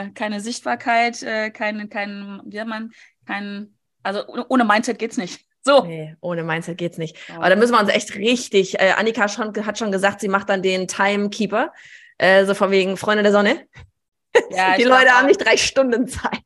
äh, 0.06 0.10
keine 0.10 0.40
Sichtbarkeit, 0.40 1.22
äh, 1.22 1.50
keine, 1.50 1.86
kein, 1.88 2.40
wie 2.46 2.56
sagt 2.56 2.68
man, 2.68 2.90
kein, 3.26 3.74
also 4.02 4.26
ohne, 4.26 4.46
ohne 4.48 4.64
Mindset 4.64 4.98
geht's 4.98 5.18
nicht. 5.18 5.46
So. 5.68 5.84
Nee, 5.84 6.16
ohne 6.20 6.42
Mindset 6.42 6.78
geht's 6.78 6.98
nicht. 6.98 7.16
Oh. 7.30 7.34
Aber 7.36 7.50
da 7.50 7.56
müssen 7.56 7.72
wir 7.72 7.80
uns 7.80 7.90
echt 7.90 8.14
richtig. 8.16 8.80
Äh, 8.80 8.92
Annika 8.96 9.28
schon, 9.28 9.52
hat 9.66 9.78
schon 9.78 9.92
gesagt, 9.92 10.20
sie 10.20 10.28
macht 10.28 10.48
dann 10.48 10.62
den 10.62 10.88
Timekeeper. 10.88 11.72
Äh, 12.18 12.44
so 12.46 12.54
von 12.54 12.70
wegen 12.70 12.96
Freunde 12.96 13.22
der 13.22 13.32
Sonne. 13.32 13.60
Ja, 14.50 14.76
Die 14.76 14.84
Leute 14.84 15.10
haben 15.10 15.26
nicht 15.26 15.44
drei 15.44 15.56
Stunden 15.56 16.06
Zeit. 16.06 16.38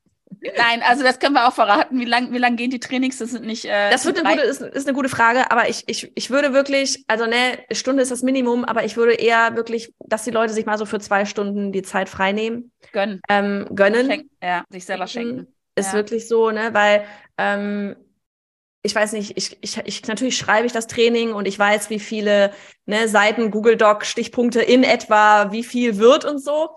Nein, 0.56 0.82
also 0.88 1.02
das 1.04 1.18
können 1.18 1.34
wir 1.34 1.46
auch 1.46 1.52
verraten. 1.52 1.98
Wie 2.00 2.04
lang, 2.04 2.32
wie 2.32 2.38
lang 2.38 2.56
gehen 2.56 2.70
die 2.70 2.80
Trainings? 2.80 3.18
Das 3.18 3.30
sind 3.30 3.44
nicht. 3.44 3.64
Äh, 3.64 3.90
Das 3.90 4.04
wird 4.06 4.18
eine 4.24 4.28
gute, 4.36 4.42
ist, 4.46 4.60
ist 4.62 4.86
eine 4.88 4.94
gute 4.94 5.08
Frage, 5.08 5.50
aber 5.50 5.68
ich, 5.68 5.84
ich, 5.88 6.10
ich 6.14 6.30
würde 6.30 6.52
wirklich, 6.52 7.04
also 7.06 7.26
ne, 7.26 7.58
Stunde 7.72 8.02
ist 8.02 8.10
das 8.10 8.22
Minimum, 8.22 8.64
aber 8.64 8.84
ich 8.84 8.96
würde 8.96 9.12
eher 9.14 9.54
wirklich, 9.56 9.92
dass 10.00 10.24
die 10.24 10.30
Leute 10.30 10.52
sich 10.52 10.64
mal 10.66 10.78
so 10.78 10.86
für 10.86 11.00
zwei 11.00 11.26
Stunden 11.26 11.70
die 11.70 11.82
Zeit 11.82 12.08
freinehmen, 12.08 12.72
gönnen. 12.92 13.20
ähm, 13.28 13.68
gönnen. 13.74 14.06
Schenken. 14.06 14.30
Ja, 14.42 14.64
sich 14.70 14.84
selber 14.84 15.06
schenken. 15.06 15.46
Ist 15.76 15.88
Ja. 15.92 15.98
wirklich 15.98 16.26
so, 16.28 16.50
ne, 16.50 16.70
weil 16.72 17.04
ähm, 17.38 17.94
ich 18.82 18.94
weiß 18.94 19.12
nicht, 19.12 19.36
ich, 19.36 19.58
ich, 19.60 19.78
ich 19.84 20.06
natürlich 20.08 20.36
schreibe 20.36 20.66
ich 20.66 20.72
das 20.72 20.88
Training 20.88 21.32
und 21.32 21.46
ich 21.46 21.58
weiß, 21.58 21.88
wie 21.90 22.00
viele 22.00 22.52
ne, 22.84 23.08
Seiten, 23.08 23.50
Google 23.50 23.76
Doc, 23.76 24.04
Stichpunkte 24.04 24.60
in 24.60 24.82
etwa, 24.82 25.52
wie 25.52 25.62
viel 25.62 25.98
wird 25.98 26.24
und 26.24 26.38
so. 26.38 26.70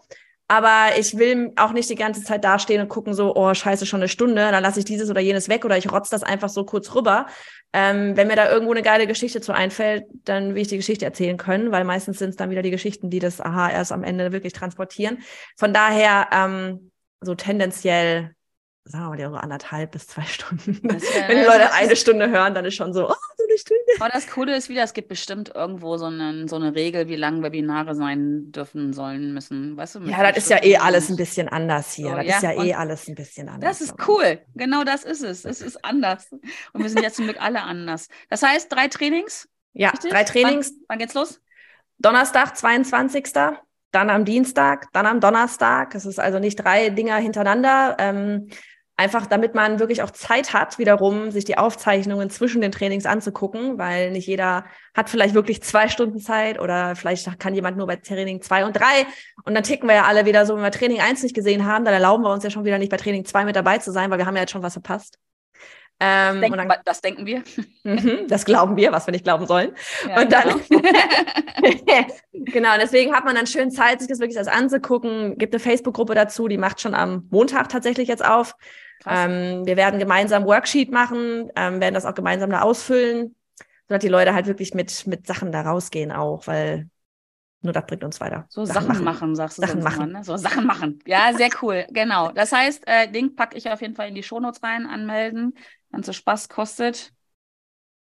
Aber 0.47 0.99
ich 0.99 1.17
will 1.17 1.53
auch 1.55 1.71
nicht 1.71 1.89
die 1.89 1.95
ganze 1.95 2.23
Zeit 2.23 2.43
dastehen 2.43 2.79
und 2.79 2.87
gucken 2.87 3.15
so, 3.15 3.35
oh, 3.35 3.51
scheiße, 3.51 3.87
schon 3.87 4.01
eine 4.01 4.07
Stunde, 4.07 4.51
dann 4.51 4.61
lasse 4.61 4.77
ich 4.77 4.85
dieses 4.85 5.09
oder 5.09 5.19
jenes 5.19 5.49
weg 5.49 5.65
oder 5.65 5.75
ich 5.75 5.91
rotz 5.91 6.11
das 6.11 6.21
einfach 6.21 6.49
so 6.49 6.65
kurz 6.65 6.93
rüber. 6.93 7.25
Ähm, 7.73 8.15
wenn 8.15 8.27
mir 8.27 8.35
da 8.35 8.51
irgendwo 8.51 8.71
eine 8.71 8.83
geile 8.83 9.07
Geschichte 9.07 9.41
zu 9.41 9.53
einfällt, 9.53 10.05
dann 10.23 10.53
will 10.53 10.61
ich 10.61 10.67
die 10.67 10.77
Geschichte 10.77 11.03
erzählen 11.03 11.37
können, 11.37 11.71
weil 11.71 11.83
meistens 11.83 12.19
sind 12.19 12.29
es 12.29 12.35
dann 12.35 12.51
wieder 12.51 12.61
die 12.61 12.69
Geschichten, 12.69 13.09
die 13.09 13.17
das 13.17 13.41
Aha 13.41 13.71
erst 13.71 13.91
am 13.91 14.03
Ende 14.03 14.31
wirklich 14.31 14.53
transportieren. 14.53 15.23
Von 15.57 15.73
daher 15.73 16.27
ähm, 16.31 16.91
so 17.21 17.33
tendenziell, 17.33 18.35
sagen 18.87 19.17
wir 19.17 19.29
mal, 19.29 19.31
so 19.31 19.37
anderthalb 19.37 19.91
bis 19.91 20.07
zwei 20.07 20.21
Stunden. 20.25 20.79
Wenn 20.83 21.37
die 21.37 21.43
Leute 21.43 21.73
eine 21.73 21.95
Stunde 21.95 22.29
hören, 22.29 22.53
dann 22.53 22.65
ist 22.65 22.75
schon 22.75 22.93
so, 22.93 23.09
oh, 23.09 23.15
so 23.37 23.43
eine 23.43 23.57
Stunde. 23.57 23.81
Aber 23.99 24.09
das 24.09 24.27
Coole 24.27 24.55
ist 24.55 24.69
wieder, 24.69 24.83
es 24.83 24.93
gibt 24.93 25.09
bestimmt 25.09 25.51
irgendwo 25.53 25.97
so, 25.97 26.05
einen, 26.05 26.47
so 26.47 26.55
eine 26.55 26.75
Regel, 26.75 27.07
wie 27.07 27.15
lang 27.15 27.41
Webinare 27.41 27.95
sein 27.95 28.51
dürfen, 28.51 28.93
sollen, 28.93 29.33
müssen. 29.33 29.75
Weißt 29.75 29.95
du? 29.95 29.99
Ja, 30.01 30.23
das 30.31 30.37
ist 30.37 30.49
ja 30.49 30.63
eh 30.63 30.77
alles 30.77 31.09
ein 31.09 31.15
bisschen 31.15 31.49
anders 31.49 31.93
hier. 31.93 32.09
So, 32.09 32.15
das 32.15 32.25
ja, 32.25 32.35
ist 32.35 32.43
ja 32.43 32.63
eh 32.63 32.73
alles 32.75 33.07
ein 33.07 33.15
bisschen 33.15 33.49
anders. 33.49 33.79
Das 33.79 33.81
ist 33.81 34.07
cool. 34.07 34.39
Genau 34.53 34.83
das 34.83 35.03
ist 35.03 35.23
es. 35.23 35.45
Es 35.45 35.61
ist 35.61 35.83
anders. 35.83 36.31
Und 36.31 36.83
wir 36.83 36.89
sind 36.89 37.01
ja 37.01 37.11
zum 37.11 37.25
Glück 37.25 37.41
alle 37.41 37.63
anders. 37.63 38.07
Das 38.29 38.43
heißt, 38.43 38.71
drei 38.71 38.87
Trainings. 38.87 39.49
Ja, 39.73 39.89
Richtig? 39.89 40.11
drei 40.11 40.23
Trainings. 40.23 40.69
Wann, 40.69 40.85
wann 40.89 40.99
geht's 40.99 41.15
los? 41.15 41.41
Donnerstag, 41.97 42.55
22. 42.55 43.33
Dann 43.91 44.09
am 44.09 44.25
Dienstag, 44.25 44.91
dann 44.91 45.05
am 45.05 45.21
Donnerstag. 45.21 45.95
Es 45.95 46.05
ist 46.05 46.19
also 46.19 46.39
nicht 46.39 46.57
drei 46.57 46.89
Dinger 46.89 47.15
hintereinander. 47.15 47.95
Ähm, 47.97 48.49
einfach 48.97 49.25
damit 49.25 49.55
man 49.55 49.79
wirklich 49.79 50.01
auch 50.01 50.11
Zeit 50.11 50.53
hat, 50.53 50.79
wiederum 50.79 51.29
sich 51.31 51.43
die 51.43 51.57
Aufzeichnungen 51.57 52.29
zwischen 52.29 52.61
den 52.61 52.71
Trainings 52.71 53.05
anzugucken, 53.05 53.77
weil 53.77 54.11
nicht 54.11 54.27
jeder 54.27 54.65
hat 54.93 55.09
vielleicht 55.09 55.33
wirklich 55.35 55.61
zwei 55.63 55.89
Stunden 55.89 56.19
Zeit 56.19 56.59
oder 56.59 56.95
vielleicht 56.95 57.39
kann 57.39 57.53
jemand 57.53 57.75
nur 57.77 57.87
bei 57.87 57.97
Training 57.97 58.41
zwei 58.41 58.65
und 58.65 58.73
drei. 58.73 59.05
Und 59.43 59.53
dann 59.53 59.63
ticken 59.63 59.89
wir 59.89 59.95
ja 59.95 60.03
alle 60.05 60.25
wieder 60.25 60.45
so, 60.45 60.55
wenn 60.55 60.63
wir 60.63 60.71
Training 60.71 61.01
eins 61.01 61.23
nicht 61.23 61.35
gesehen 61.35 61.65
haben, 61.65 61.83
dann 61.83 61.93
erlauben 61.93 62.23
wir 62.23 62.31
uns 62.31 62.43
ja 62.45 62.49
schon 62.49 62.63
wieder 62.63 62.77
nicht 62.77 62.89
bei 62.89 62.97
Training 62.97 63.25
zwei 63.25 63.43
mit 63.43 63.55
dabei 63.55 63.79
zu 63.79 63.91
sein, 63.91 64.09
weil 64.11 64.17
wir 64.17 64.25
haben 64.25 64.35
ja 64.35 64.41
jetzt 64.43 64.51
schon 64.51 64.63
was 64.63 64.73
verpasst. 64.73 65.17
Ähm, 65.99 66.41
Denken, 66.41 66.59
und 66.59 66.67
dann, 66.69 66.79
das 66.83 67.01
denken 67.01 67.25
wir. 67.25 67.41
Mhm, 67.83 68.27
das 68.27 68.43
glauben 68.43 68.75
wir, 68.75 68.91
was 68.91 69.07
wir 69.07 69.11
nicht 69.13 69.23
glauben 69.23 69.45
sollen. 69.47 69.73
Ja, 70.07 70.21
Und 70.21 70.31
dann- 70.31 70.61
genau. 70.69 70.89
genau, 72.33 72.69
deswegen 72.79 73.13
hat 73.13 73.23
man 73.23 73.35
dann 73.35 73.47
schön 73.47 73.71
Zeit, 73.71 73.99
sich 73.99 74.09
das 74.09 74.19
wirklich 74.19 74.37
alles 74.37 74.49
anzugucken. 74.49 75.37
Gibt 75.37 75.53
eine 75.53 75.59
Facebook-Gruppe 75.61 76.13
dazu, 76.13 76.47
die 76.49 76.57
macht 76.57 76.81
schon 76.81 76.93
am 76.93 77.27
Montag 77.31 77.69
tatsächlich 77.69 78.09
jetzt 78.09 78.25
auf. 78.25 78.55
Ähm, 79.05 79.65
wir 79.65 79.77
werden 79.77 79.99
gemeinsam 79.99 80.45
Worksheet 80.45 80.91
machen, 80.91 81.49
ähm, 81.55 81.79
werden 81.79 81.93
das 81.93 82.05
auch 82.05 82.15
gemeinsam 82.15 82.49
da 82.49 82.61
ausfüllen, 82.61 83.35
sodass 83.87 84.01
die 84.01 84.07
Leute 84.07 84.33
halt 84.33 84.47
wirklich 84.47 84.73
mit, 84.73 85.05
mit 85.07 85.27
Sachen 85.27 85.51
da 85.51 85.61
rausgehen 85.61 86.11
auch, 86.11 86.47
weil 86.47 86.89
nur 87.61 87.73
das 87.73 87.85
bringt 87.87 88.03
uns 88.03 88.21
weiter. 88.21 88.45
So 88.49 88.63
Sachen, 88.65 89.03
machen. 89.03 89.35
sagst 89.35 89.57
du 89.57 89.63
Sachen 89.63 89.81
machen. 89.83 90.03
Immer, 90.09 90.19
ne? 90.19 90.23
So 90.23 90.37
Sachen 90.37 90.65
machen. 90.65 90.99
Ja, 91.07 91.33
sehr 91.33 91.49
cool. 91.61 91.85
Genau. 91.89 92.31
Das 92.31 92.51
heißt, 92.51 92.87
äh, 92.87 93.05
Link 93.07 93.35
packe 93.35 93.57
ich 93.57 93.69
auf 93.69 93.81
jeden 93.81 93.95
Fall 93.95 94.07
in 94.07 94.15
die 94.15 94.23
Shownotes 94.23 94.61
rein, 94.61 94.85
anmelden. 94.85 95.55
Ganze 95.91 96.13
Spaß 96.13 96.47
kostet 96.49 97.11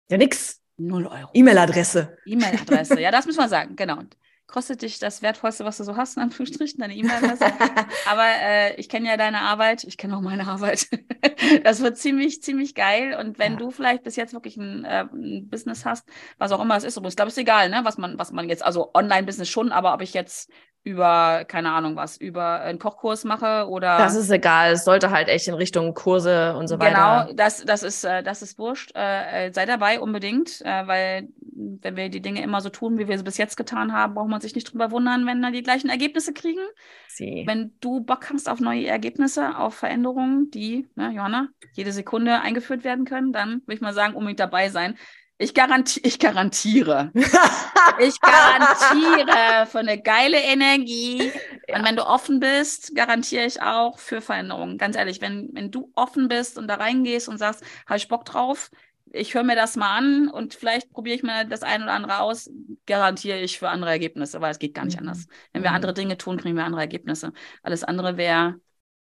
Ja, 0.09 0.17
nix. 0.17 0.61
0 0.78 1.07
Euro. 1.07 1.30
E-Mail-Adresse. 1.34 2.17
E-Mail-Adresse. 2.26 2.99
ja, 2.99 3.11
das 3.11 3.26
müssen 3.26 3.39
wir 3.39 3.47
sagen. 3.47 3.76
Genau. 3.76 3.99
Kostet 4.48 4.84
dich 4.84 5.00
das 5.00 5.22
Wertvollste, 5.24 5.66
was 5.66 5.78
du 5.78 5.84
so 5.84 5.98
hast, 5.98 6.18
in 6.18 6.24
Anführungsstrichen, 6.24 6.80
deine 6.80 6.96
E-Mail-Adresse. 6.96 7.46
Aber 8.06 8.26
äh, 8.26 8.76
ich 8.80 8.89
kenne 8.89 9.08
ja 9.10 9.18
deine 9.18 9.39
Arbeit, 9.41 9.84
ich 9.84 9.98
kenne 9.98 10.16
auch 10.16 10.22
meine 10.22 10.48
Arbeit. 10.48 10.88
das 11.64 11.82
wird 11.82 11.98
ziemlich, 11.98 12.43
ziemlich 12.43 12.76
geil. 12.76 13.18
Und 13.20 13.39
wenn 13.39 13.54
Ja. 13.54 13.58
du 13.58 13.72
vielleicht 13.72 14.04
bis 14.04 14.16
jetzt 14.16 14.34
wirklich 14.34 14.58
ein, 14.58 14.86
äh, 14.86 15.06
ein 15.12 15.50
Business 15.50 15.84
hast, 15.84 16.08
was 16.38 16.52
auch 16.52 16.62
immer 16.62 16.78
es 16.78 16.84
ist, 16.84 16.96
ich 16.98 17.16
glaube, 17.16 17.30
es 17.30 17.34
ist 17.36 17.41
egal, 17.41 17.70
ne, 17.70 17.82
was 17.84 17.98
man, 17.98 18.20
was 18.20 18.32
man 18.32 18.48
jetzt, 18.48 18.64
also 18.64 18.91
Online-Business 18.93 19.50
schon, 19.50 19.72
aber 19.72 19.93
ob 19.96 20.02
ich 20.02 20.14
jetzt 20.14 20.52
über, 20.86 21.44
keine 21.46 21.72
Ahnung 21.74 21.98
was, 21.98 22.16
über 22.18 22.62
einen 22.62 22.80
Kochkurs 22.80 23.26
mache 23.26 23.68
oder 23.68 23.98
Das 23.98 24.16
ist 24.16 24.30
egal. 24.30 24.74
Es 24.74 24.86
sollte 24.86 25.10
halt 25.12 25.28
echt 25.28 25.48
in 25.48 25.56
Richtung 25.56 25.94
Kurse 25.94 26.56
und 26.56 26.68
so 26.68 26.76
Genau, 26.78 27.24
weiter. 27.24 27.34
das, 27.34 27.64
das 27.66 27.84
ist, 27.84 28.04
äh, 28.04 28.22
das 28.24 28.42
ist 28.42 28.58
wurscht. 28.60 28.92
Äh, 28.96 29.48
äh, 29.48 29.54
sei 29.54 29.66
dabei 29.66 30.00
unbedingt, 30.00 30.62
äh, 30.62 30.88
weil 30.88 31.30
wenn 31.42 31.96
wir 31.96 32.10
die 32.10 32.22
Dinge 32.22 32.44
immer 32.44 32.62
so 32.62 32.70
tun, 32.70 32.98
wie 33.00 33.08
wir 33.08 33.18
sie 33.18 33.24
bis 33.24 33.38
jetzt 33.38 33.58
getan 33.58 33.94
haben, 33.94 34.14
braucht 34.14 34.30
man 34.30 34.42
sich 34.42 34.56
nicht 34.56 34.72
drüber 34.72 34.92
wundern, 34.92 35.26
wenn 35.26 35.40
wir 35.40 35.52
die 35.52 35.64
gleichen 35.64 35.90
Ergebnisse 35.90 36.34
kriegen. 36.34 36.62
Sie. 37.08 37.46
Wenn 37.48 37.76
du 37.80 38.02
Bock 38.02 38.30
hast 38.32 38.50
auf 38.50 38.60
neue 38.60 38.88
Ergebnisse, 38.88 39.58
auf 39.58 39.76
Veränderungen, 39.76 40.52
die, 40.52 40.88
ne, 40.96 41.12
Johanna, 41.12 41.50
jede 41.74 41.92
Sekunde 41.92 42.42
eingeführt 42.42 42.84
werden 42.84 43.06
können, 43.06 43.32
dann 43.32 43.62
würde 43.62 43.74
ich 43.76 43.82
mal 43.82 43.94
sagen, 43.94 44.16
unbedingt 44.16 44.40
dabei 44.40 44.70
sein. 44.70 44.98
Ich, 45.38 45.54
garanti 45.54 46.00
ich 46.04 46.20
garantiere, 46.20 47.12
ich 47.98 48.22
garantiere 48.22 49.66
für 49.68 49.80
eine 49.80 50.02
geile 50.02 50.40
Energie. 50.42 51.34
Ja. 51.68 51.78
Und 51.78 51.84
wenn 51.84 51.98
du 51.98 52.06
offen 52.08 52.40
bist, 52.40 52.96
garantiere 52.96 53.46
ich 53.46 53.62
auch 53.62 54.00
für 54.00 54.22
Veränderungen. 54.22 54.78
Ganz 54.78 54.96
ehrlich, 54.96 55.20
wenn, 55.22 55.50
wenn 55.54 55.72
du 55.72 55.92
offen 55.96 56.30
bist 56.30 56.58
und 56.58 56.68
da 56.68 56.76
reingehst 56.76 57.28
und 57.28 57.38
sagst, 57.38 57.64
habe 57.86 57.98
ich 57.98 58.08
Bock 58.08 58.24
drauf, 58.24 58.72
ich 59.12 59.34
höre 59.34 59.44
mir 59.44 59.56
das 59.56 59.76
mal 59.76 59.98
an 59.98 60.30
und 60.30 60.54
vielleicht 60.56 60.92
probiere 60.92 61.16
ich 61.18 61.24
mir 61.24 61.46
das 61.46 61.64
ein 61.64 61.84
oder 61.84 61.94
andere 61.94 62.20
aus, 62.20 62.50
garantiere 62.86 63.40
ich 63.40 63.60
für 63.60 63.70
andere 63.70 63.92
Ergebnisse, 63.92 64.40
weil 64.42 64.52
es 64.52 64.60
geht 64.60 64.74
gar 64.74 64.86
nicht 64.86 64.96
Mhm. 65.02 65.08
anders. 65.08 65.28
Wenn 65.54 65.64
wir 65.64 65.70
Mhm. 65.70 65.76
andere 65.76 65.94
Dinge 65.94 66.18
tun, 66.18 66.38
kriegen 66.38 66.56
wir 66.56 66.64
andere 66.66 66.82
Ergebnisse. 66.82 67.34
Alles 67.62 67.84
andere 67.84 68.18
wäre 68.18 68.56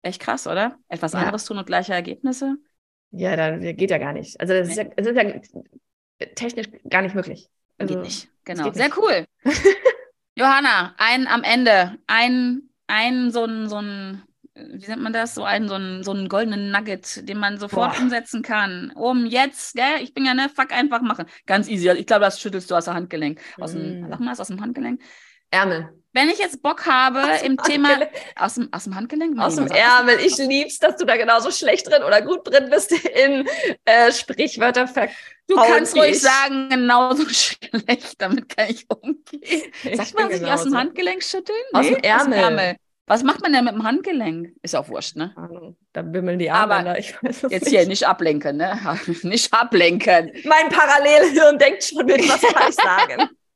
echt 0.03 0.21
krass, 0.21 0.47
oder? 0.47 0.77
Etwas 0.89 1.13
Ja. 1.13 1.19
anderes 1.19 1.45
tun 1.45 1.57
und 1.57 1.67
gleiche 1.67 1.93
Ergebnisse. 1.93 2.57
Ja, 3.11 3.35
dann 3.35 3.61
geht 3.61 3.89
ja 3.91 3.97
gar 3.97 4.13
nicht. 4.13 4.39
Also 4.39 4.53
das 4.53 4.67
ist 4.69 4.77
ja, 4.77 4.85
es 4.95 5.07
ist 5.07 5.15
ja 5.15 5.23
technisch 6.35 6.67
gar 6.89 7.01
nicht 7.01 7.15
möglich. 7.15 7.49
Also, 7.77 7.93
geht 7.93 8.03
nicht. 8.03 8.29
Genau. 8.45 8.65
geht 8.65 8.75
Sehr 8.75 8.87
nicht. 8.87 8.97
cool. 8.97 9.25
Johanna, 10.35 10.93
ein 10.97 11.27
am 11.27 11.43
Ende, 11.43 11.97
ein 12.07 12.67
einen 12.87 13.31
so 13.31 13.43
einen, 13.43 13.69
so 13.69 13.75
einen, 13.75 14.23
wie 14.55 14.87
nennt 14.87 15.03
man 15.03 15.13
das, 15.13 15.35
so 15.35 15.43
einen, 15.43 15.67
so 15.67 15.75
einen, 15.75 16.03
so 16.03 16.11
einen 16.11 16.29
goldenen 16.29 16.71
Nugget, 16.71 17.27
den 17.27 17.37
man 17.37 17.59
sofort 17.59 17.95
Boah. 17.95 18.01
umsetzen 18.01 18.41
kann, 18.41 18.91
um 18.95 19.25
jetzt, 19.25 19.75
gell, 19.75 20.01
ich 20.01 20.13
bin 20.13 20.25
ja, 20.25 20.33
ne, 20.33 20.49
fuck, 20.49 20.71
einfach 20.71 21.01
machen. 21.01 21.25
Ganz 21.45 21.67
easy. 21.67 21.89
Ich 21.91 22.07
glaube, 22.07 22.25
das 22.25 22.39
schüttelst 22.39 22.71
du 22.71 22.75
aus 22.75 22.85
dem 22.85 22.95
Handgelenk. 22.95 23.39
Aus 23.59 23.73
dem, 23.73 24.01
mm. 24.01 24.09
sag 24.09 24.19
mal, 24.19 24.31
aus 24.31 24.47
dem 24.47 24.61
Handgelenk. 24.61 25.01
Ärmel. 25.51 25.89
Wenn 26.17 26.29
ich 26.31 26.39
jetzt 26.39 26.63
Bock 26.63 26.87
habe 26.87 27.21
im 27.43 27.57
Thema 27.57 27.89
aus 28.35 28.55
dem, 28.55 28.73
aus 28.73 28.85
dem 28.85 28.95
Handgelenk, 28.95 29.35
nee, 29.35 29.39
aus 29.39 29.55
dem 29.55 29.67
Ärmel. 29.67 30.17
Ich 30.25 30.35
lieb's, 30.37 30.79
dass 30.79 30.95
du 30.95 31.05
da 31.05 31.15
genauso 31.15 31.51
schlecht 31.51 31.87
drin 31.87 32.01
oder 32.01 32.23
gut 32.23 32.39
drin 32.43 32.71
bist 32.71 32.91
in 32.91 33.47
äh, 33.85 34.11
Sprichwörter. 34.11 34.89
Du 35.47 35.55
kannst 35.55 35.95
ruhig 35.95 36.13
ich. 36.13 36.21
sagen, 36.21 36.69
genauso 36.69 37.23
schlecht, 37.29 38.15
damit 38.17 38.49
kann 38.49 38.67
ich 38.67 38.87
umgehen. 38.89 39.71
Sagt 39.93 40.15
man 40.15 40.31
sich 40.31 40.43
aus 40.43 40.63
dem 40.63 40.75
Handgelenk 40.75 41.21
schütteln? 41.21 41.55
Nee, 41.71 41.79
aus 41.79 41.85
dem 41.85 41.97
Ärmel. 41.97 42.17
Aus 42.17 42.23
dem 42.23 42.33
Ärmel. 42.33 42.75
Was 43.05 43.21
macht 43.21 43.41
man 43.43 43.53
denn 43.53 43.65
mit 43.65 43.75
dem 43.75 43.83
Handgelenk? 43.83 44.55
Ist 44.63 44.75
auch 44.75 44.89
wurscht, 44.89 45.17
ne? 45.17 45.35
Da 45.93 46.01
bimmeln 46.01 46.39
die 46.39 46.49
Arme. 46.49 46.77
Aber 46.77 46.97
ich 46.97 47.13
weiß 47.21 47.43
jetzt 47.43 47.65
nicht. 47.65 47.67
hier 47.67 47.87
nicht 47.87 48.07
ablenken, 48.07 48.57
ne? 48.57 48.79
nicht 49.21 49.53
ablenken. 49.53 50.31
Mein 50.45 50.69
Parallelhirn 50.69 51.59
denkt 51.59 51.83
schon 51.83 52.07
mit, 52.07 52.27
was 52.27 52.41
kann 52.41 52.69
ich 52.69 52.75
sagen? 52.75 53.29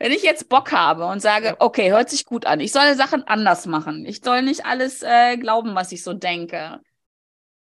Wenn 0.00 0.12
ich 0.12 0.22
jetzt 0.22 0.48
Bock 0.48 0.72
habe 0.72 1.04
und 1.04 1.20
sage, 1.20 1.56
okay, 1.58 1.90
hört 1.90 2.08
sich 2.08 2.24
gut 2.24 2.46
an, 2.46 2.58
ich 2.58 2.72
soll 2.72 2.94
Sachen 2.94 3.22
anders 3.24 3.66
machen, 3.66 4.06
ich 4.06 4.22
soll 4.24 4.40
nicht 4.40 4.64
alles 4.64 5.02
äh, 5.02 5.36
glauben, 5.36 5.74
was 5.74 5.92
ich 5.92 6.02
so 6.02 6.14
denke. 6.14 6.80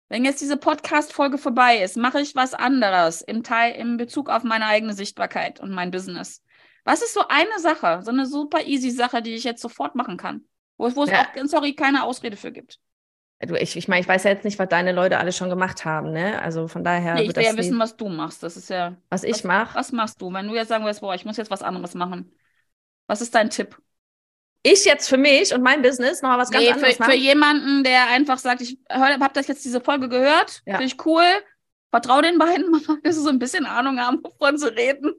Wenn 0.09 0.25
jetzt 0.25 0.41
diese 0.41 0.57
Podcast-Folge 0.57 1.39
vorbei 1.39 1.79
ist, 1.79 1.97
mache 1.97 2.21
ich 2.21 2.35
was 2.35 2.53
anderes 2.53 3.23
im 3.23 3.45
Teil, 3.45 3.77
im 3.77 3.99
Bezug 3.99 4.31
auf 4.31 4.43
meine 4.43 4.67
eigene 4.67 4.95
Sichtbarkeit 4.95 5.61
und 5.61 5.71
mein 5.71 5.93
Business. 5.93 6.43
Was 6.83 7.03
ist 7.03 7.15
so 7.15 7.23
eine 7.29 7.61
Sache, 7.61 8.01
so 8.03 8.11
eine 8.11 8.27
super 8.27 8.65
easy 8.67 8.91
Sache, 8.91 9.23
die 9.23 9.35
ich 9.35 9.45
jetzt 9.45 9.63
sofort 9.63 9.95
machen 9.95 10.17
kann? 10.17 10.45
Wo, 10.77 10.93
wo 10.97 11.05
es 11.05 11.11
ja. 11.11 11.21
auch, 11.21 11.47
sorry, 11.47 11.77
keine 11.77 12.03
Ausrede 12.03 12.37
für 12.37 12.51
gibt. 12.51 12.81
Ich, 13.41 13.77
ich 13.77 13.89
meine, 13.89 14.01
ich 14.01 14.09
weiß 14.09 14.25
ja 14.25 14.31
jetzt 14.31 14.45
nicht, 14.45 14.59
was 14.59 14.69
deine 14.69 14.93
Leute 14.93 15.19
alle 15.19 15.33
schon 15.33 15.51
gemacht 15.51 15.85
haben, 15.85 16.13
ne? 16.13 16.41
Also 16.41 16.69
von 16.69 16.85
daher. 16.85 17.15
Nee, 17.15 17.23
ich 17.25 17.37
will 17.37 17.43
ja 17.43 17.57
wissen, 17.57 17.79
was 17.79 17.97
du 17.97 18.09
machst. 18.09 18.43
Das 18.43 18.57
ist 18.57 18.71
ja. 18.71 18.97
Was 19.11 19.25
ich 19.25 19.45
mache? 19.45 19.75
Was 19.75 19.93
machst 19.93 20.21
du? 20.21 20.33
Wenn 20.33 20.49
du 20.49 20.55
jetzt 20.55 20.69
sagen 20.69 20.85
wirst, 20.85 21.01
boah, 21.01 21.15
ich 21.15 21.25
muss 21.25 21.37
jetzt 21.37 21.51
was 21.51 21.63
anderes 21.63 21.95
machen. 21.95 22.33
Was 23.07 23.21
ist 23.21 23.35
dein 23.35 23.51
Tipp? 23.51 23.77
Ich 24.63 24.87
jetzt 24.87 25.09
für 25.09 25.19
mich 25.19 25.53
und 25.53 25.63
mein 25.63 25.83
Business 25.83 26.23
nochmal 26.23 26.39
was 26.39 26.51
ganz 26.51 26.65
nee, 26.65 26.71
anderes 26.71 26.97
für, 26.97 27.03
machen? 27.03 27.13
Für 27.13 27.19
jemanden, 27.19 27.85
der 27.85 28.09
einfach 28.09 28.39
sagt, 28.39 28.63
ich 28.63 28.79
habe 28.91 29.35
das 29.35 29.47
jetzt 29.47 29.65
diese 29.65 29.83
Folge 29.83 30.09
gehört, 30.09 30.63
ja. 30.65 30.79
finde 30.79 30.87
ich 30.87 31.05
cool. 31.05 31.25
Vertraue 31.91 32.23
den 32.23 32.39
beiden 32.39 32.71
mal, 32.71 32.81
dass 33.03 33.17
sie 33.17 33.23
so 33.23 33.29
ein 33.29 33.39
bisschen 33.39 33.67
Ahnung 33.67 34.01
haben, 34.01 34.21
wovon 34.25 34.57
zu 34.57 34.75
reden. 34.75 35.13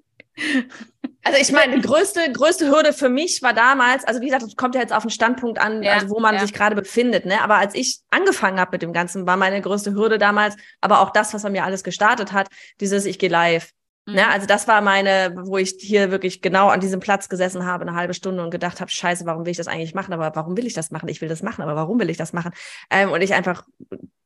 Also 1.27 1.39
ich 1.41 1.51
meine, 1.51 1.81
größte, 1.81 2.31
größte 2.31 2.69
Hürde 2.69 2.93
für 2.93 3.09
mich 3.09 3.41
war 3.41 3.51
damals, 3.51 4.05
also 4.05 4.21
wie 4.21 4.25
gesagt, 4.25 4.43
das 4.43 4.55
kommt 4.55 4.75
ja 4.75 4.81
jetzt 4.81 4.93
auf 4.93 5.01
den 5.01 5.09
Standpunkt 5.09 5.59
an, 5.59 5.81
ja, 5.81 5.93
also 5.93 6.11
wo 6.11 6.19
man 6.19 6.35
ja. 6.35 6.41
sich 6.41 6.53
gerade 6.53 6.75
befindet, 6.75 7.25
ne? 7.25 7.41
Aber 7.41 7.55
als 7.55 7.73
ich 7.73 8.01
angefangen 8.11 8.59
habe 8.59 8.73
mit 8.73 8.83
dem 8.83 8.93
Ganzen, 8.93 9.25
war 9.25 9.35
meine 9.35 9.59
größte 9.59 9.95
Hürde 9.95 10.19
damals, 10.19 10.55
aber 10.81 10.99
auch 10.99 11.09
das, 11.09 11.33
was 11.33 11.43
er 11.43 11.49
mir 11.49 11.63
alles 11.63 11.83
gestartet 11.83 12.31
hat, 12.31 12.47
dieses 12.79 13.05
Ich 13.05 13.17
gehe 13.17 13.29
live. 13.29 13.71
Ne? 14.05 14.11
Mhm. 14.11 14.17
Ne? 14.17 14.29
Also 14.29 14.45
das 14.45 14.67
war 14.67 14.81
meine, 14.81 15.33
wo 15.35 15.57
ich 15.57 15.75
hier 15.79 16.11
wirklich 16.11 16.43
genau 16.43 16.69
an 16.69 16.79
diesem 16.79 16.99
Platz 16.99 17.27
gesessen 17.27 17.65
habe, 17.65 17.81
eine 17.81 17.95
halbe 17.95 18.13
Stunde 18.13 18.43
und 18.43 18.51
gedacht 18.51 18.79
habe, 18.79 18.91
scheiße, 18.91 19.25
warum 19.25 19.45
will 19.45 19.51
ich 19.51 19.57
das 19.57 19.67
eigentlich 19.67 19.95
machen? 19.95 20.13
Aber 20.13 20.35
warum 20.35 20.55
will 20.55 20.67
ich 20.67 20.73
das 20.75 20.91
machen? 20.91 21.09
Ich 21.09 21.21
will 21.21 21.29
das 21.29 21.41
machen, 21.41 21.63
aber 21.63 21.75
warum 21.75 21.99
will 21.99 22.11
ich 22.11 22.17
das 22.17 22.33
machen? 22.33 22.51
Ähm, 22.91 23.11
und 23.11 23.21
ich 23.21 23.33
einfach 23.33 23.63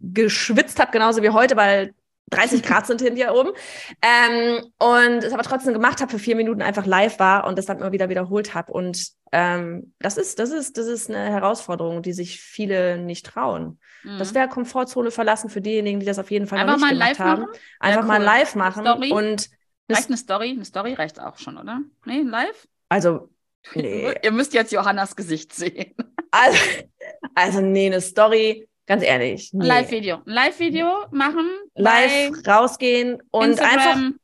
geschwitzt 0.02 0.80
habe, 0.80 0.92
genauso 0.92 1.24
wie 1.24 1.30
heute, 1.30 1.56
weil 1.56 1.94
30 2.30 2.64
Grad 2.64 2.88
sind 2.88 3.02
hier 3.02 3.34
oben. 3.34 3.52
Ähm, 4.02 4.66
und 4.78 5.24
es 5.24 5.34
aber 5.34 5.44
trotzdem 5.44 5.74
gemacht 5.74 6.02
habe, 6.02 6.12
für 6.12 6.20
vier 6.20 6.36
Minuten 6.36 6.62
einfach 6.62 6.86
live 6.86 7.20
war 7.20 7.46
und 7.46 7.58
das 7.58 7.66
dann 7.66 7.80
immer 7.80 7.92
wieder 7.92 8.10
wiederholt 8.10 8.54
habe. 8.54 8.72
Und 8.72 9.10
ähm, 9.32 9.94
das 10.00 10.18
ist, 10.18 10.40
das 10.40 10.52
ist, 10.52 10.78
das 10.78 10.88
ist 10.88 11.10
eine 11.10 11.30
Herausforderung, 11.30 12.02
die 12.02 12.14
sich 12.14 12.40
viele 12.40 12.98
nicht 12.98 13.26
trauen. 13.26 13.80
Mhm. 14.04 14.18
Das 14.18 14.34
wäre 14.34 14.48
Komfortzone 14.48 15.12
verlassen 15.12 15.50
für 15.50 15.62
diejenigen, 15.62 16.00
die 16.00 16.06
das 16.06 16.20
auf 16.20 16.32
jeden 16.32 16.48
Fall 16.48 16.60
einfach 16.60 16.78
noch 16.78 16.88
nicht 16.88 17.00
gemacht 17.00 17.20
haben. 17.20 17.42
Machen? 17.44 17.54
Einfach 17.80 18.02
ja, 18.02 18.08
mal 18.08 18.22
live 18.22 18.56
machen 18.56 18.86
Story? 18.86 19.12
und 19.12 19.50
reicht 19.90 20.08
eine 20.08 20.18
Story, 20.18 20.52
eine 20.52 20.66
Story 20.66 20.94
reicht 20.94 21.20
auch 21.20 21.38
schon, 21.38 21.58
oder? 21.58 21.82
Nee, 22.06 22.22
live? 22.22 22.68
Also 22.90 23.30
nee. 23.76 24.14
Ihr 24.24 24.32
müsst 24.32 24.54
jetzt 24.54 24.72
Johannas 24.72 25.16
Gesicht 25.16 25.54
sehen. 25.54 25.94
Also, 26.32 26.58
also 27.34 27.62
nee, 27.62 27.88
eine 27.88 28.02
Story 28.02 28.69
Ganz 28.90 29.04
ehrlich. 29.04 29.52
Nee. 29.54 29.68
Live-Video. 29.68 30.18
Live-Video 30.26 31.06
machen. 31.12 31.48
Live 31.76 32.32
rausgehen 32.48 33.22
und 33.30 33.52
Instagram. 33.52 33.78
einfach. 33.78 34.20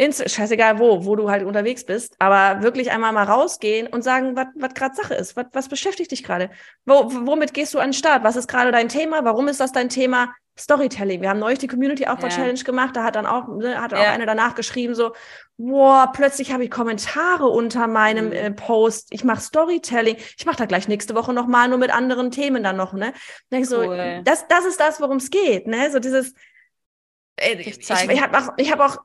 Inst 0.00 0.30
scheißegal 0.30 0.78
wo, 0.78 1.04
wo 1.04 1.14
du 1.14 1.30
halt 1.30 1.44
unterwegs 1.44 1.84
bist, 1.84 2.14
aber 2.18 2.62
wirklich 2.62 2.90
einmal 2.90 3.12
mal 3.12 3.24
rausgehen 3.24 3.86
und 3.86 4.02
sagen, 4.02 4.34
was 4.34 4.72
gerade 4.72 4.94
Sache 4.94 5.14
ist, 5.14 5.36
was 5.36 5.68
beschäftigt 5.68 6.10
dich 6.10 6.24
gerade? 6.24 6.48
Wo, 6.86 7.12
womit 7.26 7.52
gehst 7.52 7.74
du 7.74 7.78
an 7.78 7.88
den 7.88 7.92
Start? 7.92 8.24
Was 8.24 8.36
ist 8.36 8.48
gerade 8.48 8.72
dein 8.72 8.88
Thema? 8.88 9.24
Warum 9.24 9.46
ist 9.48 9.60
das 9.60 9.72
dein 9.72 9.90
Thema? 9.90 10.32
Storytelling. 10.58 11.22
Wir 11.22 11.30
haben 11.30 11.38
neulich 11.38 11.58
die 11.58 11.68
Community 11.68 12.06
Aufbau 12.06 12.28
ja. 12.28 12.34
Challenge 12.34 12.58
gemacht. 12.64 12.96
Da 12.96 13.04
hat 13.04 13.14
dann 13.14 13.24
auch, 13.24 13.48
ne, 13.48 13.80
hat 13.80 13.92
ja. 13.92 13.98
auch 13.98 14.06
eine 14.08 14.26
danach 14.26 14.54
geschrieben 14.54 14.94
so, 14.94 15.12
boah, 15.56 16.10
plötzlich 16.14 16.52
habe 16.52 16.64
ich 16.64 16.70
Kommentare 16.70 17.46
unter 17.46 17.86
meinem 17.86 18.26
mhm. 18.26 18.32
äh, 18.32 18.50
Post. 18.50 19.08
Ich 19.10 19.24
mache 19.24 19.40
Storytelling. 19.40 20.16
Ich 20.38 20.44
mache 20.44 20.56
da 20.56 20.66
gleich 20.66 20.88
nächste 20.88 21.14
Woche 21.14 21.32
noch 21.32 21.46
mal 21.46 21.68
nur 21.68 21.78
mit 21.78 21.90
anderen 21.90 22.30
Themen 22.30 22.62
dann 22.62 22.76
noch. 22.76 22.92
Ne, 22.92 23.12
denk 23.52 23.66
so, 23.66 23.80
cool. 23.80 24.22
das, 24.24 24.48
das 24.48 24.64
ist 24.64 24.80
das, 24.80 25.00
worum 25.00 25.18
es 25.18 25.30
geht. 25.30 25.66
Ne, 25.66 25.90
so 25.90 25.98
dieses. 25.98 26.34
Äh, 27.36 27.54
ich, 27.54 27.78
ich, 27.78 27.90
ich 27.90 28.22
habe 28.22 28.38
auch, 28.38 28.52
ich 28.56 28.70
habe 28.70 28.84
auch 28.84 28.98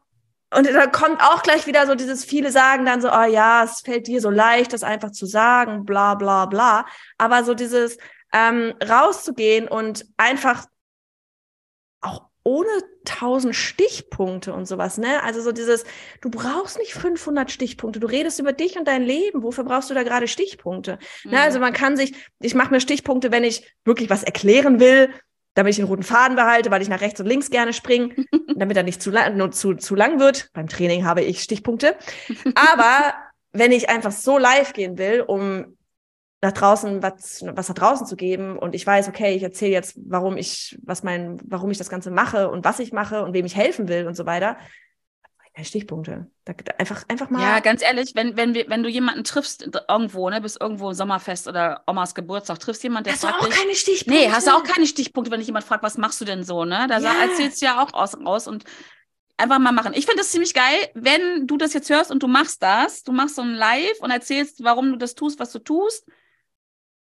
und 0.54 0.68
da 0.68 0.88
kommt 0.88 1.22
auch 1.22 1.43
gleich 1.43 1.68
wieder 1.68 1.88
so 1.88 1.96
dieses, 1.96 2.24
viele 2.24 2.52
sagen 2.52 2.86
dann 2.86 3.02
so, 3.02 3.12
oh 3.12 3.24
ja, 3.26 3.64
es 3.64 3.82
fällt 3.82 4.08
dir 4.08 4.22
so 4.22 4.30
leicht, 4.30 4.74
das 4.74 4.84
einfach 4.84 5.12
zu 5.12 5.26
sagen, 5.26 5.86
bla 5.86 6.16
bla 6.16 6.46
bla. 6.46 6.86
Aber 7.18 7.43
so 7.43 7.54
dieses 7.54 7.98
ähm, 8.32 8.74
rauszugehen 8.88 9.68
und 9.68 10.06
einfach 10.18 10.66
auch 12.02 12.30
ohne 12.43 12.70
tausend 13.06 13.56
Stichpunkte 13.56 14.54
und 14.54 14.68
sowas, 14.68 15.00
ne? 15.00 15.24
Also 15.24 15.41
so 15.41 15.52
dieses, 15.52 15.84
du 16.22 16.30
brauchst 16.30 16.78
nicht 16.78 16.93
500 16.93 17.50
Stichpunkte, 17.50 18.00
du 18.00 18.08
redest 18.08 18.39
über 18.39 18.54
dich 18.54 18.78
und 18.78 18.88
dein 18.88 19.02
Leben, 19.02 19.41
wofür 19.41 19.64
brauchst 19.64 19.89
du 19.89 19.96
da 19.96 20.04
gerade 20.04 20.28
Stichpunkte? 20.28 21.00
Mhm. 21.24 21.32
Ne? 21.32 21.41
Also 21.41 21.60
man 21.60 21.74
kann 21.74 21.98
sich, 21.98 22.14
ich 22.39 22.54
mache 22.54 22.70
mir 22.70 22.80
Stichpunkte, 22.80 23.32
wenn 23.32 23.43
ich 23.43 23.74
wirklich 23.84 24.12
was 24.12 24.22
erklären 24.22 24.80
will, 24.80 25.10
damit 25.56 25.72
ich 25.72 25.78
den 25.78 25.88
roten 25.88 26.03
Faden 26.03 26.36
behalte, 26.36 26.70
weil 26.70 26.82
ich 26.82 26.89
nach 26.89 27.01
rechts 27.01 27.20
und 27.20 27.26
links 27.26 27.49
gerne 27.49 27.74
springe, 27.74 28.14
damit 28.56 28.78
er 28.78 28.84
nicht 28.84 29.01
zu 29.01 29.10
lang, 29.10 29.51
zu, 29.51 29.74
zu 29.74 29.95
lang 29.95 30.20
wird. 30.20 30.51
Beim 30.53 30.68
Training 30.68 31.06
habe 31.06 31.22
ich 31.22 31.41
Stichpunkte. 31.41 31.95
Aber 32.53 33.14
wenn 33.51 33.72
ich 33.72 33.89
einfach 33.89 34.12
so 34.12 34.38
live 34.38 34.74
gehen 34.74 34.97
will, 34.97 35.22
um 35.22 35.78
nach 36.41 36.51
draußen 36.51 37.01
was, 37.01 37.43
was 37.47 37.70
nach 37.70 37.76
draußen 37.76 38.06
zu 38.06 38.16
geben 38.16 38.60
und 38.60 38.76
ich 38.76 38.86
weiß, 38.86 39.08
okay, 39.08 39.34
ich 39.34 39.41
erzähle 39.41 39.72
jetzt, 39.72 39.97
warum 40.06 40.38
ich, 40.38 40.78
was 40.84 41.01
mein, 41.01 41.38
warum 41.45 41.72
ich 41.72 41.78
das 41.78 41.89
Ganze 41.89 42.12
mache 42.12 42.49
und 42.49 42.66
was 42.66 42.80
ich 42.80 42.91
mache 42.91 43.24
und 43.24 43.34
wem 43.34 43.45
ich 43.45 43.56
helfen 43.56 43.88
will 43.88 44.06
und 44.06 44.16
so 44.16 44.26
weiter. 44.26 44.58
Keine 45.56 45.66
Stichpunkte. 45.66 46.28
Da, 46.43 46.53
einfach, 46.78 47.03
einfach 47.08 47.30
mal. 47.30 47.41
Ja, 47.41 47.60
ganz 47.62 47.82
ehrlich, 47.82 48.14
wenn, 48.14 48.36
wenn, 48.36 48.53
wir, 48.53 48.70
wenn 48.70 48.84
du 48.84 48.89
jemanden 48.89 49.24
triffst 49.24 49.70
irgendwo, 49.88 50.30
ne, 50.30 50.41
bist 50.41 50.60
irgendwo 50.60 50.91
Sommerfest 50.91 51.47
oder 51.47 51.84
Omas 51.88 52.14
Geburtstag, 52.14 52.60
triffst 52.60 52.84
jemanden, 52.84 53.06
der 53.06 53.14
hast 53.14 53.22
fragt. 53.22 53.36
Hast 53.36 53.41
du 53.41 53.47
auch 53.47 53.49
dich, 53.49 53.60
keine 53.60 53.76
Stichpunkte? 53.76 54.24
Nee, 54.26 54.32
hast 54.32 54.47
du 54.47 54.51
auch 54.51 54.64
keine 54.64 54.86
Stichpunkte, 54.86 55.32
wenn 55.32 55.39
dich 55.39 55.47
jemand 55.47 55.66
fragt, 55.66 55.82
was 55.82 55.97
machst 55.97 56.20
du 56.20 56.26
denn 56.26 56.43
so, 56.43 56.66
ne? 56.66 56.88
Da 56.89 56.99
ja. 56.99 57.14
erzählst 57.22 57.62
du 57.62 57.68
ja 57.68 57.82
auch 57.82 57.93
aus, 57.93 58.18
raus 58.18 58.47
und 58.47 58.66
einfach 59.38 59.60
mal 59.60 59.72
machen. 59.72 59.93
Ich 59.95 60.06
finde 60.06 60.20
das 60.20 60.32
ziemlich 60.32 60.53
geil, 60.53 60.89
wenn 60.93 61.47
du 61.47 61.56
das 61.56 61.74
jetzt 61.74 61.89
hörst 61.89 62.12
und 62.12 62.22
du 62.22 62.28
machst 62.28 62.62
das, 62.62 63.03
du 63.03 63.14
machst 63.14 63.36
so 63.36 63.41
ein 63.41 63.56
Live 63.56 63.99
und 64.01 64.12
erzählst, 64.12 64.64
warum 64.64 64.91
du 64.91 64.97
das 64.97 65.16
tust, 65.16 65.39
was 65.39 65.51
du 65.53 65.60
tust 65.60 66.06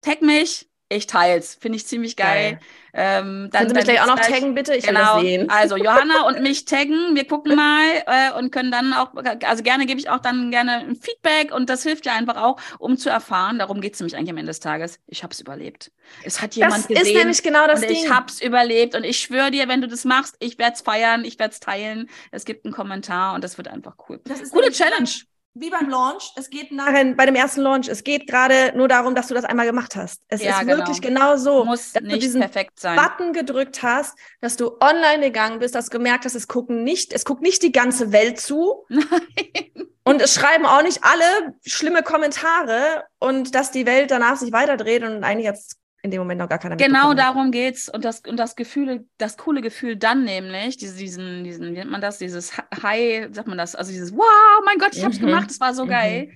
tag 0.02 0.22
mich, 0.22 0.69
ich 0.90 1.06
teils. 1.08 1.56
Finde 1.56 1.78
ich 1.78 1.86
ziemlich 1.86 2.16
geil. 2.16 2.54
geil. 2.54 2.60
Ähm, 2.94 3.50
dann, 3.52 3.68
Können 3.68 3.70
Sie 3.70 3.76
mich 3.76 3.84
gleich 3.84 4.02
auch 4.02 4.08
noch 4.08 4.20
taggen, 4.20 4.56
bitte? 4.56 4.74
Ich 4.74 4.86
genau. 4.86 5.00
will 5.00 5.06
das 5.06 5.22
sehen. 5.22 5.50
Also 5.50 5.78
Johanna 5.78 6.28
und 6.28 6.42
mich 6.42 6.66
taggen. 6.66 7.16
Wir 7.16 7.26
gucken 7.26 7.56
mal 7.56 8.04
äh, 8.08 8.38
und 8.38 8.52
können 8.52 8.72
dann 8.72 8.94
auch, 8.94 9.12
also 9.46 9.64
gerne 9.64 9.86
gebe 9.86 10.00
ich 10.00 10.10
auch 10.10 10.20
dann 10.20 10.50
gerne 10.50 10.80
ein 10.80 10.96
Feedback 10.96 11.54
und 11.54 11.70
das 11.70 11.84
hilft 11.84 12.08
ja 12.08 12.14
einfach 12.14 12.38
auch, 12.38 12.60
um 12.80 12.98
zu 12.98 13.10
erfahren. 13.10 13.60
Darum 13.60 13.82
geht 13.82 13.94
es 13.94 14.00
nämlich 14.00 14.16
eigentlich 14.16 14.32
am 14.32 14.38
Ende 14.38 14.50
des 14.50 14.60
Tages. 14.60 15.00
Ich 15.06 15.22
habe 15.22 15.32
es 15.32 15.40
überlebt. 15.40 15.92
Es 16.24 16.42
hat 16.42 16.56
jemand 16.56 16.74
das 16.74 16.88
gesehen. 16.88 17.00
Das 17.00 17.08
ist 17.08 17.16
nämlich 17.16 17.44
genau 17.44 17.68
das 17.68 17.82
Ding. 17.82 17.92
Ich 17.92 18.10
habe 18.10 18.26
es 18.28 18.42
überlebt 18.42 18.96
und 18.96 19.04
ich 19.04 19.20
schwöre 19.20 19.52
dir, 19.52 19.68
wenn 19.68 19.82
du 19.82 19.88
das 19.88 20.06
machst, 20.06 20.36
ich 20.40 20.58
werde 20.58 20.74
es 20.74 20.82
feiern, 20.82 21.24
ich 21.24 21.38
werde 21.38 21.54
es 21.54 21.60
teilen. 21.60 22.10
Es 22.32 22.46
gibt 22.46 22.66
einen 22.66 22.74
Kommentar 22.74 23.36
und 23.36 23.44
das 23.44 23.58
wird 23.58 23.68
einfach 23.68 23.96
cool. 24.10 24.20
Das 24.26 24.42
ist 24.42 24.52
Coole 24.52 24.72
Challenge 24.72 25.10
wie 25.54 25.70
beim 25.70 25.90
Launch, 25.90 26.32
es 26.36 26.50
geht 26.50 26.72
nachher 26.72 27.14
bei 27.16 27.26
dem 27.26 27.36
ersten 27.36 27.62
Launch, 27.62 27.88
es 27.88 28.04
geht 28.04 28.28
gerade 28.28 28.72
nur 28.76 28.88
darum, 28.88 29.16
dass 29.16 29.28
du 29.28 29.34
das 29.34 29.46
einmal 29.46 29.66
gemacht 29.66 29.96
hast. 29.96 30.22
Es 30.28 30.42
ja, 30.42 30.52
ist 30.52 30.60
genau. 30.62 30.78
wirklich 30.78 31.02
genau 31.02 31.38
so, 31.38 31.66
Muss 31.66 31.94
dass 31.94 32.04
du 32.04 32.18
diesen 32.18 32.44
sein. 32.76 32.96
Button 32.96 33.34
gedrückt 33.34 33.82
hast, 33.82 34.18
dass 34.42 34.58
du 34.58 34.78
online 34.80 35.22
gegangen 35.22 35.60
bist, 35.60 35.76
dass 35.76 35.86
du 35.86 35.98
gemerkt 35.98 36.26
hast, 36.26 36.36
es 36.36 36.48
gucken 36.48 36.84
nicht, 36.84 37.14
es 37.14 37.26
guckt 37.26 37.42
nicht 37.42 37.64
die 37.64 37.72
ganze 37.72 38.12
Welt 38.12 38.40
zu. 38.40 38.86
Nein. 38.90 39.88
Und 40.04 40.22
es 40.22 40.34
schreiben 40.34 40.66
auch 40.66 40.82
nicht 40.82 41.04
alle 41.04 41.56
schlimme 41.66 42.04
Kommentare 42.04 43.04
und 43.20 43.54
dass 43.54 43.72
die 43.72 43.86
Welt 43.86 44.12
danach 44.12 44.38
sich 44.38 44.52
weiterdreht 44.52 45.04
und 45.04 45.24
eigentlich 45.24 45.46
jetzt 45.46 45.79
in 46.02 46.12
dem 46.12 46.20
Moment 46.20 46.40
noch 46.40 46.50
gar 46.50 46.60
keiner 46.60 46.78
Genau 46.78 47.14
darum 47.14 47.52
geht's 47.52 47.90
und 47.90 48.06
das 48.06 48.22
und 48.22 48.38
das 48.38 48.56
Gefühl, 48.56 49.08
das 49.18 49.38
coole 49.38 49.62
Gefühl 49.62 49.98
dann 49.98 50.24
nämlich, 50.24 50.78
diese, 50.78 50.98
diesen, 50.98 51.44
diesen, 51.44 51.68
wie 51.68 51.72
nennt 51.72 51.92
man 51.92 52.02
das, 52.02 52.18
dieses 52.18 52.58
High, 52.58 53.28
sagt 53.32 53.48
man 53.48 53.58
das, 53.58 53.76
also 53.76 53.92
dieses 53.92 54.14
Wow, 54.14 54.64
mein 54.66 54.78
Gott, 54.78 54.96
ich 54.96 55.04
hab's 55.04 55.20
mhm. 55.20 55.28
gemacht, 55.28 55.50
das 55.50 55.60
war 55.60 55.74
so 55.74 55.86
mhm. 55.86 55.90
geil. 55.90 56.32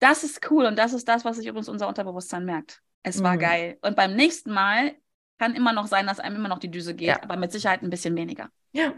Das 0.00 0.22
ist 0.22 0.48
cool 0.50 0.66
und 0.66 0.78
das 0.78 0.92
ist 0.92 1.08
das, 1.08 1.24
was 1.24 1.36
sich 1.36 1.46
übrigens 1.46 1.68
unser 1.68 1.88
Unterbewusstsein 1.88 2.44
merkt. 2.44 2.80
Es 3.02 3.22
war 3.22 3.34
Mhm. 3.34 3.40
geil. 3.40 3.78
Und 3.82 3.96
beim 3.96 4.14
nächsten 4.14 4.52
Mal 4.52 4.94
kann 5.38 5.54
immer 5.54 5.72
noch 5.72 5.86
sein, 5.86 6.06
dass 6.06 6.20
einem 6.20 6.36
immer 6.36 6.48
noch 6.48 6.58
die 6.58 6.70
Düse 6.70 6.94
geht, 6.94 7.08
Ja. 7.08 7.22
aber 7.22 7.36
mit 7.36 7.50
Sicherheit 7.52 7.82
ein 7.82 7.90
bisschen 7.90 8.14
weniger. 8.16 8.50
Ja. 8.72 8.92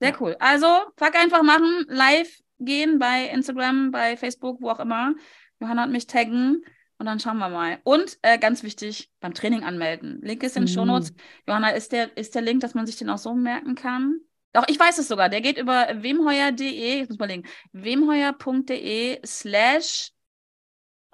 Sehr 0.00 0.10
Ja. 0.10 0.16
cool. 0.20 0.36
Also, 0.40 0.66
fuck 0.96 1.14
einfach 1.16 1.42
machen, 1.42 1.84
live 1.88 2.38
gehen 2.58 2.98
bei 2.98 3.26
Instagram, 3.26 3.90
bei 3.90 4.16
Facebook, 4.16 4.60
wo 4.62 4.70
auch 4.70 4.80
immer. 4.80 5.14
Johanna 5.60 5.82
hat 5.82 5.90
mich 5.90 6.06
taggen 6.06 6.62
und 6.98 7.06
dann 7.06 7.20
schauen 7.20 7.38
wir 7.38 7.48
mal. 7.48 7.78
Und 7.84 8.18
äh, 8.22 8.38
ganz 8.38 8.62
wichtig, 8.62 9.10
beim 9.20 9.34
Training 9.34 9.64
anmelden. 9.64 10.20
Link 10.22 10.42
ist 10.42 10.56
in 10.56 10.64
den 10.64 10.70
Mhm. 10.70 10.74
Shownotes. 10.74 11.12
Johanna, 11.46 11.70
ist 11.70 11.92
der, 11.92 12.16
ist 12.16 12.34
der 12.34 12.42
Link, 12.42 12.60
dass 12.60 12.74
man 12.74 12.86
sich 12.86 12.96
den 12.96 13.10
auch 13.10 13.18
so 13.18 13.34
merken 13.34 13.74
kann? 13.74 14.20
Doch, 14.52 14.64
ich 14.68 14.80
weiß 14.80 14.98
es 14.98 15.08
sogar. 15.08 15.28
Der 15.28 15.42
geht 15.42 15.58
über 15.58 15.88
wemheuer.de, 16.02 17.02
ich 17.02 17.08
muss 17.08 17.18
mal 17.18 17.26
legen, 17.26 17.44
wemheuer.de 17.72 19.20
slash 19.26 20.12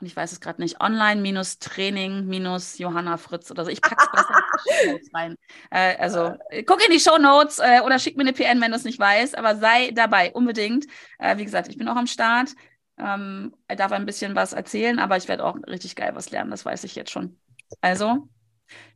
und 0.03 0.07
ich 0.07 0.17
weiß 0.17 0.33
es 0.33 0.41
gerade 0.41 0.61
nicht, 0.61 0.81
online-training 0.81 2.29
Johanna 2.77 3.17
Fritz 3.19 3.53
oder 3.53 3.65
so. 3.65 3.71
Ich 3.71 3.81
pack's 3.81 4.11
besser 4.11 4.35
in 4.35 4.43
die 4.53 4.59
Shownotes 4.85 5.15
rein. 5.15 5.37
Äh, 5.71 5.97
also 5.97 6.35
guck 6.67 6.85
in 6.85 6.93
die 6.93 6.99
Shownotes 6.99 7.61
äh, 7.61 7.81
oder 7.85 8.01
schick 8.01 8.17
mir 8.17 8.23
eine 8.23 8.33
PN, 8.33 8.61
wenn 8.61 8.73
du 8.73 8.77
es 8.77 8.83
nicht 8.85 8.99
weißt, 8.99 9.39
aber 9.39 9.55
sei 9.55 9.93
dabei, 9.93 10.33
unbedingt. 10.33 10.87
Äh, 11.21 11.37
wie 11.39 11.45
gesagt, 11.45 11.69
ich 11.69 11.79
bin 11.79 11.87
auch 11.87 11.95
am 11.95 12.09
Start. 12.09 12.51
Ähm, 12.99 13.55
er 13.69 13.77
darf 13.77 13.93
ein 13.93 14.07
bisschen 14.07 14.35
was 14.35 14.53
erzählen, 14.53 14.99
aber 14.99 15.17
ich 15.17 15.29
werde 15.29 15.45
auch 15.45 15.57
richtig 15.69 15.97
geil 15.97 16.15
was 16.15 16.31
lernen, 16.31 16.51
das 16.51 16.65
weiß 16.65 16.85
ich 16.85 16.95
jetzt 16.95 17.11
schon. 17.11 17.39
Also, 17.81 18.29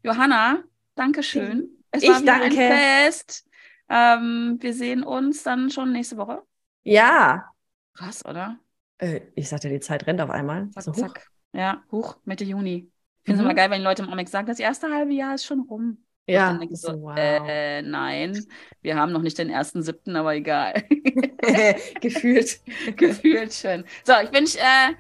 Johanna, 0.03 0.65
danke 0.95 1.23
schön. 1.23 1.71
Es 1.91 2.03
Ich 2.03 2.09
war 2.09 2.23
wieder 2.23 2.41
danke. 2.41 2.47
ein 2.47 2.59
Fest. 2.59 3.49
Ähm, 3.89 4.59
wir 4.61 4.75
sehen 4.75 5.03
uns 5.05 5.43
dann 5.43 5.71
schon 5.71 5.93
nächste 5.93 6.17
Woche. 6.17 6.43
Ja. 6.85 7.53
Krass, 7.95 8.25
oder? 8.25 8.61
Äh, 8.99 9.21
ich 9.35 9.49
sagte, 9.49 9.69
die 9.69 9.81
Zeit 9.81 10.07
rennt 10.07 10.21
auf 10.21 10.31
einmal. 10.31 10.69
Zack, 10.71 10.85
So, 10.85 10.93
zack. 10.95 11.31
Ja, 11.53 11.85
hoch, 11.91 12.19
Mitte 12.25 12.45
Juni. 12.45 12.93
Ich 13.23 13.25
finde 13.25 13.41
es 13.41 13.41
Mhm. 13.41 13.45
immer 13.45 13.55
geil, 13.55 13.71
wenn 13.71 13.79
die 13.81 13.85
Leute 13.85 14.03
im 14.03 14.09
Amix 14.11 14.31
sagen, 14.31 14.47
das 14.47 14.59
erste 14.61 14.93
halbe 14.93 15.13
Jahr 15.15 15.35
ist 15.35 15.45
schon 15.45 15.61
rum. 15.61 16.06
Und 16.29 16.35
Ja. 16.35 16.49
dann 16.49 16.59
denke 16.61 16.75
ich 16.75 16.81
so, 16.81 17.01
wow. 17.03 17.15
äh, 17.17 17.83
nein, 17.83 18.45
wir 18.83 18.97
haben 18.97 19.13
noch 19.13 19.23
nicht 19.23 19.39
den 19.39 19.49
ersten 19.51 19.83
siebten, 19.83 20.17
aber 20.17 20.35
egal. 20.35 20.83
Gefühlt. 22.01 22.61
Gefühlt 22.97 23.53
schön. 23.53 23.85
So, 24.05 24.13
ich 24.23 24.33
wünsche, 24.33 24.59
äh, 24.59 24.95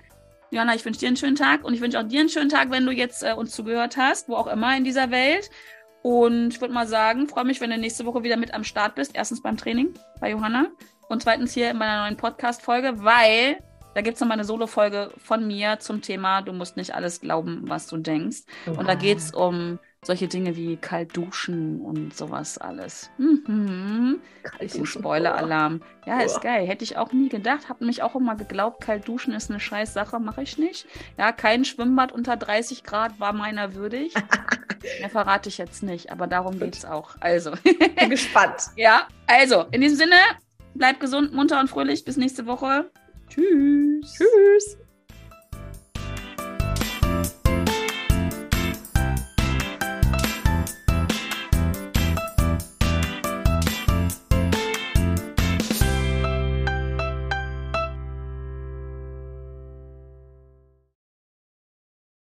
Johanna, 0.50 0.74
ich 0.74 0.84
wünsche 0.84 1.00
dir 1.00 1.08
einen 1.08 1.16
schönen 1.16 1.36
Tag 1.36 1.64
und 1.64 1.74
ich 1.74 1.80
wünsche 1.80 1.98
auch 1.98 2.04
dir 2.06 2.20
einen 2.20 2.28
schönen 2.28 2.48
Tag, 2.48 2.70
wenn 2.70 2.86
du 2.86 2.92
jetzt 2.92 3.22
äh, 3.24 3.32
uns 3.32 3.52
zugehört 3.54 3.96
hast, 3.96 4.28
wo 4.28 4.36
auch 4.36 4.46
immer 4.46 4.76
in 4.76 4.84
dieser 4.84 5.10
Welt. 5.10 5.50
Und 6.02 6.48
ich 6.54 6.60
würde 6.60 6.72
mal 6.72 6.86
sagen, 6.86 7.26
freue 7.26 7.44
mich, 7.44 7.60
wenn 7.60 7.70
du 7.70 7.78
nächste 7.78 8.06
Woche 8.06 8.22
wieder 8.22 8.36
mit 8.36 8.54
am 8.54 8.62
Start 8.62 8.94
bist. 8.94 9.10
Erstens 9.14 9.42
beim 9.42 9.56
Training 9.56 9.94
bei 10.20 10.30
Johanna 10.30 10.66
und 11.08 11.22
zweitens 11.22 11.52
hier 11.52 11.70
in 11.70 11.78
meiner 11.78 12.02
neuen 12.02 12.16
Podcast-Folge, 12.16 13.02
weil 13.02 13.58
da 13.96 14.02
gibt 14.02 14.14
es 14.14 14.20
noch 14.20 14.28
mal 14.28 14.34
eine 14.34 14.44
Solo-Folge 14.44 15.10
von 15.16 15.46
mir 15.46 15.78
zum 15.80 16.02
Thema, 16.02 16.42
du 16.42 16.52
musst 16.52 16.76
nicht 16.76 16.94
alles 16.94 17.20
glauben, 17.20 17.62
was 17.64 17.86
du 17.88 17.96
denkst. 17.96 18.42
Und 18.66 18.86
da 18.86 18.94
geht 18.94 19.18
es 19.18 19.32
um 19.32 19.78
solche 20.06 20.28
Dinge 20.28 20.56
wie 20.56 20.76
kalt 20.76 21.16
duschen 21.16 21.80
und 21.80 22.16
sowas 22.16 22.58
alles. 22.58 23.10
Mhm. 23.18 24.20
Bisschen 24.58 24.86
Spoiler-Alarm. 24.86 25.82
Ja, 26.06 26.20
ist 26.20 26.40
geil. 26.40 26.66
Hätte 26.66 26.84
ich 26.84 26.96
auch 26.96 27.12
nie 27.12 27.28
gedacht. 27.28 27.68
Hab 27.68 27.80
nämlich 27.80 28.02
auch 28.02 28.14
immer 28.14 28.36
geglaubt, 28.36 28.82
kalt 28.82 29.08
duschen 29.08 29.34
ist 29.34 29.50
eine 29.50 29.58
scheiß 29.58 29.92
Sache. 29.92 30.20
Mache 30.20 30.42
ich 30.42 30.58
nicht. 30.58 30.86
Ja, 31.18 31.32
kein 31.32 31.64
Schwimmbad 31.64 32.12
unter 32.12 32.36
30 32.36 32.84
Grad 32.84 33.18
war 33.18 33.32
meiner 33.32 33.74
würdig. 33.74 34.14
Mehr 35.00 35.10
verrate 35.10 35.48
ich 35.48 35.58
jetzt 35.58 35.82
nicht, 35.82 36.12
aber 36.12 36.28
darum 36.28 36.60
geht's 36.60 36.84
auch. 36.84 37.16
Also, 37.20 37.52
Bin 37.98 38.10
gespannt. 38.10 38.62
ja, 38.76 39.08
also, 39.26 39.64
in 39.72 39.80
diesem 39.80 39.98
Sinne, 39.98 40.16
bleib 40.74 41.00
gesund, 41.00 41.32
munter 41.32 41.58
und 41.58 41.68
fröhlich. 41.68 42.04
Bis 42.04 42.16
nächste 42.16 42.46
Woche. 42.46 42.90
Tschüss. 43.28 44.14
Tschüss. 44.14 44.78